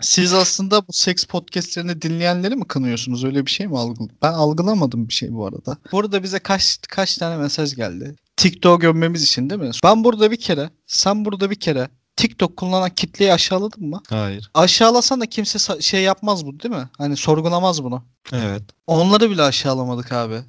siz 0.00 0.34
aslında 0.34 0.88
bu 0.88 0.92
seks 0.92 1.24
podcastlerini 1.24 2.02
dinleyenleri 2.02 2.56
mi 2.56 2.64
kınıyorsunuz? 2.64 3.24
Öyle 3.24 3.46
bir 3.46 3.50
şey 3.50 3.66
mi 3.66 3.78
algıl? 3.78 4.08
Ben 4.22 4.32
algılamadım 4.32 5.08
bir 5.08 5.14
şey 5.14 5.32
bu 5.32 5.46
arada. 5.46 5.76
Burada 5.92 6.22
bize 6.22 6.38
kaç 6.38 6.78
kaç 6.88 7.16
tane 7.16 7.36
mesaj 7.36 7.74
geldi. 7.74 8.16
TikTok 8.36 8.80
gömmemiz 8.80 9.22
için 9.22 9.50
değil 9.50 9.60
mi? 9.60 9.70
Ben 9.84 10.04
burada 10.04 10.30
bir 10.30 10.40
kere, 10.40 10.70
sen 10.86 11.24
burada 11.24 11.50
bir 11.50 11.60
kere 11.60 11.88
TikTok 12.16 12.56
kullanan 12.56 12.90
kitleyi 12.90 13.32
aşağıladın 13.32 13.88
mı? 13.88 14.02
Hayır. 14.10 14.50
Aşağılasan 14.54 15.20
da 15.20 15.26
kimse 15.26 15.82
şey 15.82 16.02
yapmaz 16.02 16.46
bu 16.46 16.60
değil 16.60 16.74
mi? 16.74 16.88
Hani 16.98 17.16
sorgulamaz 17.16 17.84
bunu. 17.84 18.04
Evet. 18.32 18.62
Onları 18.86 19.30
bile 19.30 19.42
aşağılamadık 19.42 20.12
abi. 20.12 20.40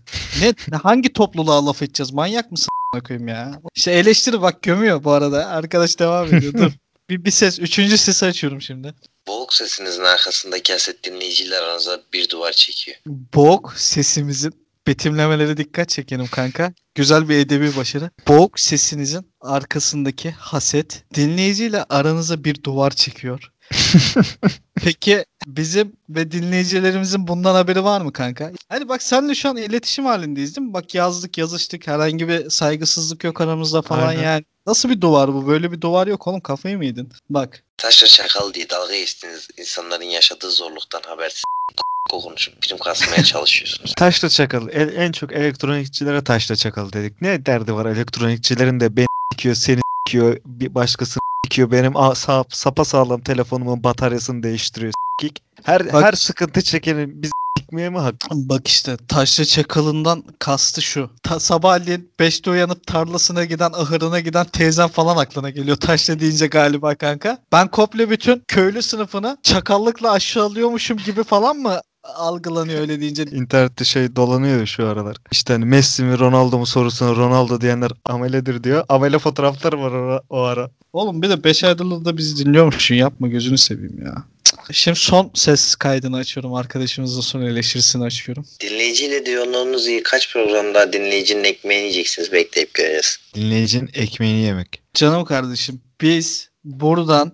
Ne, 0.41 0.77
hangi 0.77 1.13
topluluğa 1.13 1.65
laf 1.65 1.81
edeceğiz? 1.81 2.13
Manyak 2.13 2.51
mısın 2.51 2.69
koyayım 3.07 3.27
ya? 3.27 3.61
İşte 3.75 3.91
eleştiri 3.91 4.41
bak 4.41 4.61
gömüyor 4.61 5.03
bu 5.03 5.11
arada. 5.11 5.47
Arkadaş 5.47 5.99
devam 5.99 6.33
ediyor. 6.33 6.53
Dur. 6.53 6.71
Bir, 7.09 7.25
bir 7.25 7.31
ses. 7.31 7.59
Üçüncü 7.59 7.97
sesi 7.97 8.25
açıyorum 8.25 8.61
şimdi. 8.61 8.93
Boğuk 9.29 9.53
sesinizin 9.53 10.03
arkasında 10.03 10.63
kaset 10.63 11.03
dinleyiciler 11.03 11.63
aranıza 11.63 12.01
bir 12.13 12.29
duvar 12.29 12.51
çekiyor. 12.51 12.97
Boğuk 13.07 13.73
sesimizin 13.77 14.53
betimlemelere 14.87 15.57
dikkat 15.57 15.89
çekelim 15.89 16.27
kanka. 16.27 16.73
Güzel 16.95 17.29
bir 17.29 17.37
edebi 17.37 17.75
başarı. 17.75 18.09
Boğuk 18.27 18.59
sesinizin 18.59 19.31
arkasındaki 19.41 20.31
haset 20.31 21.03
dinleyiciyle 21.13 21.83
aranıza 21.83 22.43
bir 22.43 22.63
duvar 22.63 22.91
çekiyor. 22.91 23.51
Peki 24.75 25.25
bizim 25.47 25.93
ve 26.09 26.31
dinleyicilerimizin 26.31 27.27
bundan 27.27 27.55
haberi 27.55 27.83
var 27.83 28.01
mı 28.01 28.13
kanka? 28.13 28.51
Hani 28.69 28.89
bak 28.89 29.03
senle 29.03 29.35
şu 29.35 29.49
an 29.49 29.57
iletişim 29.57 30.05
halindeyiz 30.05 30.55
değil 30.55 30.67
mi? 30.67 30.73
Bak 30.73 30.95
yazdık 30.95 31.37
yazıştık 31.37 31.87
herhangi 31.87 32.27
bir 32.27 32.49
saygısızlık 32.49 33.23
yok 33.23 33.41
aramızda 33.41 33.81
falan 33.81 34.07
Aynen. 34.07 34.23
yani. 34.23 34.45
Nasıl 34.69 34.89
bir 34.89 35.01
duvar 35.01 35.33
bu? 35.33 35.47
Böyle 35.47 35.71
bir 35.71 35.81
duvar 35.81 36.07
yok 36.07 36.27
oğlum 36.27 36.41
kafayı 36.41 36.77
mı 36.77 36.85
yedin? 36.85 37.09
Bak 37.29 37.63
Taşla 37.77 38.07
çakal 38.07 38.53
diye 38.53 38.69
dalga 38.69 38.95
geçtiğiniz 38.95 39.47
insanların 39.57 40.03
yaşadığı 40.03 40.51
zorluktan 40.51 41.01
habersiz 41.07 41.43
konuşup 42.11 42.61
prim 42.61 42.77
kasmaya 42.77 43.23
çalışıyorsunuz. 43.23 43.93
Taşla 43.97 44.29
çakal. 44.29 44.67
El- 44.71 44.95
en 44.95 45.11
çok 45.11 45.31
elektronikçilere 45.33 46.23
taşla 46.23 46.55
çakal 46.55 46.91
dedik. 46.91 47.21
Ne 47.21 47.45
derdi 47.45 47.73
var 47.73 47.85
elektronikçilerin 47.85 48.79
de 48.79 48.97
beni 48.97 49.05
sikiyor, 49.33 49.55
seni 49.55 49.79
sikiyor, 50.07 50.37
bir 50.45 50.75
başkasını 50.75 51.21
sikiyor. 51.45 51.71
Benim 51.71 51.97
a- 51.97 52.11
sa- 52.11 52.45
sapa 52.49 52.85
sağlam 52.85 53.21
telefonumun 53.21 53.83
bataryasını 53.83 54.43
değiştiriyor. 54.43 54.93
Sikik. 55.21 55.43
Her 55.63 55.93
Bak- 55.93 56.03
her 56.03 56.13
sıkıntı 56.13 56.61
çekenin 56.61 57.21
biz 57.21 57.31
sikmeye 57.69 57.89
mi 57.89 57.97
hak? 57.97 58.15
Bak 58.31 58.67
işte 58.67 58.97
taşlı 59.07 59.45
çakalından 59.45 60.23
kastı 60.39 60.81
şu. 60.81 61.09
Ta, 61.23 61.39
sabahleyin 61.39 62.11
5'te 62.19 62.51
uyanıp 62.51 62.87
tarlasına 62.87 63.45
giden, 63.45 63.71
ahırına 63.73 64.19
giden 64.19 64.45
teyzem 64.45 64.87
falan 64.87 65.17
aklına 65.17 65.49
geliyor. 65.49 65.77
Taşlı 65.81 66.19
deyince 66.19 66.47
galiba 66.47 66.95
kanka. 66.95 67.37
Ben 67.51 67.67
komple 67.67 68.09
bütün 68.09 68.43
köylü 68.47 68.81
sınıfını 68.81 69.37
çakallıkla 69.43 70.11
aşağılıyormuşum 70.11 70.97
gibi 70.97 71.23
falan 71.23 71.57
mı 71.57 71.81
algılanıyor 72.15 72.81
öyle 72.81 73.01
deyince? 73.01 73.23
İnternette 73.23 73.85
şey 73.85 74.15
dolanıyor 74.15 74.65
şu 74.65 74.87
aralar. 74.87 75.17
İşte 75.31 75.53
hani 75.53 75.65
Messi 75.65 76.03
mi 76.03 76.19
Ronaldo 76.19 76.57
mu 76.57 76.65
sorusuna 76.65 77.15
Ronaldo 77.15 77.61
diyenler 77.61 77.91
ameledir 78.05 78.63
diyor. 78.63 78.85
Amele 78.89 79.19
fotoğrafları 79.19 79.81
var 79.81 79.91
o, 79.91 80.21
o 80.29 80.41
ara. 80.41 80.69
Oğlum 80.93 81.21
bir 81.21 81.29
de 81.29 81.43
5 81.43 81.63
aydır 81.63 82.05
da 82.05 82.17
bizi 82.17 82.45
dinliyormuşsun. 82.45 82.95
Yapma 82.95 83.27
gözünü 83.27 83.57
seveyim 83.57 84.05
ya. 84.05 84.23
Şimdi 84.71 84.99
son 84.99 85.31
ses 85.35 85.75
kaydını 85.75 86.17
açıyorum. 86.17 86.53
Arkadaşımızla 86.53 87.21
son 87.21 87.41
eleştirisini 87.41 88.03
açıyorum. 88.03 88.45
Dinleyiciyle 88.59 89.25
diyaloğunuz 89.25 89.87
iyi. 89.87 90.03
Kaç 90.03 90.33
program 90.33 90.73
daha 90.73 90.93
dinleyicinin 90.93 91.43
ekmeğini 91.43 91.83
yiyeceksiniz 91.83 92.31
bekleyip 92.31 92.73
göreceğiz. 92.73 93.17
Dinleyicinin 93.35 93.89
ekmeğini 93.93 94.41
yemek. 94.41 94.81
Canım 94.93 95.25
kardeşim 95.25 95.81
biz 96.01 96.49
buradan 96.63 97.31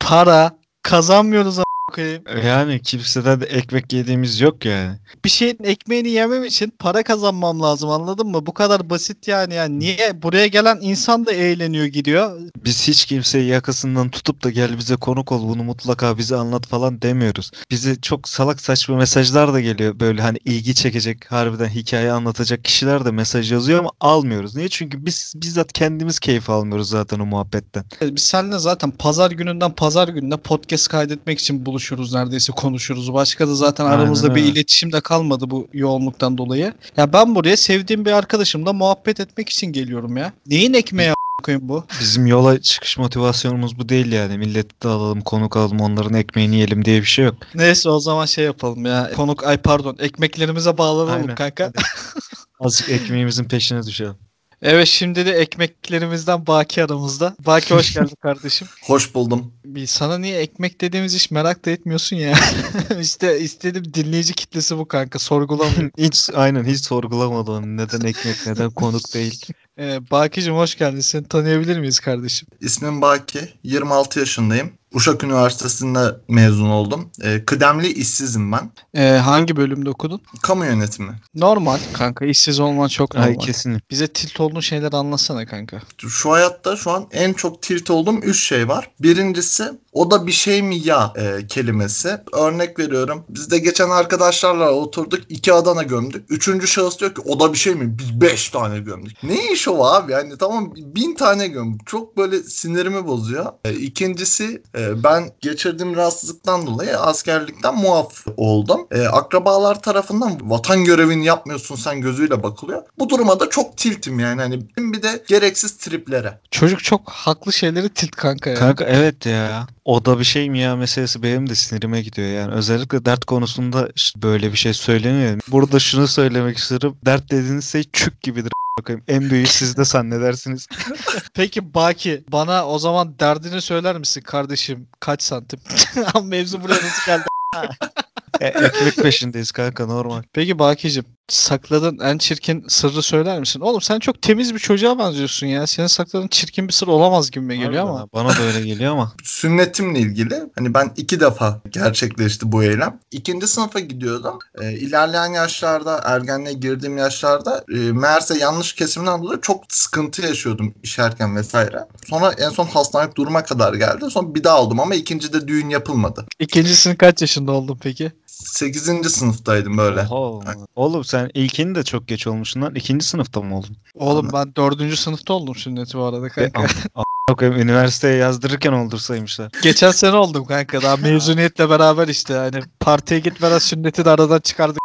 para 0.00 0.58
kazanmıyoruz 0.82 1.58
koyayım. 1.92 2.22
Yani 2.46 2.82
kimseden 2.82 3.40
de 3.40 3.46
ekmek 3.46 3.92
yediğimiz 3.92 4.40
yok 4.40 4.64
yani. 4.64 4.96
bir 5.24 5.30
şeyin 5.30 5.58
ekmeğini 5.64 6.08
yemem 6.08 6.44
için 6.44 6.72
para 6.78 7.02
kazanmam 7.02 7.60
lazım 7.62 7.90
anladın 7.90 8.26
mı? 8.26 8.46
Bu 8.46 8.54
kadar 8.54 8.90
basit 8.90 9.28
yani. 9.28 9.54
yani 9.54 9.78
niye 9.78 10.22
buraya 10.22 10.46
gelen 10.46 10.78
insan 10.80 11.26
da 11.26 11.32
eğleniyor 11.32 11.86
gidiyor. 11.86 12.40
Biz 12.64 12.88
hiç 12.88 13.04
kimseyi 13.06 13.46
yakasından 13.48 14.08
tutup 14.10 14.44
da 14.44 14.50
gel 14.50 14.78
bize 14.78 14.96
konuk 14.96 15.32
ol 15.32 15.48
bunu 15.48 15.64
mutlaka 15.64 16.18
bize 16.18 16.36
anlat 16.36 16.66
falan 16.66 17.02
demiyoruz. 17.02 17.50
Bize 17.70 17.96
çok 18.00 18.28
salak 18.28 18.60
saçma 18.60 18.96
mesajlar 18.96 19.52
da 19.52 19.60
geliyor. 19.60 20.00
Böyle 20.00 20.22
hani 20.22 20.38
ilgi 20.44 20.74
çekecek 20.74 21.32
harbiden 21.32 21.68
hikaye 21.68 22.12
anlatacak 22.12 22.64
kişiler 22.64 23.04
de 23.04 23.10
mesaj 23.10 23.52
yazıyor 23.52 23.78
ama 23.78 23.90
almıyoruz. 24.00 24.56
Niye? 24.56 24.68
Çünkü 24.68 25.06
biz 25.06 25.32
bizzat 25.36 25.72
kendimiz 25.72 26.18
keyif 26.18 26.50
almıyoruz 26.50 26.88
zaten 26.88 27.18
o 27.18 27.26
muhabbetten. 27.26 27.84
Biz 28.02 28.22
seninle 28.22 28.58
zaten 28.58 28.90
pazar 28.90 29.30
gününden 29.30 29.74
pazar 29.74 30.08
gününe 30.08 30.36
podcast 30.36 30.88
kaydetmek 30.88 31.38
için 31.38 31.66
buluşuyoruz 31.78 32.14
neredeyse 32.14 32.52
konuşuyoruz. 32.52 33.12
Başka 33.14 33.48
da 33.48 33.54
zaten 33.54 33.84
Aynen 33.84 33.98
aramızda 33.98 34.34
bir 34.34 34.40
öyle. 34.40 34.50
iletişim 34.52 34.92
de 34.92 35.00
kalmadı 35.00 35.50
bu 35.50 35.68
yoğunluktan 35.72 36.38
dolayı. 36.38 36.72
Ya 36.96 37.12
ben 37.12 37.34
buraya 37.34 37.56
sevdiğim 37.56 38.04
bir 38.04 38.12
arkadaşımla 38.12 38.72
muhabbet 38.72 39.20
etmek 39.20 39.48
için 39.48 39.66
geliyorum 39.66 40.16
ya. 40.16 40.32
Neyin 40.46 40.74
ekmeği 40.74 41.12
koyayım 41.44 41.68
bu? 41.68 41.84
Bizim 42.00 42.26
yola 42.26 42.60
çıkış 42.60 42.98
motivasyonumuz 42.98 43.78
bu 43.78 43.88
değil 43.88 44.12
yani. 44.12 44.38
Milleti 44.38 44.82
de 44.82 44.88
alalım, 44.88 45.20
konuk 45.20 45.56
alalım, 45.56 45.80
onların 45.80 46.14
ekmeğini 46.14 46.54
yiyelim 46.54 46.84
diye 46.84 47.00
bir 47.00 47.06
şey 47.06 47.24
yok. 47.24 47.34
Neyse 47.54 47.88
o 47.88 48.00
zaman 48.00 48.26
şey 48.26 48.44
yapalım 48.44 48.86
ya. 48.86 49.10
Konuk 49.16 49.46
ay 49.46 49.56
pardon 49.56 49.96
ekmeklerimize 49.98 50.78
bağlanalım 50.78 51.22
Aynen. 51.22 51.34
kanka. 51.34 51.72
Azıcık 52.60 52.88
ekmeğimizin 52.90 53.44
peşine 53.44 53.82
düşelim. 53.82 54.14
Evet 54.62 54.88
şimdi 54.88 55.26
de 55.26 55.32
ekmeklerimizden 55.32 56.46
Baki 56.46 56.84
aramızda. 56.84 57.36
Baki 57.46 57.74
hoş 57.74 57.94
geldin 57.94 58.16
kardeşim. 58.22 58.68
Hoş 58.82 59.14
buldum. 59.14 59.52
Bir 59.64 59.86
sana 59.86 60.18
niye 60.18 60.38
ekmek 60.38 60.80
dediğimiz 60.80 61.14
iş 61.14 61.30
merak 61.30 61.64
da 61.66 61.70
etmiyorsun 61.70 62.16
ya. 62.16 62.34
işte 63.00 63.40
istedim 63.40 63.94
dinleyici 63.94 64.34
kitlesi 64.34 64.78
bu 64.78 64.88
kanka 64.88 65.18
sorgulamıyorum. 65.18 65.90
hiç 65.98 66.30
aynen 66.34 66.64
hiç 66.64 66.84
sorgulamadım. 66.84 67.76
Neden 67.76 68.00
ekmek, 68.00 68.36
neden 68.46 68.70
konuk 68.70 69.14
değil. 69.14 69.46
ee, 69.78 70.10
Baki'cim 70.10 70.54
hoş 70.54 70.78
geldin. 70.78 71.00
Seni 71.00 71.28
tanıyabilir 71.28 71.78
miyiz 71.78 72.00
kardeşim? 72.00 72.48
İsmim 72.60 73.02
Baki. 73.02 73.40
26 73.62 74.18
yaşındayım. 74.20 74.77
Uşak 74.94 75.24
Üniversitesi'nde 75.24 76.16
mezun 76.28 76.68
oldum. 76.68 77.10
Ee, 77.22 77.44
kıdemli 77.44 77.92
işsizim 77.92 78.52
ben. 78.52 78.70
Ee, 78.94 79.08
hangi 79.18 79.56
bölümde 79.56 79.90
okudun? 79.90 80.20
Kamu 80.42 80.64
yönetimi. 80.64 81.12
Normal 81.34 81.78
kanka 81.92 82.24
işsiz 82.26 82.60
olman 82.60 82.88
çok 82.88 83.14
normal. 83.14 83.28
Ay 83.28 83.38
kesin. 83.38 83.80
Bize 83.90 84.06
tilt 84.06 84.40
olduğun 84.40 84.60
şeyleri 84.60 84.96
anlatsana 84.96 85.46
kanka. 85.46 85.82
Şu 86.08 86.32
hayatta 86.32 86.76
şu 86.76 86.90
an 86.90 87.06
en 87.12 87.32
çok 87.32 87.62
tilt 87.62 87.90
olduğum 87.90 88.16
3 88.18 88.44
şey 88.44 88.68
var. 88.68 88.90
Birincisi 89.00 89.72
o 89.98 90.10
da 90.10 90.26
bir 90.26 90.32
şey 90.32 90.62
mi 90.62 90.76
ya 90.84 91.12
e, 91.16 91.46
kelimesi. 91.46 92.18
Örnek 92.32 92.78
veriyorum. 92.78 93.24
Biz 93.28 93.50
de 93.50 93.58
geçen 93.58 93.90
arkadaşlarla 93.90 94.72
oturduk. 94.72 95.20
iki 95.28 95.52
Adana 95.52 95.82
gömdük. 95.82 96.24
Üçüncü 96.28 96.66
şahıs 96.66 96.98
diyor 96.98 97.14
ki 97.14 97.20
o 97.26 97.40
da 97.40 97.52
bir 97.52 97.58
şey 97.58 97.74
mi? 97.74 97.98
Biz 97.98 98.20
5 98.20 98.50
tane 98.50 98.78
gömdük. 98.78 99.22
Ne 99.22 99.52
iş 99.52 99.68
o 99.68 99.84
abi? 99.84 100.12
Yani 100.12 100.38
tamam 100.38 100.72
bin 100.76 101.14
tane 101.14 101.48
gömdük. 101.48 101.86
Çok 101.86 102.16
böyle 102.16 102.42
sinirimi 102.42 103.06
bozuyor. 103.06 103.46
E, 103.64 103.72
ikincisi 103.72 104.62
e, 104.78 105.04
ben 105.04 105.30
geçirdiğim 105.40 105.96
rahatsızlıktan 105.96 106.66
dolayı 106.66 106.98
askerlikten 106.98 107.74
muaf 107.74 108.26
oldum. 108.36 108.86
E, 108.90 109.06
akrabalar 109.06 109.82
tarafından 109.82 110.38
vatan 110.42 110.84
görevini 110.84 111.26
yapmıyorsun 111.26 111.76
sen 111.76 112.00
gözüyle 112.00 112.42
bakılıyor. 112.42 112.82
Bu 112.98 113.08
duruma 113.08 113.40
da 113.40 113.50
çok 113.50 113.76
tiltim 113.76 114.18
yani. 114.18 114.40
Hani 114.40 114.68
bir 114.78 115.02
de 115.02 115.24
gereksiz 115.28 115.76
triplere. 115.76 116.40
Çocuk 116.50 116.84
çok 116.84 117.10
haklı 117.10 117.52
şeyleri 117.52 117.88
tilt 117.88 118.10
kanka 118.10 118.50
ya. 118.50 118.56
Kanka 118.56 118.84
evet 118.84 119.26
ya. 119.26 119.66
O 119.88 120.04
da 120.04 120.18
bir 120.18 120.24
şey 120.24 120.50
mi 120.50 120.58
ya 120.58 120.76
meselesi 120.76 121.22
benim 121.22 121.50
de 121.50 121.54
sinirime 121.54 122.02
gidiyor 122.02 122.28
yani. 122.28 122.54
Özellikle 122.54 123.04
dert 123.04 123.24
konusunda 123.24 123.88
işte 123.96 124.22
böyle 124.22 124.52
bir 124.52 124.56
şey 124.56 124.74
söyleniyor. 124.74 125.40
Burada 125.48 125.78
şunu 125.78 126.08
söylemek 126.08 126.58
isterim. 126.58 126.96
Dert 127.06 127.30
dediğiniz 127.30 127.72
şey 127.72 127.84
çük 127.92 128.22
gibidir. 128.22 128.52
Bakayım 128.78 129.02
en 129.08 129.30
büyük 129.30 129.48
siz 129.48 129.76
de 129.76 129.84
zannedersiniz. 129.84 130.66
Peki 131.34 131.74
Baki 131.74 132.24
bana 132.28 132.66
o 132.66 132.78
zaman 132.78 133.18
derdini 133.20 133.60
söyler 133.60 133.98
misin 133.98 134.20
kardeşim 134.20 134.86
kaç 135.00 135.22
santim? 135.22 135.60
Mevzu 136.24 136.62
buraya 136.62 136.74
nasıl 136.74 137.06
geldi? 137.06 137.24
E, 138.40 138.46
ekmek 138.46 138.96
peşindeyiz 138.96 139.50
kanka 139.52 139.86
normal. 139.86 140.22
Peki 140.32 140.58
Baki'cim 140.58 141.04
sakladığın 141.28 141.98
en 141.98 142.18
çirkin 142.18 142.64
sırrı 142.68 143.02
söyler 143.02 143.40
misin? 143.40 143.60
Oğlum 143.60 143.80
sen 143.80 143.98
çok 143.98 144.22
temiz 144.22 144.54
bir 144.54 144.58
çocuğa 144.58 144.98
benziyorsun 144.98 145.46
ya. 145.46 145.66
Senin 145.66 145.86
sakladığın 145.86 146.28
çirkin 146.28 146.68
bir 146.68 146.72
sır 146.72 146.86
olamaz 146.86 147.30
gibi 147.30 147.58
geliyor 147.58 147.82
ama. 147.82 148.08
Bana 148.14 148.28
da 148.28 148.42
öyle 148.42 148.60
geliyor 148.60 148.92
ama. 148.92 149.12
sünnetimle 149.24 149.98
ilgili 149.98 150.42
hani 150.54 150.74
ben 150.74 150.90
iki 150.96 151.20
defa 151.20 151.60
gerçekleşti 151.70 152.52
bu 152.52 152.62
eylem. 152.62 153.00
İkinci 153.10 153.46
sınıfa 153.46 153.80
gidiyordum. 153.80 154.38
Ee, 154.60 154.72
ilerleyen 154.72 155.32
yaşlarda 155.32 156.00
ergenliğe 156.04 156.54
girdiğim 156.54 156.98
yaşlarda 156.98 157.64
e, 157.74 157.76
meğerse 157.76 158.38
yanlış 158.38 158.72
kesimden 158.72 159.22
dolayı 159.22 159.40
çok 159.40 159.64
sıkıntı 159.68 160.22
yaşıyordum 160.22 160.74
işerken 160.82 161.36
vesaire. 161.36 161.84
Sonra 162.06 162.32
en 162.32 162.50
son 162.50 162.66
hastanelik 162.66 163.16
duruma 163.16 163.44
kadar 163.44 163.74
geldi. 163.74 164.10
Sonra 164.10 164.34
bir 164.34 164.44
daha 164.44 164.62
oldum 164.62 164.80
ama 164.80 164.94
ikincide 164.94 165.48
düğün 165.48 165.68
yapılmadı. 165.68 166.26
İkincisini 166.38 166.96
kaç 166.96 167.20
yaşında 167.20 167.52
oldun 167.52 167.78
peki? 167.82 168.12
8. 168.44 169.10
sınıftaydım 169.10 169.78
böyle. 169.78 170.00
Oha. 170.00 170.54
Oğlum 170.76 171.04
sen 171.04 171.30
ilkini 171.34 171.74
de 171.74 171.82
çok 171.84 172.08
geç 172.08 172.26
olmuşsun 172.26 172.62
lan. 172.62 172.74
İkinci 172.74 173.06
sınıfta 173.06 173.40
mı 173.40 173.58
oldun? 173.58 173.76
Oğlum 173.94 174.30
ben 174.32 174.54
dördüncü 174.56 174.96
sınıfta 174.96 175.34
oldum 175.34 175.54
sünneti 175.54 175.98
bu 175.98 176.02
arada 176.02 176.28
kanka. 176.28 176.66
Bakayım 177.30 177.56
üniversiteye 177.56 178.14
yazdırırken 178.14 178.72
oldursaymışlar. 178.72 179.50
Geçen 179.62 179.90
sene 179.90 180.16
oldum 180.16 180.44
kanka. 180.44 180.82
Daha 180.82 180.96
mezuniyetle 180.96 181.70
beraber 181.70 182.08
işte 182.08 182.34
hani 182.34 182.60
partiye 182.80 183.20
gitmeden 183.20 183.58
sünneti 183.58 184.04
de 184.04 184.10
aradan 184.10 184.40
çıkardık. 184.40 184.78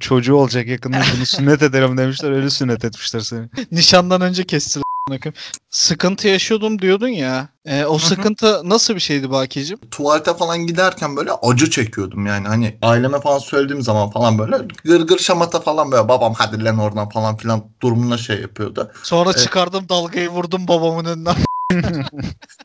Çocuğu 0.00 0.34
olacak 0.34 0.66
yakında 0.66 0.96
bunu 1.16 1.26
sünnet 1.26 1.62
ederim 1.62 1.98
demişler. 1.98 2.30
Öyle 2.30 2.50
sünnet 2.50 2.84
etmişler 2.84 3.20
seni. 3.20 3.48
Nişandan 3.72 4.20
önce 4.20 4.44
kestiler. 4.44 4.82
Sıkıntı 5.70 6.28
yaşıyordum 6.28 6.78
diyordun 6.78 7.08
ya. 7.08 7.48
E, 7.64 7.84
o 7.84 7.98
sıkıntı 7.98 8.60
nasıl 8.64 8.94
bir 8.94 9.00
şeydi 9.00 9.30
Baki'cim? 9.30 9.78
tuvalete 9.90 10.34
falan 10.34 10.66
giderken 10.66 11.16
böyle 11.16 11.32
acı 11.32 11.70
çekiyordum 11.70 12.26
yani 12.26 12.48
hani 12.48 12.78
aileme 12.82 13.20
falan 13.20 13.38
söylediğim 13.38 13.82
zaman 13.82 14.10
falan 14.10 14.38
böyle 14.38 14.56
gırgır 14.84 15.18
şamata 15.18 15.60
falan 15.60 15.92
böyle 15.92 16.08
babam 16.08 16.34
hadi 16.38 16.64
lan 16.64 16.78
oradan 16.78 17.08
falan 17.08 17.36
filan 17.36 17.64
durumuna 17.82 18.18
şey 18.18 18.40
yapıyordu. 18.40 18.92
Sonra 19.02 19.30
Evet. 19.30 19.38
çıkardım 19.38 19.88
dalgayı 19.88 20.28
vurdum 20.28 20.68
babamın 20.68 21.04
önünden. 21.04 21.34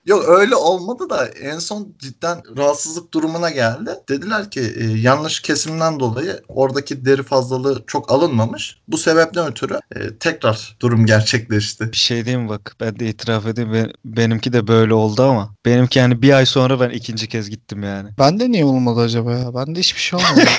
Yok 0.06 0.24
öyle 0.28 0.56
olmadı 0.56 1.10
da 1.10 1.28
en 1.28 1.60
son 1.60 1.96
cidden 2.00 2.42
rahatsızlık 2.58 3.14
durumuna 3.14 3.50
geldi. 3.50 3.92
Dediler 4.10 4.52
ki 4.52 4.74
e, 4.78 4.84
yanlış 4.84 5.40
kesimden 5.40 6.00
dolayı 6.00 6.42
oradaki 6.48 7.06
deri 7.06 7.24
fazlalığı 7.24 7.84
çok 7.88 8.12
alınmamış. 8.12 8.78
Bu 8.88 8.98
sebepten 8.98 9.48
ötürü 9.48 9.80
e, 9.96 10.18
tekrar 10.20 10.78
durum 10.80 11.06
gerçekleşti. 11.06 11.92
Bir 11.92 11.98
şey 11.98 12.26
diyeyim 12.26 12.44
mi 12.44 12.50
bak 12.50 12.76
ben 12.80 13.00
de 13.00 13.08
itiraf 13.10 13.46
edeyim 13.46 13.74
ben- 13.74 13.94
benimki 14.06 14.54
de 14.54 14.68
böyle 14.68 14.94
oldu 14.94 15.24
ama 15.24 15.56
benimki 15.66 16.00
yani 16.00 16.22
bir 16.22 16.34
ay 16.34 16.46
sonra 16.46 16.80
ben 16.80 16.90
ikinci 16.90 17.28
kez 17.28 17.50
gittim 17.50 17.84
yani. 17.84 18.10
Bende 18.20 18.52
niye 18.52 18.66
olmadı 18.66 19.00
acaba 19.00 19.32
ya? 19.32 19.56
Bende 19.56 19.80
hiçbir 19.80 20.00
şey 20.02 20.20
olmadı. 20.20 20.50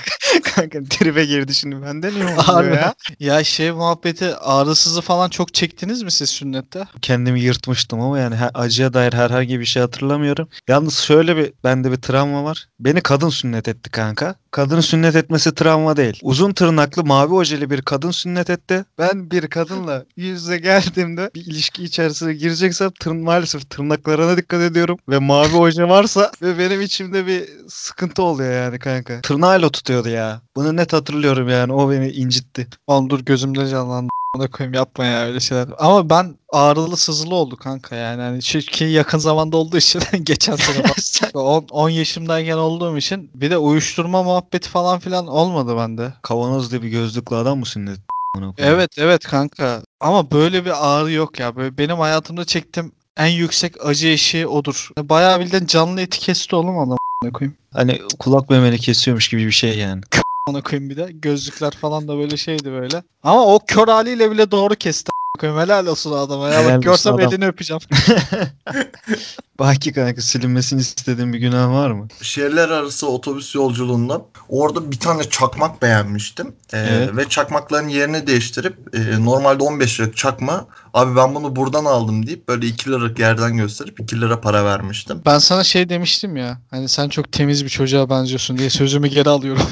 Kanka 0.54 0.84
tribe 0.84 1.24
girdi 1.24 1.54
şimdi 1.54 1.82
bende 1.82 2.10
niye 2.10 2.24
olmuyor 2.24 2.72
ya? 2.72 2.94
ya 3.20 3.44
şey 3.44 3.70
muhabbeti 3.70 4.36
ağrısızı 4.36 5.00
falan 5.00 5.28
çok 5.28 5.54
çektiniz 5.54 6.02
mi 6.02 6.10
siz 6.10 6.30
sünnette? 6.30 6.84
Kendimi 7.02 7.40
yırtmıştım 7.40 8.00
ama 8.00 8.18
yani 8.18 8.34
acıya 8.54 8.92
dair 8.92 9.12
herhangi 9.12 9.60
bir 9.60 9.64
şey 9.64 9.82
hatırlamıyorum. 9.82 10.48
Yalnız 10.68 10.98
şöyle 10.98 11.36
bir 11.36 11.52
bende 11.64 11.92
bir 11.92 11.96
travma 11.96 12.44
var. 12.44 12.68
Beni 12.80 13.00
kadın 13.00 13.28
sünnet 13.28 13.68
etti 13.68 13.90
kanka. 13.90 14.34
Kadın 14.50 14.80
sünnet 14.80 15.16
etmesi 15.16 15.54
travma 15.54 15.96
değil. 15.96 16.20
Uzun 16.22 16.52
tırnaklı 16.52 17.04
mavi 17.04 17.34
ojeli 17.34 17.70
bir 17.70 17.82
kadın 17.82 18.10
sünnet 18.10 18.50
etti. 18.50 18.84
Ben 18.98 19.30
bir 19.30 19.46
kadınla 19.46 20.04
yüz 20.16 20.42
yüze 20.42 20.58
geldiğimde 20.58 21.30
bir 21.34 21.46
ilişki 21.46 21.84
içerisine 21.84 22.34
gireceksem 22.34 22.90
tırn 23.00 23.16
maalesef 23.16 23.70
tırnaklarına 23.70 24.36
dikkat 24.36 24.60
ediyorum. 24.60 24.98
Ve 25.08 25.18
mavi 25.18 25.56
oje 25.56 25.88
varsa 25.88 26.32
ve 26.42 26.58
benim 26.58 26.80
içimde 26.80 27.26
bir 27.26 27.44
sıkıntı 27.68 28.22
oluyor 28.22 28.52
yani 28.52 28.78
kanka. 28.78 29.20
Tırnağıyla 29.20 29.68
tutuyordu 29.68 30.08
ya. 30.08 30.40
Bunu 30.56 30.76
net 30.76 30.92
hatırlıyorum 30.92 31.48
yani. 31.48 31.72
O 31.72 31.90
beni 31.90 32.10
incitti. 32.10 32.66
Oğlum 32.86 33.10
dur 33.10 33.20
gözümde 33.20 33.68
canlandı. 33.68 34.17
Ona 34.36 34.50
koyayım 34.50 34.74
yapma 34.74 35.04
ya 35.04 35.26
öyle 35.26 35.40
şeyler. 35.40 35.68
Ama 35.78 36.10
ben 36.10 36.36
ağrılı 36.52 36.96
sızılı 36.96 37.34
oldu 37.34 37.56
kanka 37.56 37.96
yani. 37.96 38.22
Hani 38.22 38.42
şu 38.42 38.58
ki 38.58 38.84
yakın 38.84 39.18
zamanda 39.18 39.56
olduğu 39.56 39.76
için 39.76 40.00
geçen 40.22 40.56
sene 40.56 40.82
falan. 41.32 41.34
10, 41.46 41.66
10 41.70 41.88
yaşımdayken 41.88 42.56
olduğum 42.56 42.96
için 42.96 43.30
bir 43.34 43.50
de 43.50 43.58
uyuşturma 43.58 44.22
muhabbeti 44.22 44.68
falan 44.68 44.98
filan 44.98 45.26
olmadı 45.26 45.76
bende. 45.76 46.12
Kavanoz 46.22 46.70
diye 46.70 46.82
bir 46.82 46.88
gözlüklü 46.88 47.36
adam 47.36 47.58
mı 47.58 47.66
sünnet? 47.66 47.98
Amına 48.36 48.54
koyayım. 48.54 48.76
Evet 48.76 48.90
evet 48.98 49.24
kanka. 49.24 49.82
Ama 50.00 50.30
böyle 50.30 50.64
bir 50.64 50.88
ağrı 50.88 51.12
yok 51.12 51.40
ya. 51.40 51.56
Böyle 51.56 51.78
benim 51.78 51.98
hayatımda 51.98 52.44
çektiğim 52.44 52.92
en 53.16 53.26
yüksek 53.26 53.86
acı 53.86 54.08
eşiği 54.08 54.46
odur. 54.46 54.90
Bayağı 54.98 55.40
bildiğin 55.40 55.66
canlı 55.66 56.00
eti 56.00 56.18
kesti 56.18 56.56
oğlum 56.56 56.78
adam. 56.78 56.98
Koyayım. 57.34 57.56
Hani 57.72 58.00
kulak 58.18 58.50
memeli 58.50 58.78
kesiyormuş 58.78 59.28
gibi 59.28 59.46
bir 59.46 59.52
şey 59.52 59.78
yani. 59.78 60.00
Ona 60.48 60.62
koyayım 60.62 60.90
bir 60.90 60.96
de. 60.96 61.08
Gözlükler 61.12 61.70
falan 61.70 62.08
da 62.08 62.18
böyle 62.18 62.36
şeydi 62.36 62.72
böyle. 62.72 63.02
Ama 63.22 63.46
o 63.46 63.58
kör 63.66 63.88
haliyle 63.88 64.30
bile 64.30 64.50
doğru 64.50 64.74
kesti. 64.74 65.10
koyayım. 65.40 65.60
Helal 65.60 65.86
olsun 65.86 66.12
adama 66.12 66.48
ya. 66.48 66.60
Helal 66.62 66.76
Bak 66.76 66.82
görsem 66.82 67.14
adam. 67.14 67.28
elini 67.28 67.46
öpeceğim. 67.46 67.80
Baki 69.58 69.92
kanka 69.92 70.20
silinmesini 70.20 70.80
istediğin 70.80 71.32
bir 71.32 71.38
günah 71.38 71.68
var 71.68 71.90
mı? 71.90 72.08
Şehirler 72.22 72.68
arası 72.68 73.08
otobüs 73.08 73.54
yolculuğunda 73.54 74.22
orada 74.48 74.90
bir 74.90 74.98
tane 74.98 75.24
çakmak 75.24 75.82
beğenmiştim. 75.82 76.46
Ee, 76.72 76.78
Evet. 76.78 77.16
Ve 77.16 77.28
çakmakların 77.28 77.88
yerini 77.88 78.26
değiştirip 78.26 78.76
e, 78.94 79.24
normalde 79.24 79.62
15 79.62 80.00
liralık 80.00 80.16
çakma 80.16 80.66
abi 80.94 81.16
ben 81.16 81.34
bunu 81.34 81.56
buradan 81.56 81.84
aldım 81.84 82.26
deyip 82.26 82.48
böyle 82.48 82.66
2 82.66 82.90
liralık 82.90 83.18
yerden 83.18 83.56
gösterip 83.56 84.00
2 84.00 84.20
lira 84.20 84.40
para 84.40 84.64
vermiştim. 84.64 85.22
Ben 85.26 85.38
sana 85.38 85.64
şey 85.64 85.88
demiştim 85.88 86.36
ya. 86.36 86.58
Hani 86.70 86.88
sen 86.88 87.08
çok 87.08 87.32
temiz 87.32 87.64
bir 87.64 87.70
çocuğa 87.70 88.10
benziyorsun 88.10 88.58
diye 88.58 88.70
sözümü 88.70 89.08
geri 89.08 89.28
alıyorum. 89.28 89.62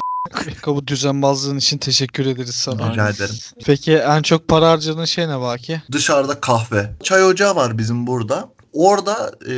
Bu 0.67 0.87
düzenbazlığın 0.87 1.59
için 1.59 1.79
teşekkür 1.79 2.27
ederiz 2.27 2.55
sana. 2.55 2.93
Rica 2.93 3.09
ederim. 3.09 3.35
Peki 3.67 3.97
en 3.97 4.23
çok 4.23 4.49
para 4.49 4.71
harcadığın 4.71 5.05
şey 5.05 5.29
ne 5.29 5.41
Baki? 5.41 5.83
Dışarıda 5.93 6.41
kahve. 6.41 6.91
Çay 7.03 7.25
ocağı 7.25 7.57
var 7.57 7.79
bizim 7.79 8.07
burada. 8.07 8.49
Orada 8.73 9.33
e, 9.47 9.55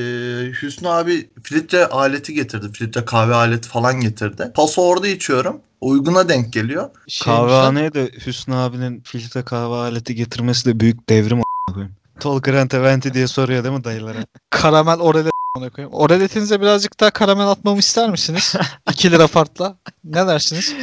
Hüsnü 0.62 0.88
abi 0.88 1.29
filtre 1.42 1.87
aleti 1.87 2.35
getirdi. 2.35 2.66
Filtre 2.72 3.05
kahve 3.05 3.35
aleti 3.35 3.68
falan 3.68 4.01
getirdi. 4.01 4.53
Paso 4.55 4.83
orada 4.83 5.09
içiyorum. 5.09 5.61
Uyguna 5.81 6.29
denk 6.29 6.53
geliyor. 6.53 6.90
Kahvehaneye 7.24 7.94
de 7.94 8.11
Hüsnü 8.27 8.55
abinin 8.55 9.01
filtre 9.01 9.42
kahve 9.42 9.74
aleti 9.74 10.14
getirmesi 10.14 10.66
de 10.66 10.81
büyük 10.81 11.09
devrim 11.09 11.38
a**ına 11.38 11.74
koyayım. 11.74 11.94
Tol 12.20 12.40
Grant 12.40 12.74
Eventi 12.74 13.14
diye 13.14 13.27
soruyor 13.27 13.64
değil 13.64 13.74
mi 13.74 13.85
dayılara? 13.85 14.18
karamel 14.51 14.98
orelet 14.98 15.33
a**ına 15.58 15.70
koyayım. 15.70 15.94
Oreletinize 15.94 16.60
birazcık 16.60 17.00
daha 17.00 17.10
karamel 17.10 17.48
atmamı 17.48 17.78
ister 17.78 18.10
misiniz? 18.10 18.54
2 18.92 19.10
lira 19.10 19.26
farkla. 19.26 19.76
Ne 20.04 20.26
dersiniz? 20.26 20.74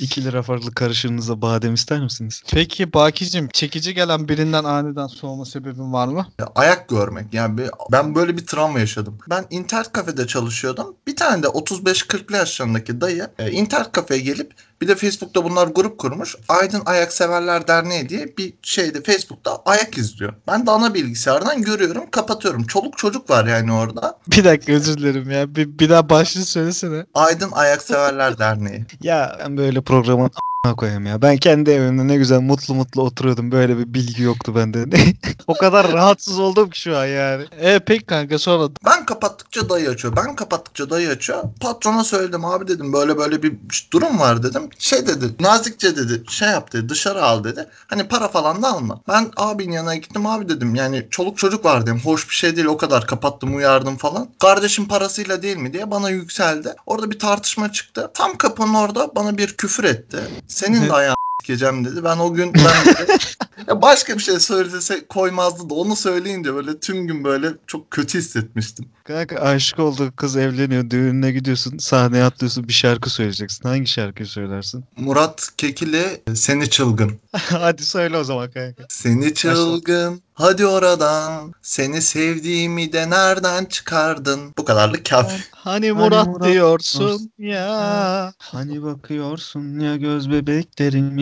2 0.00 0.20
Ee, 0.20 0.24
lira 0.24 0.42
farklı 0.42 0.74
karışığınıza 0.74 1.42
badem 1.42 1.74
ister 1.74 2.00
misiniz? 2.00 2.42
Peki 2.52 2.92
Baki'cim 2.92 3.48
çekici 3.52 3.94
gelen 3.94 4.28
birinden 4.28 4.64
aniden 4.64 5.06
soğuma 5.06 5.44
sebebin 5.44 5.92
var 5.92 6.08
mı? 6.08 6.26
Ya, 6.40 6.48
ayak 6.54 6.88
görmek. 6.88 7.34
Yani 7.34 7.58
bir- 7.58 7.70
ben 7.92 8.14
böyle 8.14 8.36
bir 8.36 8.46
travma 8.46 8.80
yaşadım. 8.80 9.18
Ben 9.30 9.44
internet 9.50 9.92
kafede 9.92 10.26
çalışıyordum. 10.26 10.96
Bir 11.06 11.16
tane 11.16 11.42
de 11.42 11.46
35-40'lı 11.46 12.36
yaşlarındaki 12.36 13.00
dayı 13.00 13.28
e, 13.38 13.50
internet 13.50 13.92
kafeye 13.92 14.20
gelip 14.20 14.54
bir 14.84 14.88
de 14.88 14.94
Facebook'ta 14.94 15.44
bunlar 15.44 15.66
grup 15.66 15.98
kurmuş. 15.98 16.36
Aydın 16.48 16.82
Ayak 16.86 17.12
Severler 17.12 17.68
Derneği 17.68 18.08
diye 18.08 18.36
bir 18.38 18.54
şeyde 18.62 19.02
Facebook'ta 19.02 19.62
ayak 19.64 19.98
izliyor. 19.98 20.34
Ben 20.48 20.66
de 20.66 20.70
ana 20.70 20.94
bilgisayardan 20.94 21.62
görüyorum, 21.62 22.10
kapatıyorum. 22.10 22.64
Çoluk 22.64 22.98
çocuk 22.98 23.30
var 23.30 23.46
yani 23.46 23.72
orada. 23.72 24.18
Bir 24.26 24.44
dakika 24.44 24.72
özür 24.72 24.98
dilerim 24.98 25.30
ya. 25.30 25.54
Bir, 25.54 25.78
bir 25.78 25.90
daha 25.90 26.08
başlığı 26.08 26.44
söylesene. 26.44 27.06
Aydın 27.14 27.50
Ayak 27.52 27.82
Severler 27.82 28.38
Derneği. 28.38 28.86
Ya 29.02 29.36
ben 29.40 29.56
böyle 29.56 29.80
programın 29.80 30.30
koyayım 30.72 31.06
ya. 31.06 31.22
Ben 31.22 31.36
kendi 31.36 31.70
evimde 31.70 32.08
ne 32.08 32.16
güzel 32.16 32.40
mutlu 32.40 32.74
mutlu 32.74 33.02
oturuyordum. 33.02 33.52
Böyle 33.52 33.78
bir 33.78 33.94
bilgi 33.94 34.22
yoktu 34.22 34.54
bende. 34.56 34.84
o 35.46 35.54
kadar 35.54 35.92
rahatsız 35.92 36.38
oldum 36.38 36.70
ki 36.70 36.80
şu 36.80 36.98
an 36.98 37.06
yani. 37.06 37.44
E 37.60 37.78
peki 37.78 38.04
kanka 38.04 38.38
sonra 38.38 38.68
Ben 38.86 39.06
kapattıkça 39.06 39.68
dayı 39.68 39.90
açıyor. 39.90 40.16
Ben 40.16 40.36
kapattıkça 40.36 40.90
dayı 40.90 41.08
açıyor. 41.08 41.42
Patrona 41.60 42.04
söyledim 42.04 42.44
abi 42.44 42.68
dedim 42.68 42.92
böyle 42.92 43.18
böyle 43.18 43.42
bir 43.42 43.56
durum 43.92 44.18
var 44.20 44.42
dedim. 44.42 44.70
Şey 44.78 45.06
dedi 45.06 45.24
nazikçe 45.40 45.96
dedi 45.96 46.22
şey 46.28 46.48
yap 46.48 46.72
dedi 46.72 46.88
dışarı 46.88 47.24
al 47.24 47.44
dedi. 47.44 47.68
Hani 47.86 48.08
para 48.08 48.28
falan 48.28 48.62
da 48.62 48.68
alma. 48.72 49.00
Ben 49.08 49.30
abinin 49.36 49.72
yanına 49.72 49.94
gittim 49.94 50.26
abi 50.26 50.48
dedim 50.48 50.74
yani 50.74 51.06
çoluk 51.10 51.38
çocuk 51.38 51.64
var 51.64 51.82
dedim. 51.82 52.00
Hoş 52.04 52.30
bir 52.30 52.34
şey 52.34 52.56
değil 52.56 52.66
o 52.66 52.76
kadar 52.76 53.06
kapattım 53.06 53.56
uyardım 53.56 53.96
falan. 53.96 54.28
Kardeşim 54.40 54.88
parasıyla 54.88 55.42
değil 55.42 55.56
mi 55.56 55.72
diye 55.72 55.90
bana 55.90 56.10
yükseldi. 56.10 56.74
Orada 56.86 57.10
bir 57.10 57.18
tartışma 57.18 57.72
çıktı. 57.72 58.10
Tam 58.14 58.36
kapının 58.36 58.74
orada 58.74 59.10
bana 59.16 59.38
bir 59.38 59.56
küfür 59.56 59.84
etti. 59.84 60.18
Senin 60.54 60.88
de 60.88 60.92
ayağını 60.92 61.16
sikeceğim 61.42 61.84
dedi. 61.84 62.04
Ben 62.04 62.18
o 62.18 62.34
gün 62.34 62.54
ben 62.54 62.94
dedi, 62.94 63.12
Ya 63.68 63.82
başka 63.82 64.14
bir 64.14 64.22
şey 64.22 64.40
söylese 64.40 65.06
koymazdı 65.06 65.70
da 65.70 65.74
onu 65.74 65.96
söyleyince 65.96 66.54
böyle 66.54 66.78
tüm 66.78 67.06
gün 67.06 67.24
böyle 67.24 67.48
çok 67.66 67.90
kötü 67.90 68.18
hissetmiştim. 68.18 68.86
Kanka 69.04 69.36
aşık 69.36 69.78
olduğu 69.78 70.16
kız 70.16 70.36
evleniyor. 70.36 70.90
Düğününe 70.90 71.32
gidiyorsun. 71.32 71.78
Sahneye 71.78 72.24
atlıyorsun. 72.24 72.68
Bir 72.68 72.72
şarkı 72.72 73.10
söyleyeceksin. 73.10 73.68
Hangi 73.68 73.86
şarkıyı 73.86 74.26
söylersin? 74.26 74.84
Murat 74.96 75.48
Kekili 75.56 76.22
seni 76.34 76.70
çılgın. 76.70 77.12
Hadi 77.32 77.84
söyle 77.84 78.18
o 78.18 78.24
zaman 78.24 78.50
kanka. 78.50 78.82
Seni 78.88 79.34
çılgın 79.34 80.22
hadi 80.34 80.66
oradan 80.66 81.54
seni 81.62 82.02
sevdiğimi 82.02 82.92
de 82.92 83.10
nereden 83.10 83.64
çıkardın? 83.64 84.54
Bu 84.58 84.64
kadarlık 84.64 85.06
kafi. 85.06 85.44
Hani 85.52 85.92
Murat, 85.92 86.26
Murat 86.26 86.48
diyorsun 86.48 87.00
diyorsun 87.00 87.30
ya. 87.38 88.32
Hani 88.38 88.82
bakıyorsun 88.82 89.80
ya 89.80 89.96
göz 89.96 90.30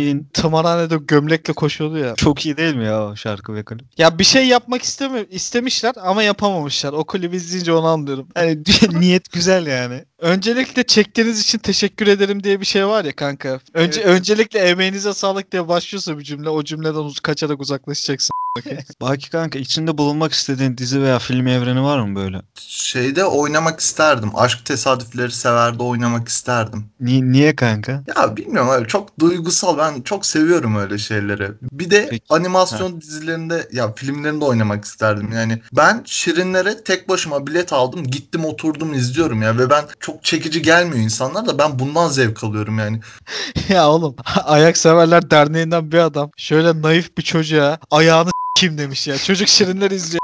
bebeklerimin. 0.02 0.28
Tımarhanede 0.32 0.96
gömlekle 0.96 1.52
koşuyordu 1.52 1.98
ya. 1.98 2.14
Çok 2.14 2.46
iyi 2.46 2.56
değil 2.56 2.74
mi 2.74 2.84
ya 2.84 3.06
o 3.06 3.16
şarkı 3.16 3.54
ve 3.54 3.64
klip? 3.64 3.98
Ya 3.98 4.18
bir 4.18 4.24
şey 4.24 4.46
yapmak 4.48 4.82
istemi 4.82 5.26
istemişler 5.30 5.94
ama 6.02 6.22
yapamamışlar. 6.22 6.92
O 6.92 7.04
klibi 7.04 7.36
izleyince 7.36 7.72
onu 7.72 7.86
anlıyorum. 7.86 8.28
Hani 8.34 8.58
niyet 9.00 9.32
güzel 9.32 9.66
yani. 9.66 10.04
Öncelikle 10.22 10.82
çektiğiniz 10.82 11.40
için 11.40 11.58
teşekkür 11.58 12.06
ederim 12.06 12.44
diye 12.44 12.60
bir 12.60 12.66
şey 12.66 12.86
var 12.86 13.04
ya 13.04 13.16
kanka. 13.16 13.60
Önce 13.74 14.00
Evet. 14.00 14.10
öncelikle 14.18 14.58
emeğinize 14.58 15.12
sağlık 15.14 15.52
diye 15.52 15.68
başlıyorsa 15.68 16.18
bir 16.18 16.24
cümle 16.24 16.48
o 16.48 16.64
cümleden 16.64 16.94
uz- 16.98 17.20
kaçarak 17.20 17.60
uzaklaşacaksın. 17.60 18.32
Baki 19.00 19.30
kanka 19.30 19.58
içinde 19.58 19.98
bulunmak 19.98 20.32
istediğin 20.32 20.76
dizi 20.78 21.02
veya 21.02 21.18
film 21.18 21.46
evreni 21.46 21.82
var 21.82 21.98
mı 22.00 22.16
böyle? 22.16 22.42
Şeyde 22.60 23.24
oynamak 23.24 23.80
isterdim. 23.80 24.30
Aşk 24.34 24.64
tesadüfleri 24.64 25.32
severde 25.32 25.82
oynamak 25.82 26.28
isterdim. 26.28 26.84
Ni- 27.00 27.32
niye 27.32 27.56
kanka? 27.56 28.04
Ya 28.16 28.36
bilmiyorum 28.36 28.70
öyle 28.70 28.86
çok 28.86 29.18
duygusal. 29.20 29.78
Ben 29.78 30.02
çok 30.02 30.26
seviyorum 30.26 30.76
öyle 30.76 30.98
şeyleri. 30.98 31.50
Bir 31.62 31.90
de 31.90 32.06
Peki. 32.10 32.24
animasyon 32.28 33.00
dizilerinde 33.00 33.68
ya 33.72 33.92
filmlerinde 33.92 34.44
oynamak 34.44 34.84
isterdim. 34.84 35.32
Yani 35.34 35.62
ben 35.72 36.02
Şirinlere 36.06 36.84
tek 36.84 37.08
başıma 37.08 37.46
bilet 37.46 37.72
aldım. 37.72 38.04
Gittim 38.04 38.44
oturdum 38.44 38.94
izliyorum 38.94 39.42
ya 39.42 39.58
ve 39.58 39.70
ben 39.70 39.84
çok 40.00 40.11
çekici 40.22 40.62
gelmiyor 40.62 41.04
insanlar 41.04 41.46
da 41.46 41.58
ben 41.58 41.78
bundan 41.78 42.08
zevk 42.08 42.44
alıyorum 42.44 42.78
yani. 42.78 43.00
ya 43.68 43.88
oğlum 43.90 44.16
Ayak 44.44 44.76
Severler 44.76 45.30
Derneği'nden 45.30 45.92
bir 45.92 45.98
adam 45.98 46.30
şöyle 46.36 46.82
naif 46.82 47.18
bir 47.18 47.22
çocuğa 47.22 47.78
ayağını 47.90 48.30
kim 48.54 48.78
demiş 48.78 49.08
ya. 49.08 49.18
Çocuk 49.18 49.48
şirinler 49.48 49.90
izliyor. 49.90 50.21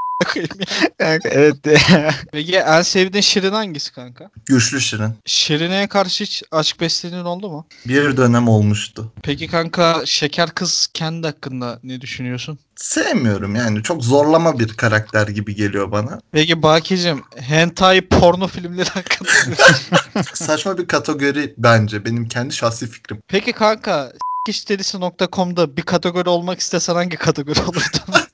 Kanka 0.97 1.29
evet. 1.29 1.55
Peki 2.31 2.57
en 2.57 2.81
sevdiğin 2.81 3.21
şirin 3.21 3.51
hangisi 3.51 3.93
kanka? 3.93 4.29
Güçlü 4.45 4.81
Şirin. 4.81 5.13
Şirine'ye 5.25 5.87
karşı 5.87 6.23
hiç 6.23 6.43
aşk 6.51 6.81
beslediğin 6.81 7.23
oldu 7.23 7.49
mu? 7.49 7.67
Bir 7.85 8.17
dönem 8.17 8.47
olmuştu. 8.47 9.11
Peki 9.23 9.47
kanka 9.47 10.01
Şeker 10.05 10.49
Kız 10.49 10.87
kendi 10.93 11.27
hakkında 11.27 11.79
ne 11.83 12.01
düşünüyorsun? 12.01 12.59
Sevmiyorum 12.75 13.55
yani. 13.55 13.83
Çok 13.83 14.03
zorlama 14.03 14.59
bir 14.59 14.67
karakter 14.73 15.27
gibi 15.27 15.55
geliyor 15.55 15.91
bana. 15.91 16.19
Peki 16.31 16.63
Baki'cim 16.63 17.23
hentai 17.35 18.01
porno 18.01 18.47
filmleri 18.47 18.89
hakkında 18.89 19.29
Saçma 20.33 20.77
bir 20.77 20.87
kategori 20.87 21.53
bence. 21.57 22.05
Benim 22.05 22.27
kendi 22.27 22.53
şahsi 22.53 22.87
fikrim. 22.87 23.19
Peki 23.27 23.53
kanka 23.53 24.11
işderisi.com'da 24.47 25.77
bir 25.77 25.81
kategori 25.81 26.29
olmak 26.29 26.59
istesen 26.59 26.95
hangi 26.95 27.17
kategori 27.17 27.61
olurdu? 27.61 27.97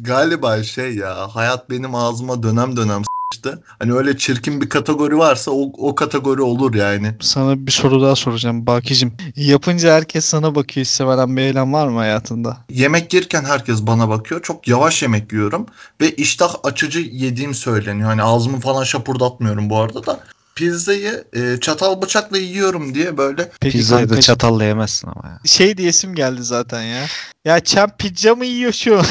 Galiba 0.00 0.62
şey 0.62 0.94
ya 0.94 1.28
hayat 1.34 1.70
benim 1.70 1.94
ağzıma 1.94 2.42
dönem 2.42 2.76
dönem 2.76 3.02
s**tı. 3.34 3.62
Hani 3.78 3.92
öyle 3.92 4.16
çirkin 4.16 4.60
bir 4.60 4.68
kategori 4.68 5.18
varsa 5.18 5.50
o, 5.50 5.72
o 5.78 5.94
kategori 5.94 6.42
olur 6.42 6.74
yani. 6.74 7.14
Sana 7.20 7.66
bir 7.66 7.72
soru 7.72 8.02
daha 8.02 8.16
soracağım 8.16 8.66
Baki'cim. 8.66 9.12
Yapınca 9.36 9.94
herkes 9.94 10.24
sana 10.24 10.54
bakıyor 10.54 10.86
istemeden 10.86 11.36
bir 11.36 11.42
eylem 11.42 11.72
var 11.72 11.88
mı 11.88 11.98
hayatında? 11.98 12.56
Yemek 12.70 13.14
yerken 13.14 13.44
herkes 13.44 13.82
bana 13.82 14.08
bakıyor. 14.08 14.42
Çok 14.42 14.68
yavaş 14.68 15.02
yemek 15.02 15.32
yiyorum 15.32 15.66
ve 16.00 16.10
iştah 16.10 16.54
açıcı 16.64 17.00
yediğim 17.00 17.54
söyleniyor. 17.54 18.08
Hani 18.08 18.22
ağzımı 18.22 18.60
falan 18.60 18.84
şapurdatmıyorum 18.84 19.70
bu 19.70 19.78
arada 19.78 20.06
da. 20.06 20.20
Pizzayı 20.54 21.24
e, 21.32 21.60
çatal 21.60 22.02
bıçakla 22.02 22.38
yiyorum 22.38 22.94
diye 22.94 23.16
böyle 23.16 23.50
Peki 23.60 23.78
Pizzayı 23.78 24.04
da 24.04 24.08
kanka, 24.08 24.22
çatalla 24.22 24.64
yemezsin 24.64 25.08
ama 25.08 25.28
ya. 25.28 25.38
şey 25.44 25.76
diyesim 25.76 26.14
geldi 26.14 26.42
zaten 26.42 26.82
ya. 26.82 27.06
Ya 27.44 27.60
Çem 27.60 27.90
pizza 27.98 28.34
mı 28.34 28.44
yiyor 28.44 28.72
şu? 28.72 28.90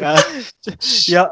ya 1.08 1.30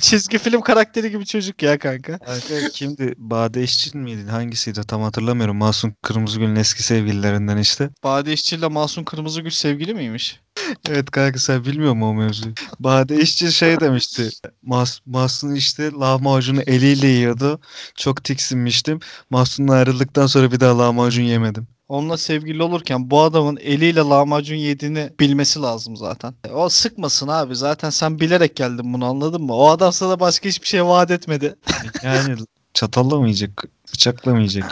çizgi 0.00 0.38
film 0.38 0.60
karakteri 0.60 1.10
gibi 1.10 1.26
çocuk 1.26 1.62
ya 1.62 1.78
kanka. 1.78 2.18
Kanka 2.18 2.68
kimdi? 2.72 3.14
Bade 3.18 3.62
İşçil 3.62 3.96
miydi? 3.96 4.30
Hangisiydi? 4.30 4.80
Tam 4.80 5.02
hatırlamıyorum. 5.02 5.56
Masum 5.56 5.94
Kırmızıgül'ün 6.02 6.56
eski 6.56 6.82
sevgililerinden 6.82 7.56
işte. 7.56 7.90
Bade 8.04 8.32
İşçi 8.32 8.56
ile 8.56 8.68
Masum 8.68 9.04
Kırmızıgül 9.04 9.50
sevgili 9.50 9.94
miymiş? 9.94 10.40
Evet 10.88 11.10
kanka 11.10 11.38
sen 11.38 11.64
bilmiyor 11.64 11.94
musun 11.94 12.08
o 12.08 12.14
mevzuyu? 12.14 12.54
Bade 12.80 13.16
İşçil 13.16 13.50
şey 13.50 13.80
demişti. 13.80 14.30
Mas 14.62 15.00
Mahsun 15.06 15.54
işte 15.54 15.90
lahmacunu 15.90 16.60
eliyle 16.60 17.06
yiyordu. 17.06 17.60
Çok 17.96 18.24
tiksinmiştim. 18.54 19.00
Mahsun'la 19.30 19.72
ayrıldıktan 19.72 20.26
sonra 20.26 20.52
bir 20.52 20.60
daha 20.60 20.78
lahmacun 20.78 21.22
yemedim. 21.22 21.66
Onunla 21.88 22.16
sevgili 22.16 22.62
olurken 22.62 23.10
bu 23.10 23.22
adamın 23.22 23.56
eliyle 23.56 24.00
lahmacun 24.00 24.56
yediğini 24.56 25.10
bilmesi 25.20 25.60
lazım 25.60 25.96
zaten. 25.96 26.34
O 26.54 26.68
sıkmasın 26.68 27.28
abi. 27.28 27.56
Zaten 27.56 27.90
sen 27.90 28.20
bilerek 28.20 28.56
geldin 28.56 28.94
bunu 28.94 29.04
anladın 29.04 29.42
mı? 29.42 29.54
O 29.54 29.68
adam 29.68 29.92
sana 29.92 30.20
başka 30.20 30.48
hiçbir 30.48 30.66
şey 30.66 30.84
vaat 30.84 31.10
etmedi. 31.10 31.54
Yani 32.02 32.36
çatalla 32.74 33.16
mı 33.20 33.26
yiyecek? 33.26 33.50
Bıçakla 33.92 34.32
mı 34.32 34.38
yiyecek? 34.38 34.64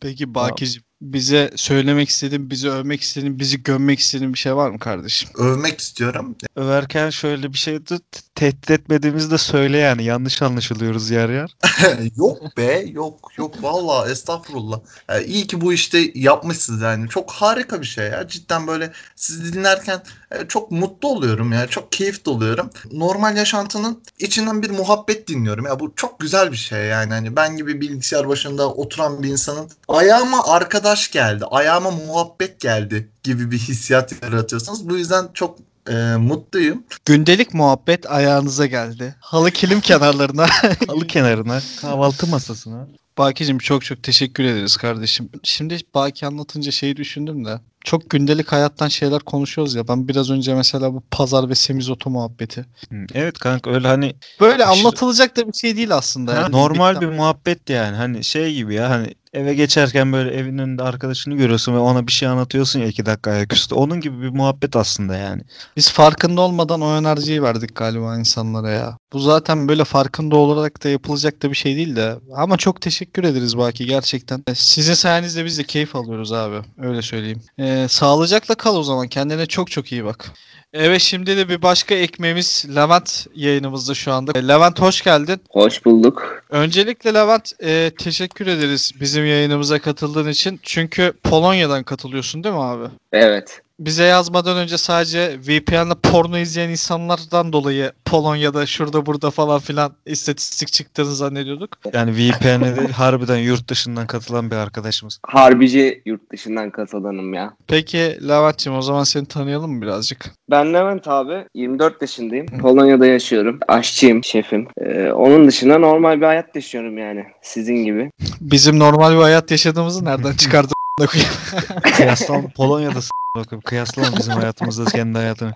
Peki 0.00 0.34
Bakiciğim 0.34 0.82
bize 1.00 1.50
söylemek 1.56 2.08
istediğin, 2.08 2.50
bizi 2.50 2.70
övmek 2.70 3.00
istediğin, 3.00 3.38
bizi 3.38 3.62
gömmek 3.62 3.98
istediğin 4.00 4.32
bir 4.32 4.38
şey 4.38 4.56
var 4.56 4.70
mı 4.70 4.78
kardeşim? 4.78 5.28
övmek 5.38 5.80
istiyorum. 5.80 6.36
Överken 6.56 7.10
şöyle 7.10 7.52
bir 7.52 7.58
şey 7.58 7.86
de 7.86 7.98
tehdit 8.34 8.70
etmediğimizi 8.70 9.30
de 9.30 9.38
söyle 9.38 9.78
yani. 9.78 10.04
Yanlış 10.04 10.42
anlaşılıyoruz 10.42 11.10
yer 11.10 11.28
yer. 11.28 11.56
yok 12.16 12.56
be 12.56 12.84
yok 12.92 13.30
yok 13.36 13.62
valla 13.62 14.10
estağfurullah. 14.10 14.80
Yani 15.08 15.24
iyi 15.24 15.46
ki 15.46 15.60
bu 15.60 15.72
işte 15.72 16.10
yapmışsınız 16.14 16.82
yani. 16.82 17.08
Çok 17.08 17.30
harika 17.30 17.80
bir 17.80 17.86
şey 17.86 18.06
ya. 18.06 18.28
Cidden 18.28 18.66
böyle 18.66 18.92
sizi 19.16 19.52
dinlerken 19.52 20.02
çok 20.48 20.70
mutlu 20.70 21.08
oluyorum 21.08 21.52
ya. 21.52 21.66
Çok 21.66 21.92
keyif 21.92 22.24
doluyorum. 22.24 22.70
Normal 22.92 23.36
yaşantının 23.36 24.02
içinden 24.18 24.62
bir 24.62 24.70
muhabbet 24.70 25.28
dinliyorum. 25.28 25.66
Ya 25.66 25.80
bu 25.80 25.92
çok 25.96 26.20
güzel 26.20 26.52
bir 26.52 26.56
şey 26.56 26.86
yani. 26.86 27.12
Hani 27.12 27.36
ben 27.36 27.56
gibi 27.56 27.80
bilgisayar 27.80 28.28
başında 28.28 28.68
oturan 28.72 29.22
bir 29.22 29.28
insanın 29.28 29.70
ayağıma 29.88 30.46
arkadaş 30.46 31.10
geldi. 31.10 31.44
Ayağıma 31.50 31.90
muhabbet 31.90 32.60
geldi 32.60 33.08
gibi 33.22 33.50
bir 33.50 33.58
hissiyat 33.58 34.22
yaratıyorsunuz. 34.22 34.88
Bu 34.88 34.96
yüzden 34.96 35.28
çok 35.34 35.58
e, 35.88 36.16
mutluyum. 36.16 36.84
Gündelik 37.04 37.54
muhabbet 37.54 38.10
ayağınıza 38.10 38.66
geldi. 38.66 39.14
Halı 39.20 39.50
kilim 39.50 39.80
kenarlarına. 39.80 40.46
Halı 40.86 41.06
kenarına, 41.06 41.60
kahvaltı 41.80 42.26
masasına. 42.26 42.86
Baki'cim 43.18 43.58
çok 43.58 43.84
çok 43.84 44.02
teşekkür 44.02 44.44
ederiz 44.44 44.76
kardeşim. 44.76 45.28
Şimdi 45.42 45.78
Baki 45.94 46.26
anlatınca 46.26 46.70
şeyi 46.70 46.96
düşündüm 46.96 47.44
de. 47.44 47.60
Çok 47.84 48.10
gündelik 48.10 48.52
hayattan 48.52 48.88
şeyler 48.88 49.20
konuşuyoruz 49.20 49.74
ya. 49.74 49.88
Ben 49.88 50.08
biraz 50.08 50.30
önce 50.30 50.54
mesela 50.54 50.94
bu 50.94 51.02
pazar 51.10 51.48
ve 51.50 51.54
semizotu 51.54 52.10
muhabbeti. 52.10 52.66
Evet 53.14 53.38
kanka 53.38 53.70
öyle 53.70 53.88
hani 53.88 54.14
Böyle 54.40 54.64
Aşırı- 54.64 54.78
anlatılacak 54.80 55.36
da 55.36 55.48
bir 55.48 55.52
şey 55.52 55.76
değil 55.76 55.94
aslında. 55.94 56.34
Ha, 56.36 56.40
ya. 56.40 56.48
normal 56.48 57.00
bir 57.00 57.06
muhabbet 57.06 57.70
yani. 57.70 57.96
Hani 57.96 58.24
şey 58.24 58.54
gibi 58.54 58.74
ya 58.74 58.90
hani 58.90 59.14
eve 59.32 59.54
geçerken 59.54 60.12
böyle 60.12 60.30
evin 60.30 60.58
önünde 60.58 60.82
arkadaşını 60.82 61.34
görüyorsun 61.34 61.74
ve 61.74 61.78
ona 61.78 62.06
bir 62.06 62.12
şey 62.12 62.28
anlatıyorsun 62.28 62.80
ya 62.80 62.86
iki 62.86 63.06
dakika 63.06 63.30
ayaküstü. 63.30 63.74
Onun 63.74 64.00
gibi 64.00 64.22
bir 64.22 64.28
muhabbet 64.28 64.76
aslında 64.76 65.16
yani. 65.16 65.42
Biz 65.76 65.90
farkında 65.92 66.40
olmadan 66.40 66.80
o 66.80 66.96
enerjiyi 66.98 67.42
verdik 67.42 67.74
galiba 67.76 68.18
insanlara 68.18 68.70
ya. 68.70 68.96
Bu 69.12 69.18
zaten 69.18 69.68
böyle 69.68 69.84
farkında 69.84 70.36
olarak 70.36 70.84
da 70.84 70.88
yapılacak 70.88 71.42
da 71.42 71.50
bir 71.50 71.56
şey 71.56 71.76
değil 71.76 71.96
de. 71.96 72.16
Ama 72.36 72.56
çok 72.56 72.80
teşekkür 72.80 73.05
ederiz 73.24 73.58
Baki 73.58 73.86
gerçekten. 73.86 74.44
Sizin 74.54 74.94
sayenizde 74.94 75.44
biz 75.44 75.58
de 75.58 75.64
keyif 75.64 75.96
alıyoruz 75.96 76.32
abi. 76.32 76.56
Öyle 76.78 77.02
söyleyeyim. 77.02 77.42
Ee, 77.58 77.86
sağlıcakla 77.88 78.54
kal 78.54 78.76
o 78.76 78.82
zaman. 78.82 79.08
Kendine 79.08 79.46
çok 79.46 79.70
çok 79.70 79.92
iyi 79.92 80.04
bak. 80.04 80.32
Evet 80.72 81.00
şimdi 81.00 81.36
de 81.36 81.48
bir 81.48 81.62
başka 81.62 81.94
ekmeğimiz 81.94 82.66
Levent 82.76 83.26
yayınımızda 83.34 83.94
şu 83.94 84.12
anda. 84.12 84.38
E, 84.38 84.48
Levent 84.48 84.80
hoş 84.80 85.02
geldin. 85.02 85.40
Hoş 85.50 85.84
bulduk. 85.84 86.42
Öncelikle 86.50 87.14
Levent 87.14 87.52
e, 87.62 87.90
teşekkür 87.98 88.46
ederiz 88.46 88.92
bizim 89.00 89.26
yayınımıza 89.26 89.78
katıldığın 89.78 90.28
için. 90.28 90.60
Çünkü 90.62 91.12
Polonya'dan 91.22 91.82
katılıyorsun 91.82 92.44
değil 92.44 92.54
mi 92.54 92.62
abi? 92.62 92.84
Evet. 93.12 93.60
Bize 93.80 94.04
yazmadan 94.04 94.56
önce 94.56 94.78
sadece 94.78 95.38
VPN'le 95.48 95.94
porno 96.02 96.38
izleyen 96.38 96.68
insanlardan 96.68 97.52
dolayı 97.52 97.92
Polonya'da 98.04 98.66
şurada 98.66 99.06
burada 99.06 99.30
falan 99.30 99.60
filan 99.60 99.92
istatistik 100.06 100.72
çıktığını 100.72 101.14
zannediyorduk. 101.14 101.70
Yani 101.92 102.12
VPN'e 102.12 102.76
de 102.76 102.86
harbiden 102.86 103.36
yurt 103.36 103.68
dışından 103.68 104.06
katılan 104.06 104.50
bir 104.50 104.56
arkadaşımız. 104.56 105.18
Harbici 105.26 106.02
yurt 106.06 106.32
dışından 106.32 106.70
katılanım 106.70 107.34
ya. 107.34 107.54
Peki 107.66 108.18
Levent'ciğim 108.28 108.78
o 108.78 108.82
zaman 108.82 109.04
seni 109.04 109.26
tanıyalım 109.26 109.72
mı 109.72 109.82
birazcık? 109.82 110.30
Ben 110.50 110.74
Levent 110.74 111.08
abi. 111.08 111.44
24 111.54 112.02
yaşındayım. 112.02 112.46
Polonya'da 112.46 113.06
yaşıyorum. 113.06 113.58
Aşçıyım, 113.68 114.24
şefim. 114.24 114.68
Ee, 114.80 115.10
onun 115.10 115.48
dışında 115.48 115.78
normal 115.78 116.20
bir 116.20 116.26
hayat 116.26 116.56
yaşıyorum 116.56 116.98
yani. 116.98 117.24
Sizin 117.42 117.84
gibi. 117.84 118.10
Bizim 118.40 118.78
normal 118.78 119.12
bir 119.12 119.22
hayat 119.22 119.50
yaşadığımızı 119.50 120.04
nereden 120.04 120.32
çıkardın? 120.32 120.72
Kıyaslan 121.82 122.50
Polonya'da 122.50 123.00
Bakın 123.36 123.60
kıyaslama 123.60 124.16
bizim 124.18 124.32
hayatımızda 124.32 124.84
kendi 124.84 125.18
hayatını. 125.18 125.52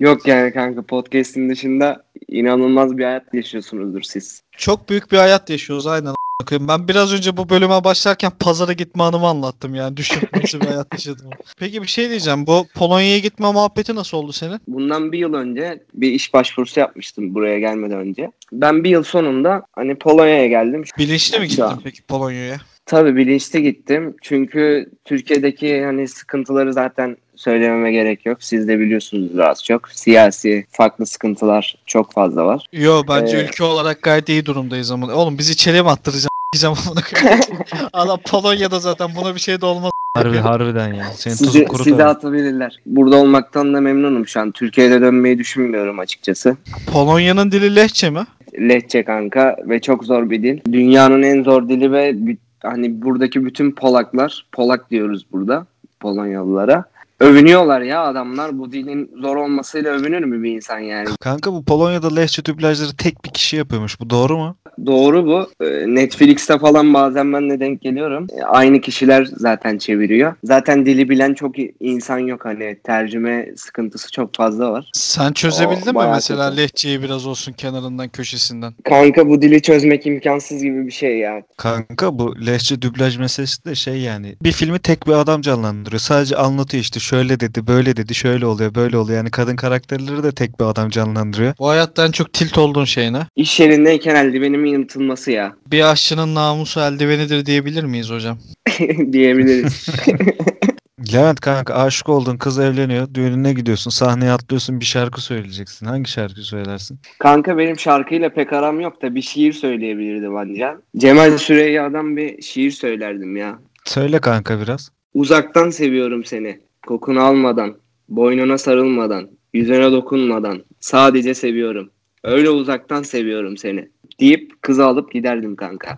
Yok 0.00 0.26
yani 0.26 0.52
kanka 0.52 0.82
podcast'in 0.82 1.50
dışında 1.50 2.02
inanılmaz 2.28 2.98
bir 2.98 3.04
hayat 3.04 3.34
yaşıyorsunuzdur 3.34 4.02
siz. 4.02 4.42
Çok 4.56 4.88
büyük 4.88 5.12
bir 5.12 5.16
hayat 5.16 5.50
yaşıyoruz 5.50 5.86
aynen. 5.86 6.10
a**ayım. 6.10 6.68
Ben 6.68 6.88
biraz 6.88 7.14
önce 7.14 7.36
bu 7.36 7.48
bölüme 7.48 7.84
başlarken 7.84 8.32
pazara 8.40 8.72
gitme 8.72 9.02
anımı 9.02 9.26
anlattım 9.26 9.74
yani. 9.74 9.96
Düşün 9.96 10.20
nasıl 10.42 10.60
bir 10.60 10.66
hayat 10.66 10.92
yaşadım. 10.92 11.30
Peki 11.58 11.82
bir 11.82 11.86
şey 11.86 12.10
diyeceğim. 12.10 12.46
Bu 12.46 12.66
Polonya'ya 12.74 13.18
gitme 13.18 13.52
muhabbeti 13.52 13.94
nasıl 13.94 14.18
oldu 14.18 14.32
senin? 14.32 14.60
Bundan 14.68 15.12
bir 15.12 15.18
yıl 15.18 15.34
önce 15.34 15.82
bir 15.94 16.12
iş 16.12 16.34
başvurusu 16.34 16.80
yapmıştım 16.80 17.34
buraya 17.34 17.58
gelmeden 17.58 17.98
önce. 17.98 18.30
Ben 18.52 18.84
bir 18.84 18.90
yıl 18.90 19.02
sonunda 19.02 19.62
hani 19.72 19.94
Polonya'ya 19.94 20.46
geldim. 20.46 20.84
Bilinçli 20.98 21.38
mi 21.38 21.48
gittin 21.48 21.80
peki 21.84 22.02
Polonya'ya? 22.02 22.56
Tabii 22.88 23.16
bilinçli 23.16 23.62
gittim. 23.62 24.16
Çünkü 24.22 24.90
Türkiye'deki 25.04 25.84
hani 25.84 26.08
sıkıntıları 26.08 26.72
zaten 26.72 27.16
söylememe 27.36 27.92
gerek 27.92 28.26
yok. 28.26 28.38
Siz 28.40 28.68
de 28.68 28.78
biliyorsunuz 28.78 29.38
az 29.38 29.64
çok. 29.64 29.88
Siyasi 29.88 30.66
farklı 30.70 31.06
sıkıntılar 31.06 31.76
çok 31.86 32.12
fazla 32.12 32.46
var. 32.46 32.66
Yo 32.72 33.02
bence 33.08 33.36
Ee, 33.36 33.44
ülke 33.44 33.64
olarak 33.64 34.02
gayet 34.02 34.28
iyi 34.28 34.46
durumdayız 34.46 34.90
ama. 34.90 35.14
Oğlum 35.14 35.38
biz 35.38 35.50
içeriye 35.50 35.82
mi 35.82 35.88
attıracaksın? 35.88 36.28
Diyeceğim 36.54 36.76
amına 36.86 37.00
koyayım. 37.20 37.40
Adam 37.92 38.20
Polonya'da 38.30 38.78
zaten 38.78 39.10
buna 39.16 39.34
bir 39.34 39.40
şey 39.40 39.60
de 39.60 39.66
olmaz. 39.66 39.90
Harbi 40.16 40.36
harbiden 40.36 40.94
ya. 40.94 41.04
Senin 41.04 41.36
tuzun 41.36 41.52
Sizi, 41.52 41.64
kuru 41.64 41.84
sizi 41.84 42.04
atabilirler. 42.04 42.76
Burada 42.86 43.16
olmaktan 43.16 43.74
da 43.74 43.80
memnunum 43.80 44.28
şu 44.28 44.40
an. 44.40 44.50
Türkiye'de 44.50 45.00
dönmeyi 45.00 45.38
düşünmüyorum 45.38 45.98
açıkçası. 45.98 46.56
Polonya'nın 46.92 47.52
dili 47.52 47.76
lehçe 47.76 48.10
mi? 48.10 48.20
Lehçe 48.58 49.04
kanka 49.04 49.56
ve 49.64 49.80
çok 49.80 50.04
zor 50.04 50.30
bir 50.30 50.42
dil. 50.42 50.60
Dünyanın 50.72 51.22
en 51.22 51.42
zor 51.42 51.68
dili 51.68 51.92
ve 51.92 52.14
hani 52.62 53.02
buradaki 53.02 53.44
bütün 53.44 53.72
Polaklar, 53.72 54.46
Polak 54.52 54.90
diyoruz 54.90 55.26
burada 55.32 55.66
Polonyalılara. 56.00 56.84
Övünüyorlar 57.20 57.80
ya 57.80 58.02
adamlar 58.02 58.58
bu 58.58 58.72
dilin 58.72 59.10
zor 59.22 59.36
olmasıyla 59.36 59.90
övünür 59.92 60.24
mü 60.24 60.42
bir 60.42 60.52
insan 60.52 60.78
yani? 60.78 61.08
Kanka 61.20 61.52
bu 61.52 61.64
Polonya'da 61.64 62.14
lehçe 62.14 62.44
dublajları 62.44 62.96
tek 62.96 63.24
bir 63.24 63.30
kişi 63.30 63.56
yapıyormuş. 63.56 64.00
Bu 64.00 64.10
doğru 64.10 64.38
mu? 64.38 64.56
Doğru 64.86 65.26
bu. 65.26 65.64
Ee, 65.64 65.94
Netflix'te 65.94 66.58
falan 66.58 66.94
bazen 66.94 67.32
ben 67.32 67.50
de 67.50 67.60
denk 67.60 67.80
geliyorum. 67.82 68.26
Ee, 68.38 68.42
Aynı 68.42 68.80
kişiler 68.80 69.28
zaten 69.36 69.78
çeviriyor. 69.78 70.34
Zaten 70.44 70.86
dili 70.86 71.08
bilen 71.08 71.34
çok 71.34 71.54
insan 71.80 72.18
yok 72.18 72.44
hani 72.44 72.78
tercüme 72.84 73.48
sıkıntısı 73.56 74.10
çok 74.12 74.34
fazla 74.34 74.72
var. 74.72 74.90
Sen 74.94 75.32
çözebildin 75.32 75.88
mi 75.88 75.94
bayağı 75.94 76.14
mesela 76.14 76.50
kötü. 76.50 76.62
lehçeyi 76.62 77.02
biraz 77.02 77.26
olsun 77.26 77.52
kenarından 77.52 78.08
köşesinden? 78.08 78.74
Kanka 78.84 79.28
bu 79.28 79.42
dili 79.42 79.62
çözmek 79.62 80.06
imkansız 80.06 80.62
gibi 80.62 80.86
bir 80.86 80.92
şey 80.92 81.18
ya. 81.18 81.42
Kanka 81.56 82.18
bu 82.18 82.46
lehçe 82.46 82.82
dublaj 82.82 83.16
meselesi 83.18 83.64
de 83.64 83.74
şey 83.74 84.00
yani. 84.00 84.36
Bir 84.42 84.52
filmi 84.52 84.78
tek 84.78 85.06
bir 85.06 85.12
adam 85.12 85.40
canlandırıyor. 85.40 86.00
Sadece 86.00 86.36
anlatıyor 86.36 86.82
işte 86.82 87.00
şöyle 87.08 87.40
dedi, 87.40 87.66
böyle 87.66 87.96
dedi, 87.96 88.14
şöyle 88.14 88.46
oluyor, 88.46 88.74
böyle 88.74 88.96
oluyor. 88.96 89.16
Yani 89.16 89.30
kadın 89.30 89.56
karakterleri 89.56 90.22
de 90.22 90.32
tek 90.32 90.60
bir 90.60 90.64
adam 90.64 90.90
canlandırıyor. 90.90 91.54
Bu 91.58 91.68
hayatta 91.68 92.06
en 92.06 92.10
çok 92.10 92.32
tilt 92.32 92.58
olduğun 92.58 92.84
şey 92.84 93.12
ne? 93.12 93.20
İş 93.36 93.60
yerindeyken 93.60 94.14
eldivenimin 94.14 94.70
yırtılması 94.70 95.30
ya 95.30 95.52
Bir 95.70 95.90
aşçının 95.90 96.34
namusu 96.34 96.80
eldivenidir 96.80 97.46
diyebilir 97.46 97.84
miyiz 97.84 98.10
hocam? 98.10 98.38
diyebiliriz. 99.12 99.86
Levent 101.12 101.40
kanka 101.40 101.74
aşık 101.74 102.08
oldun 102.08 102.36
kız 102.36 102.58
evleniyor. 102.58 103.14
Düğününe 103.14 103.52
gidiyorsun. 103.52 103.90
Sahneye 103.90 104.32
atlıyorsun 104.32 104.80
bir 104.80 104.84
şarkı 104.84 105.20
söyleyeceksin. 105.20 105.86
Hangi 105.86 106.10
şarkı 106.10 106.40
söylersin? 106.40 106.98
Kanka 107.18 107.58
benim 107.58 107.78
şarkıyla 107.78 108.28
pek 108.28 108.52
aram 108.52 108.80
yok 108.80 109.02
da 109.02 109.14
bir 109.14 109.22
şiir 109.22 109.52
söyleyebilirdim 109.52 110.36
ancak. 110.36 110.78
Cemal 110.96 111.38
Süreyya'dan 111.38 112.16
bir 112.16 112.42
şiir 112.42 112.70
söylerdim 112.70 113.36
ya. 113.36 113.58
Söyle 113.84 114.18
kanka 114.18 114.60
biraz. 114.60 114.90
Uzaktan 115.14 115.70
seviyorum 115.70 116.24
seni. 116.24 116.67
Kokunu 116.88 117.20
almadan, 117.22 117.76
boynuna 118.08 118.58
sarılmadan, 118.58 119.28
yüzüne 119.54 119.92
dokunmadan. 119.92 120.64
Sadece 120.80 121.34
seviyorum. 121.34 121.90
Öyle 122.24 122.50
uzaktan 122.50 123.02
seviyorum 123.02 123.56
seni. 123.56 123.88
Deyip 124.20 124.62
kızı 124.62 124.86
alıp 124.86 125.12
giderdim 125.12 125.56
kanka. 125.56 125.96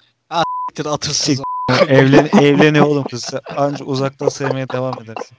Siktir 0.68 0.86
atırsız. 0.86 1.38
Sik- 1.38 1.88
Evlen 1.88 2.28
evleniyor 2.40 2.86
oğlum 2.86 3.04
kız. 3.10 3.30
Anca 3.56 3.84
uzaktan 3.84 4.28
sevmeye 4.28 4.66
devam 4.68 4.94
edersin. 4.94 5.36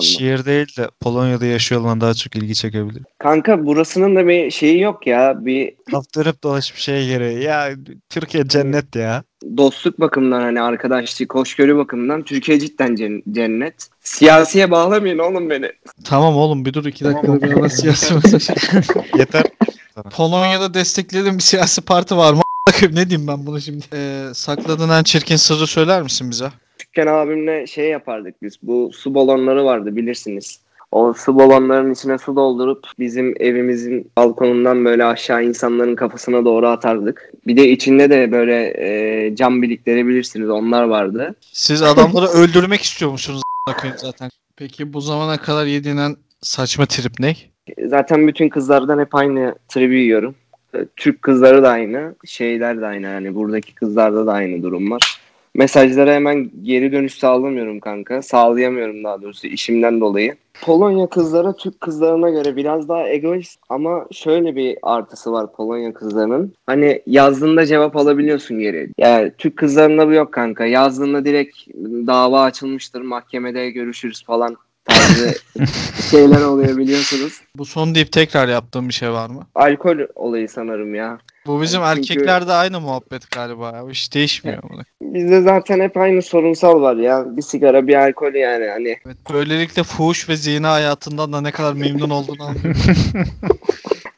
Şiir 0.00 0.44
değil 0.44 0.76
de 0.78 0.90
Polonya'da 1.00 1.46
yaşıyor 1.46 1.80
olman 1.80 2.00
daha 2.00 2.14
çok 2.14 2.36
ilgi 2.36 2.54
çekebilir. 2.54 3.02
Kanka 3.18 3.66
burasının 3.66 4.16
da 4.16 4.26
bir 4.28 4.50
şeyi 4.50 4.80
yok 4.80 5.06
ya. 5.06 5.44
Bir 5.46 5.74
dönüp 6.16 6.42
dolaşıp 6.42 6.76
şeye 6.76 7.06
geliyor. 7.06 7.30
Ya 7.40 7.70
Türkiye 8.10 8.48
cennet 8.48 8.96
ya. 8.96 9.24
Dostluk 9.56 10.00
bakımından 10.00 10.40
hani 10.40 10.60
arkadaşlık, 10.60 11.34
hoşgörü 11.34 11.76
bakımından 11.76 12.22
Türkiye 12.22 12.60
cidden 12.60 12.94
cen- 12.94 13.22
cennet. 13.32 13.74
Siyasiye 14.00 14.70
bağlamayın 14.70 15.18
oğlum 15.18 15.50
beni. 15.50 15.72
Tamam 16.04 16.36
oğlum 16.36 16.64
bir 16.64 16.74
dur 16.74 16.84
iki 16.84 17.04
dakika 17.04 17.42
bir 17.42 17.68
siyasi 17.68 18.14
mesaj. 18.24 18.48
Yeter. 19.18 19.44
Polonya'da 20.10 20.74
desteklediğin 20.74 21.34
bir 21.34 21.42
siyasi 21.42 21.80
parti 21.80 22.16
var 22.16 22.32
mı? 22.32 22.40
Ne 22.92 23.10
diyeyim 23.10 23.28
ben 23.28 23.46
bunu 23.46 23.60
şimdi? 23.60 23.84
Ee, 23.94 24.24
sakladığın 24.34 24.88
en 24.88 25.02
çirkin 25.02 25.36
sırrı 25.36 25.66
söyler 25.66 26.02
misin 26.02 26.30
bize? 26.30 26.48
Küçükken 26.78 27.06
abimle 27.06 27.66
şey 27.66 27.88
yapardık 27.88 28.42
biz. 28.42 28.54
Bu 28.62 28.90
su 28.94 29.14
balonları 29.14 29.64
vardı 29.64 29.96
bilirsiniz. 29.96 30.60
O 30.92 31.12
su 31.12 31.38
balonlarının 31.38 31.92
içine 31.92 32.18
su 32.18 32.36
doldurup 32.36 32.86
bizim 32.98 33.34
evimizin 33.40 34.10
balkonundan 34.16 34.84
böyle 34.84 35.04
aşağı 35.04 35.44
insanların 35.44 35.96
kafasına 35.96 36.44
doğru 36.44 36.68
atardık. 36.68 37.32
Bir 37.46 37.56
de 37.56 37.68
içinde 37.68 38.10
de 38.10 38.32
böyle 38.32 38.74
e, 38.76 39.36
cam 39.36 39.62
bilikleri 39.62 40.06
bilirsiniz 40.06 40.50
onlar 40.50 40.84
vardı. 40.84 41.34
Siz 41.40 41.82
adamları 41.82 42.26
öldürmek 42.26 42.82
istiyormuşsunuz 42.82 43.42
zaten. 43.96 44.30
Peki 44.56 44.92
bu 44.92 45.00
zamana 45.00 45.36
kadar 45.36 45.66
yediğin 45.66 45.96
en 45.96 46.16
saçma 46.42 46.86
trip 46.86 47.20
ne? 47.20 47.36
Zaten 47.86 48.28
bütün 48.28 48.48
kızlardan 48.48 48.98
hep 48.98 49.14
aynı 49.14 49.54
tribi 49.68 50.00
yiyorum. 50.00 50.34
Türk 50.96 51.22
kızları 51.22 51.62
da 51.62 51.70
aynı, 51.70 52.14
şeyler 52.26 52.80
de 52.80 52.86
aynı 52.86 53.06
yani 53.06 53.34
buradaki 53.34 53.74
kızlarda 53.74 54.26
da 54.26 54.32
aynı 54.32 54.62
durum 54.62 54.90
var. 54.90 55.20
Mesajlara 55.54 56.14
hemen 56.14 56.50
geri 56.62 56.92
dönüş 56.92 57.14
sağlamıyorum 57.14 57.80
kanka. 57.80 58.22
Sağlayamıyorum 58.22 59.04
daha 59.04 59.22
doğrusu 59.22 59.46
işimden 59.46 60.00
dolayı. 60.00 60.36
Polonya 60.62 61.06
kızları 61.06 61.56
Türk 61.56 61.80
kızlarına 61.80 62.30
göre 62.30 62.56
biraz 62.56 62.88
daha 62.88 63.08
egoist 63.08 63.60
ama 63.68 64.06
şöyle 64.12 64.56
bir 64.56 64.78
artısı 64.82 65.32
var 65.32 65.52
Polonya 65.52 65.94
kızlarının. 65.94 66.52
Hani 66.66 67.02
yazdığında 67.06 67.66
cevap 67.66 67.96
alabiliyorsun 67.96 68.58
geri. 68.58 68.90
Yani 68.98 69.32
Türk 69.38 69.56
kızlarında 69.56 70.08
bu 70.08 70.12
yok 70.12 70.32
kanka. 70.32 70.66
Yazdığında 70.66 71.24
direkt 71.24 71.56
dava 72.06 72.42
açılmıştır, 72.42 73.00
mahkemede 73.00 73.70
görüşürüz 73.70 74.24
falan 74.24 74.56
tarzı 74.84 75.34
şeyler 76.10 76.42
oluyor 76.42 76.76
biliyorsunuz. 76.76 77.40
Bu 77.56 77.64
son 77.64 77.94
deyip 77.94 78.12
tekrar 78.12 78.48
yaptığım 78.48 78.88
bir 78.88 78.94
şey 78.94 79.10
var 79.10 79.30
mı? 79.30 79.46
Alkol 79.54 79.98
olayı 80.14 80.48
sanırım 80.48 80.94
ya. 80.94 81.18
Bu 81.48 81.62
bizim 81.62 81.80
Yani 81.82 81.94
çünkü- 81.96 82.12
erkeklerde 82.12 82.52
aynı 82.52 82.80
muhabbet 82.80 83.30
galiba 83.30 83.84
hiç 83.90 84.14
değişmiyor. 84.14 84.62
bunu. 84.70 84.82
Bizde 85.02 85.40
zaten 85.42 85.80
hep 85.80 85.96
aynı 85.96 86.22
sorunsal 86.22 86.80
var 86.82 86.96
ya. 86.96 87.24
Bir 87.36 87.42
sigara, 87.42 87.86
bir 87.86 87.94
alkol 87.94 88.34
yani 88.34 88.66
hani. 88.66 88.96
Evet, 89.06 89.16
böylelikle 89.32 89.82
fuhuş 89.82 90.28
ve 90.28 90.36
zina 90.36 90.72
hayatından 90.72 91.32
da 91.32 91.40
ne 91.40 91.50
kadar 91.50 91.72
memnun 91.72 92.10
olduğunu. 92.10 92.50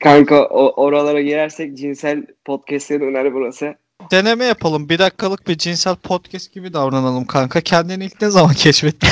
Kanka 0.03 0.45
o, 0.45 0.83
oralara 0.85 1.21
girersek 1.21 1.77
cinsel 1.79 2.27
podcast'e 2.45 3.01
döner 3.01 3.35
burası. 3.35 3.75
Deneme 4.11 4.45
yapalım. 4.45 4.89
Bir 4.89 4.99
dakikalık 4.99 5.49
bir 5.49 5.59
cinsel 5.59 5.97
podcast 5.97 6.53
gibi 6.53 6.73
davranalım 6.73 7.25
kanka. 7.25 7.61
Kendini 7.61 8.05
ilk 8.05 8.23
ne 8.23 8.31
zaman 8.31 8.55
keşfettin? 8.57 9.09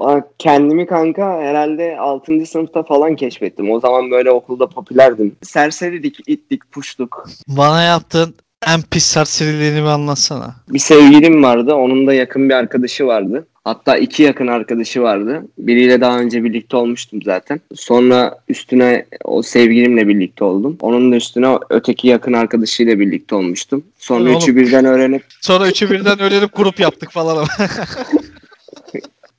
Kendimi 0.38 0.86
kanka 0.86 1.40
herhalde 1.40 1.98
6. 1.98 2.46
sınıfta 2.46 2.82
falan 2.82 3.16
keşfettim. 3.16 3.70
O 3.70 3.80
zaman 3.80 4.10
böyle 4.10 4.30
okulda 4.30 4.66
popülerdim. 4.66 5.36
Serseridik, 5.42 6.16
ittik, 6.26 6.72
puştuk. 6.72 7.26
Bana 7.48 7.82
yaptığın 7.82 8.34
en 8.66 8.82
pis 8.82 9.04
serseriliğini 9.04 9.78
bir 9.78 9.86
anlatsana. 9.86 10.54
Bir 10.68 10.78
sevgilim 10.78 11.42
vardı. 11.42 11.74
Onun 11.74 12.06
da 12.06 12.14
yakın 12.14 12.48
bir 12.48 12.54
arkadaşı 12.54 13.06
vardı. 13.06 13.46
Hatta 13.64 13.96
iki 13.96 14.22
yakın 14.22 14.46
arkadaşı 14.46 15.02
vardı. 15.02 15.42
Biriyle 15.58 16.00
daha 16.00 16.18
önce 16.18 16.44
birlikte 16.44 16.76
olmuştum 16.76 17.20
zaten. 17.24 17.60
Sonra 17.74 18.38
üstüne 18.48 19.06
o 19.24 19.42
sevgilimle 19.42 20.08
birlikte 20.08 20.44
oldum. 20.44 20.76
Onun 20.80 21.12
da 21.12 21.16
üstüne 21.16 21.58
öteki 21.70 22.08
yakın 22.08 22.32
arkadaşıyla 22.32 23.00
birlikte 23.00 23.34
olmuştum. 23.34 23.84
Sonra 23.98 24.30
Oğlum. 24.30 24.36
üçü 24.36 24.56
birden 24.56 24.84
öğrenip 24.84 25.24
Sonra 25.40 25.68
üçü 25.68 25.90
birden 25.90 26.18
öğrenip 26.20 26.56
grup 26.56 26.80
yaptık 26.80 27.10
falan 27.12 27.36
ama. 27.36 27.48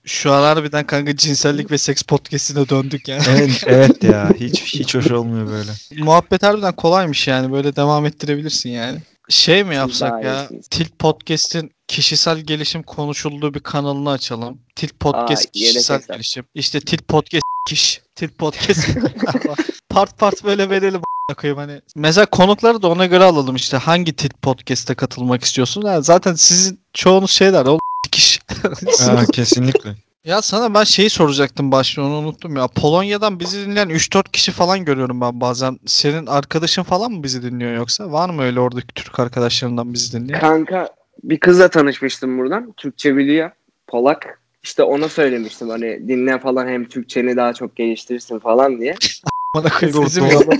Şu 0.06 0.32
an 0.32 0.42
harbiden 0.42 0.86
kanka 0.86 1.16
cinsellik 1.16 1.72
ve 1.72 1.78
seks 1.78 2.02
podcastine 2.02 2.70
döndük 2.70 3.08
yani. 3.08 3.24
Evet, 3.30 3.64
evet 3.68 4.04
ya. 4.04 4.30
Hiç 4.40 4.62
hiç 4.62 4.96
hoş 4.96 5.12
olmuyor 5.12 5.48
böyle. 5.48 6.04
Muhabbet 6.04 6.44
harbiden 6.44 6.76
kolaymış 6.76 7.28
yani. 7.28 7.52
Böyle 7.52 7.76
devam 7.76 8.06
ettirebilirsin 8.06 8.70
yani. 8.70 9.00
Şey 9.32 9.64
mi 9.64 9.76
yapsak 9.76 10.24
ya? 10.24 10.50
Tilt 10.72 11.00
Podcast'in 11.00 11.72
kişisel 11.88 12.40
gelişim 12.40 12.84
konuşulduğu 12.84 13.54
bir 13.54 13.60
kanalını 13.60 14.10
açalım. 14.10 14.62
Tilt 14.76 15.00
Podcast 15.00 15.48
Aa, 15.48 15.52
kişisel 15.52 15.98
hesap. 15.98 16.08
gelişim. 16.14 16.46
İşte 16.56 16.80
Tilt 16.80 17.08
Podcast 17.08 17.44
kiş. 17.68 18.02
Tilt 18.16 18.38
Podcast. 18.38 18.88
part 19.90 20.18
part 20.18 20.44
böyle 20.44 20.70
verelim 20.70 21.02
koyayım 21.38 21.58
hani. 21.58 21.82
Mesela 21.96 22.26
konukları 22.26 22.82
da 22.82 22.88
ona 22.88 23.06
göre 23.06 23.24
alalım 23.24 23.56
işte. 23.56 23.78
Hangi 23.78 24.16
Tilt 24.16 24.42
Podcast'e 24.42 24.96
katılmak 24.96 25.44
istiyorsun? 25.44 25.82
Yani 25.86 26.04
zaten 26.04 26.34
sizin 26.34 26.80
çoğunuz 26.94 27.32
şeyler 27.32 27.66
o 27.66 27.80
kiş. 28.12 28.40
Aa, 29.10 29.26
kesinlikle. 29.26 29.96
Ya 30.26 30.42
sana 30.42 30.74
ben 30.74 30.84
şeyi 30.84 31.10
soracaktım 31.10 31.72
başta 31.72 32.02
onu 32.02 32.18
unuttum 32.18 32.56
ya. 32.56 32.68
Polonya'dan 32.68 33.40
bizi 33.40 33.66
dinleyen 33.66 33.90
3-4 33.90 34.32
kişi 34.32 34.52
falan 34.52 34.86
görüyorum 34.86 35.22
ben 35.22 35.42
bazen. 35.42 35.80
Senin 35.86 36.26
arkadaşın 36.26 36.84
falan 36.84 37.12
mı 37.12 37.24
bizi 37.24 37.44
dinliyor 37.44 37.76
yoksa? 37.76 38.12
Var 38.12 38.30
mı 38.30 38.44
öyle 38.44 38.60
oradaki 38.60 38.88
Türk 38.88 39.20
arkadaşlarından 39.20 39.94
bizi 39.94 40.20
dinleyen? 40.20 40.40
Kanka 40.40 40.90
bir 41.24 41.40
kızla 41.40 41.68
tanışmıştım 41.68 42.38
buradan. 42.38 42.74
Türkçe 42.78 43.18
biliyor. 43.18 43.52
Polak. 43.88 44.42
İşte 44.64 44.84
ona 44.84 45.10
söylemiştim 45.10 45.70
hani 45.70 46.08
dinle 46.08 46.40
falan 46.40 46.68
hem 46.68 46.86
Türkçeni 46.86 47.38
daha 47.38 47.54
çok 47.54 47.76
geliştirirsin 47.76 48.40
falan 48.40 48.80
diye. 48.80 48.96
Bana 49.56 49.70
bizim 49.82 50.26
yolda. 50.26 50.56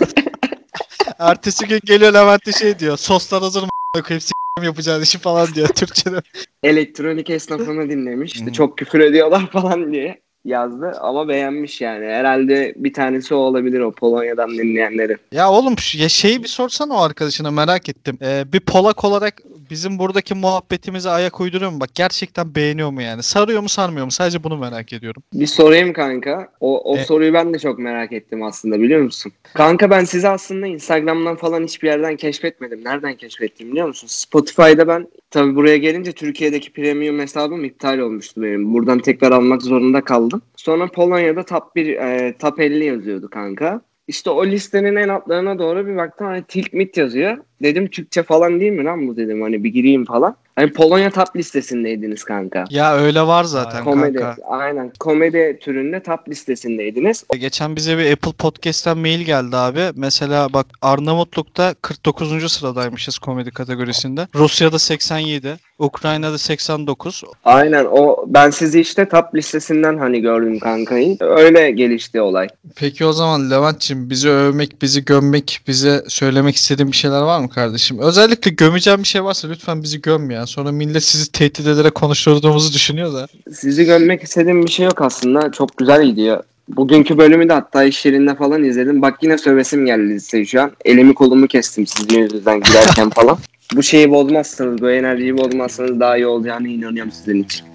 Ertesi 1.20 1.68
gün 1.68 1.80
geliyor 1.84 2.14
Levent 2.14 2.46
de 2.46 2.52
şey 2.52 2.80
diyor. 2.80 2.98
Soslar 2.98 3.42
hazır 3.42 3.64
mı? 3.64 3.70
koyayım 4.04 4.22
s**tim 4.62 4.66
yapacağın 4.66 5.02
işi 5.02 5.18
falan 5.20 5.54
diyor 5.56 5.68
Türkçe'de. 5.68 6.22
Elektronik 6.64 7.30
esnafını 7.30 7.90
dinlemiş. 7.90 8.34
İşte 8.36 8.46
Hmm. 8.46 8.52
çok 8.52 8.78
küfür 8.78 9.00
ediyorlar 9.00 9.48
falan 9.52 9.94
diye 9.94 10.21
yazdı 10.46 10.92
ama 11.02 11.28
beğenmiş 11.28 11.82
yani. 11.82 12.06
Herhalde 12.06 12.74
bir 12.78 12.94
tanesi 12.94 13.34
o 13.36 13.38
olabilir 13.38 13.80
o 13.80 13.92
Polonya'dan 13.92 14.50
dinleyenleri. 14.50 15.18
Ya 15.32 15.52
oğlum 15.52 15.76
ya 15.98 16.10
şeyi 16.10 16.44
bir 16.44 16.48
sorsana 16.48 16.94
o 16.94 17.02
arkadaşına 17.02 17.52
merak 17.52 17.90
ettim. 17.90 18.18
Ee, 18.22 18.46
bir 18.54 18.60
Polak 18.60 19.04
olarak 19.04 19.42
bizim 19.70 20.00
buradaki 20.00 20.34
muhabbetimize 20.34 21.10
ayak 21.10 21.42
uyduruyor 21.42 21.72
mu? 21.72 21.80
Bak 21.80 21.90
gerçekten 21.96 22.56
beğeniyor 22.56 22.90
mu 22.92 23.02
yani? 23.02 23.24
Sarıyor 23.24 23.62
mu 23.62 23.70
sarmıyor 23.70 24.06
mu? 24.06 24.12
Sadece 24.12 24.44
bunu 24.44 24.58
merak 24.58 24.94
ediyorum. 24.94 25.24
Bir 25.34 25.48
sorayım 25.48 25.94
kanka. 25.94 26.50
O, 26.60 26.94
o 26.94 26.98
E- 26.98 27.04
soruyu 27.04 27.34
ben 27.34 27.54
de 27.54 27.60
çok 27.60 27.80
merak 27.80 28.12
ettim 28.12 28.44
aslında 28.44 28.80
biliyor 28.82 29.02
musun? 29.02 29.32
Kanka 29.54 29.90
ben 29.90 30.04
sizi 30.04 30.30
aslında 30.30 30.68
Instagram'dan 30.68 31.36
falan 31.36 31.64
hiçbir 31.64 31.88
yerden 31.88 32.16
keşfetmedim. 32.16 32.84
Nereden 32.84 33.16
keşfettim 33.16 33.72
biliyor 33.72 33.88
musun? 33.88 34.08
Spotify'da 34.08 34.88
ben 34.88 35.08
tabii 35.32 35.56
buraya 35.56 35.78
gelince 35.78 36.12
Türkiye'deki 36.12 36.74
premium 36.74 37.20
hesabım 37.20 37.66
iptal 37.66 37.98
olmuştu 38.00 38.42
benim. 38.42 38.74
Buradan 38.74 39.00
tekrar 39.00 39.32
almak 39.32 39.62
zorunda 39.62 40.02
kaldım. 40.02 40.31
Sonra 40.56 40.88
Polonya'da 40.88 41.44
top 41.44 41.76
1, 41.76 41.88
e, 41.88 42.38
top 42.40 42.60
50 42.60 42.86
yazıyordu 42.86 43.30
kanka. 43.30 43.82
İşte 44.08 44.30
o 44.30 44.46
listenin 44.46 44.96
en 44.96 45.08
altlarına 45.08 45.60
doğru 45.60 45.88
bir 45.88 45.96
baktım 45.96 46.28
hani 46.28 46.44
Tilt 46.44 46.74
Mit 46.74 46.98
yazıyor. 46.98 47.38
Dedim 47.64 47.88
Türkçe 47.88 48.24
falan 48.24 48.60
değil 48.60 48.72
mi 48.72 48.84
lan 48.84 49.08
bu 49.08 49.18
dedim 49.18 49.42
hani 49.42 49.64
bir 49.64 49.70
gireyim 49.70 50.06
falan. 50.06 50.36
Hani 50.56 50.74
Polonya 50.74 51.12
top 51.12 51.36
listesindeydiniz 51.36 52.24
kanka. 52.24 52.66
Ya 52.70 52.96
öyle 52.96 53.22
var 53.22 53.44
zaten 53.44 53.84
Komedi. 53.84 54.18
kanka. 54.18 54.42
Aynen. 54.48 54.92
Komedi 55.00 55.60
türünde 55.62 56.04
top 56.04 56.30
listesindeydiniz. 56.30 57.26
Geçen 57.40 57.76
bize 57.76 57.98
bir 57.98 58.12
Apple 58.12 58.32
Podcast'ten 58.32 58.98
mail 58.98 59.20
geldi 59.22 59.58
abi. 59.58 59.82
Mesela 59.96 60.54
bak 60.54 60.66
Arnavutluk'ta 60.82 61.74
49. 61.82 62.52
sıradaymışız 62.52 63.18
komedi 63.18 63.52
kategorisinde. 63.52 64.28
Rusya'da 64.36 64.80
87, 64.80 65.56
Ukrayna'da 65.82 66.38
89. 66.38 67.24
Aynen 67.46 67.86
o 67.92 68.26
ben 68.28 68.50
sizi 68.50 68.82
işte 68.82 69.10
top 69.10 69.36
listesinden 69.36 69.98
hani 69.98 70.22
gördüm 70.22 70.60
kankayı. 70.60 71.18
Öyle 71.20 71.72
gelişti 71.72 72.22
olay. 72.22 72.48
Peki 72.76 73.06
o 73.06 73.14
zaman 73.14 73.52
Levent'ciğim 73.52 74.10
bizi 74.10 74.30
övmek, 74.30 74.82
bizi 74.82 75.06
gömmek, 75.06 75.62
bize 75.68 76.04
söylemek 76.08 76.56
istediğin 76.56 76.92
bir 76.92 76.98
şeyler 76.98 77.22
var 77.22 77.40
mı 77.40 77.50
kardeşim? 77.50 78.00
Özellikle 78.00 78.52
gömeceğim 78.52 79.00
bir 79.00 79.08
şey 79.08 79.24
varsa 79.24 79.48
lütfen 79.48 79.84
bizi 79.84 80.02
göm 80.02 80.32
ya. 80.32 80.48
Sonra 80.48 80.72
millet 80.72 81.04
sizi 81.04 81.32
tehdit 81.32 81.68
ederek 81.68 81.96
konuşturduğumuzu 81.96 82.74
düşünüyor 82.74 83.14
da. 83.14 83.28
Sizi 83.52 83.86
görmek 83.86 84.24
istediğim 84.24 84.64
bir 84.64 84.72
şey 84.72 84.86
yok 84.86 85.02
aslında. 85.02 85.52
Çok 85.52 85.78
güzel 85.78 86.06
gidiyor. 86.06 86.44
Bugünkü 86.68 87.18
bölümü 87.18 87.50
de 87.50 87.54
hatta 87.54 87.84
iş 87.84 88.06
yerinde 88.06 88.36
falan 88.36 88.64
izledim. 88.64 89.02
Bak 89.02 89.18
yine 89.22 89.38
sövesim 89.38 89.86
geldi 89.86 90.20
size 90.20 90.46
şu 90.46 90.62
an. 90.62 90.72
Elimi 90.86 91.14
kolumu 91.14 91.48
kestim 91.48 91.88
sizin 91.88 92.20
yüzünüzden 92.20 92.62
giderken 92.62 93.10
falan. 93.10 93.38
Bu 93.76 93.84
şeyi 93.84 94.12
bozmazsanız, 94.12 94.82
bu 94.82 94.92
enerjiyi 94.92 95.38
bozmazsanız 95.38 96.00
daha 96.00 96.18
iyi 96.18 96.28
olacağına 96.28 96.68
inanıyorum 96.68 97.12
sizin 97.12 97.44
için. 97.44 97.66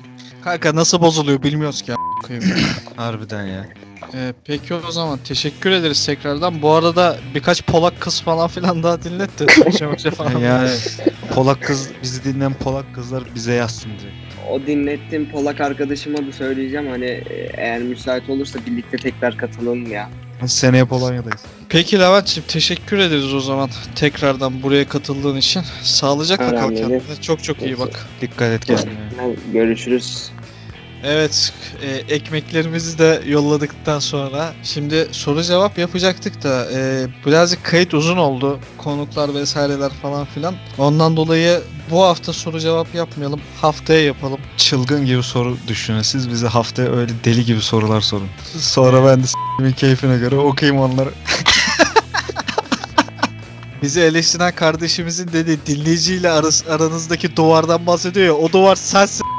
Kanka 0.44 0.74
nasıl 0.74 1.00
bozuluyor 1.00 1.42
bilmiyoruz 1.42 1.82
ki 1.82 1.92
koyayım. 2.22 2.50
Harbiden 2.96 3.46
ya. 3.46 3.66
Ee, 4.14 4.32
peki 4.44 4.74
o 4.74 4.90
zaman 4.90 5.18
teşekkür 5.18 5.70
ederiz 5.70 6.06
tekrardan. 6.06 6.62
Bu 6.62 6.70
arada 6.70 7.16
birkaç 7.34 7.62
Polak 7.62 8.00
kız 8.00 8.22
falan 8.22 8.48
filan 8.48 8.82
daha 8.82 9.04
falan. 10.10 10.38
Yani 10.38 10.70
Polak 11.34 11.62
kız 11.62 11.90
bizi 12.02 12.24
dinleyen 12.24 12.54
Polak 12.54 12.94
kızlar 12.94 13.24
bize 13.34 13.52
yazsın 13.54 13.90
direkt. 13.90 14.34
O 14.50 14.66
dinlettiğim 14.66 15.30
Polak 15.30 15.60
arkadaşıma 15.60 16.18
da 16.18 16.32
söyleyeceğim. 16.32 16.88
Hani 16.88 17.04
e, 17.04 17.48
eğer 17.56 17.82
müsait 17.82 18.30
olursa 18.30 18.58
birlikte 18.66 18.96
tekrar 18.96 19.36
katılalım 19.36 19.92
ya. 19.92 20.10
Seneye 20.46 20.84
Polonya'dayız. 20.84 21.40
Peki 21.68 21.98
Levent'ciğim 21.98 22.46
teşekkür 22.48 22.98
ederiz 22.98 23.34
o 23.34 23.40
zaman 23.40 23.70
tekrardan 23.94 24.62
buraya 24.62 24.88
katıldığın 24.88 25.36
için. 25.36 25.62
Sağlıcakla 25.82 26.50
kal 26.50 26.56
Önemli 26.56 26.76
değil. 26.76 26.88
kendine. 26.88 27.20
Çok 27.22 27.44
çok 27.44 27.62
iyi 27.62 27.78
bak. 27.78 28.06
Dikkat 28.20 28.48
et 28.52 28.64
kendine. 28.64 28.94
Görüşürüz. 29.52 30.30
Evet, 31.04 31.52
e, 31.82 32.14
ekmeklerimizi 32.14 32.98
de 32.98 33.22
yolladıktan 33.26 33.98
sonra 33.98 34.52
şimdi 34.62 35.08
soru 35.12 35.42
cevap 35.42 35.78
yapacaktık 35.78 36.42
da 36.42 36.66
e, 36.74 37.06
birazcık 37.26 37.64
kayıt 37.64 37.94
uzun 37.94 38.16
oldu. 38.16 38.58
Konuklar 38.78 39.34
vesaireler 39.34 39.90
falan 40.02 40.24
filan. 40.24 40.54
Ondan 40.78 41.16
dolayı 41.16 41.60
bu 41.90 42.02
hafta 42.02 42.32
soru 42.32 42.60
cevap 42.60 42.94
yapmayalım. 42.94 43.40
Haftaya 43.60 44.04
yapalım. 44.04 44.38
Çılgın 44.56 45.06
gibi 45.06 45.22
soru 45.22 45.56
düşünün. 45.68 46.02
Siz 46.02 46.30
bize 46.30 46.46
haftaya 46.46 46.92
öyle 46.92 47.12
deli 47.24 47.44
gibi 47.44 47.60
sorular 47.60 48.00
sorun. 48.00 48.28
Sonra 48.58 49.06
ben 49.06 49.22
de 49.22 49.26
s**imin 49.56 49.72
keyfine 49.72 50.18
göre 50.18 50.36
okuyayım 50.36 50.80
onları. 50.80 51.10
Bizi 53.82 54.00
eleştiren 54.00 54.54
kardeşimizin 54.54 55.28
dedi 55.32 55.58
dinleyiciyle 55.66 56.30
arası, 56.30 56.74
aranızdaki 56.74 57.36
duvardan 57.36 57.86
bahsediyor 57.86 58.26
ya. 58.26 58.34
O 58.34 58.52
duvar 58.52 58.76
sensin. 58.76 59.26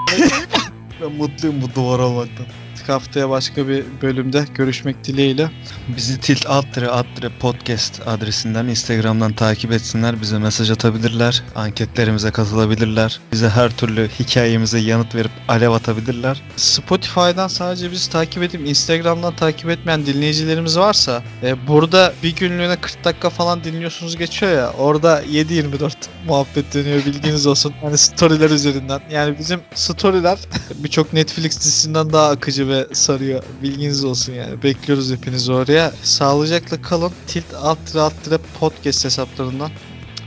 Ben 1.01 1.11
mutluyum 1.11 1.61
bu 1.61 1.75
duvar 1.75 1.99
olmaktan. 1.99 2.45
Haftaya 2.93 3.29
başka 3.29 3.67
bir 3.67 3.83
bölümde 4.01 4.45
görüşmek 4.55 5.03
dileğiyle. 5.03 5.51
Bizi 5.97 6.19
tilt 6.19 6.45
alttire 6.45 6.87
alttire 6.87 7.29
podcast 7.39 8.07
adresinden 8.07 8.67
Instagram'dan 8.67 9.33
takip 9.33 9.71
etsinler. 9.71 10.21
Bize 10.21 10.39
mesaj 10.39 10.71
atabilirler. 10.71 11.43
Anketlerimize 11.55 12.31
katılabilirler. 12.31 13.19
Bize 13.31 13.49
her 13.49 13.77
türlü 13.77 14.09
hikayemize 14.19 14.79
yanıt 14.79 15.15
verip 15.15 15.31
alev 15.47 15.69
atabilirler. 15.69 16.41
Spotify'dan 16.55 17.47
sadece 17.47 17.91
bizi 17.91 18.09
takip 18.09 18.43
edip 18.43 18.67
Instagram'dan 18.67 19.35
takip 19.35 19.69
etmeyen 19.69 20.05
dinleyicilerimiz 20.05 20.79
varsa 20.79 21.23
e, 21.43 21.67
burada 21.67 22.13
bir 22.23 22.35
günlüğüne 22.35 22.75
40 22.75 23.03
dakika 23.03 23.29
falan 23.29 23.63
dinliyorsunuz 23.63 24.17
geçiyor 24.17 24.51
ya 24.51 24.71
orada 24.71 25.23
7-24 25.23 25.91
muhabbet 26.27 26.73
dönüyor 26.73 27.05
bilginiz 27.05 27.47
olsun. 27.47 27.73
Hani 27.81 27.97
storyler 27.97 28.49
üzerinden. 28.49 29.01
Yani 29.11 29.39
bizim 29.39 29.61
storyler 29.75 30.39
birçok 30.75 31.13
Netflix 31.13 31.59
dizisinden 31.59 32.13
daha 32.13 32.29
akıcı 32.29 32.67
ve 32.67 32.76
sarıyor. 32.93 33.43
Bilginiz 33.63 34.03
olsun 34.03 34.33
yani. 34.33 34.63
Bekliyoruz 34.63 35.11
hepinizi 35.11 35.51
oraya. 35.51 35.91
Sağlıcakla 36.03 36.81
kalın. 36.81 37.11
Tilt 37.27 37.53
alt 37.61 37.85
tire 37.85 38.01
alt 38.01 38.23
tire 38.23 38.37
podcast 38.59 39.05
hesaplarından 39.05 39.71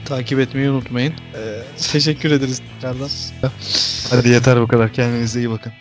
takip 0.05 0.39
etmeyi 0.39 0.71
unutmayın. 0.71 1.13
E, 1.13 1.63
teşekkür 1.93 2.31
ederiz 2.31 2.63
tekrardan. 2.75 3.09
Hadi 4.11 4.29
yeter 4.29 4.61
bu 4.61 4.69
kadar. 4.69 4.93
Kendinize 4.93 5.39
iyi 5.41 5.51
bakın. 5.51 5.73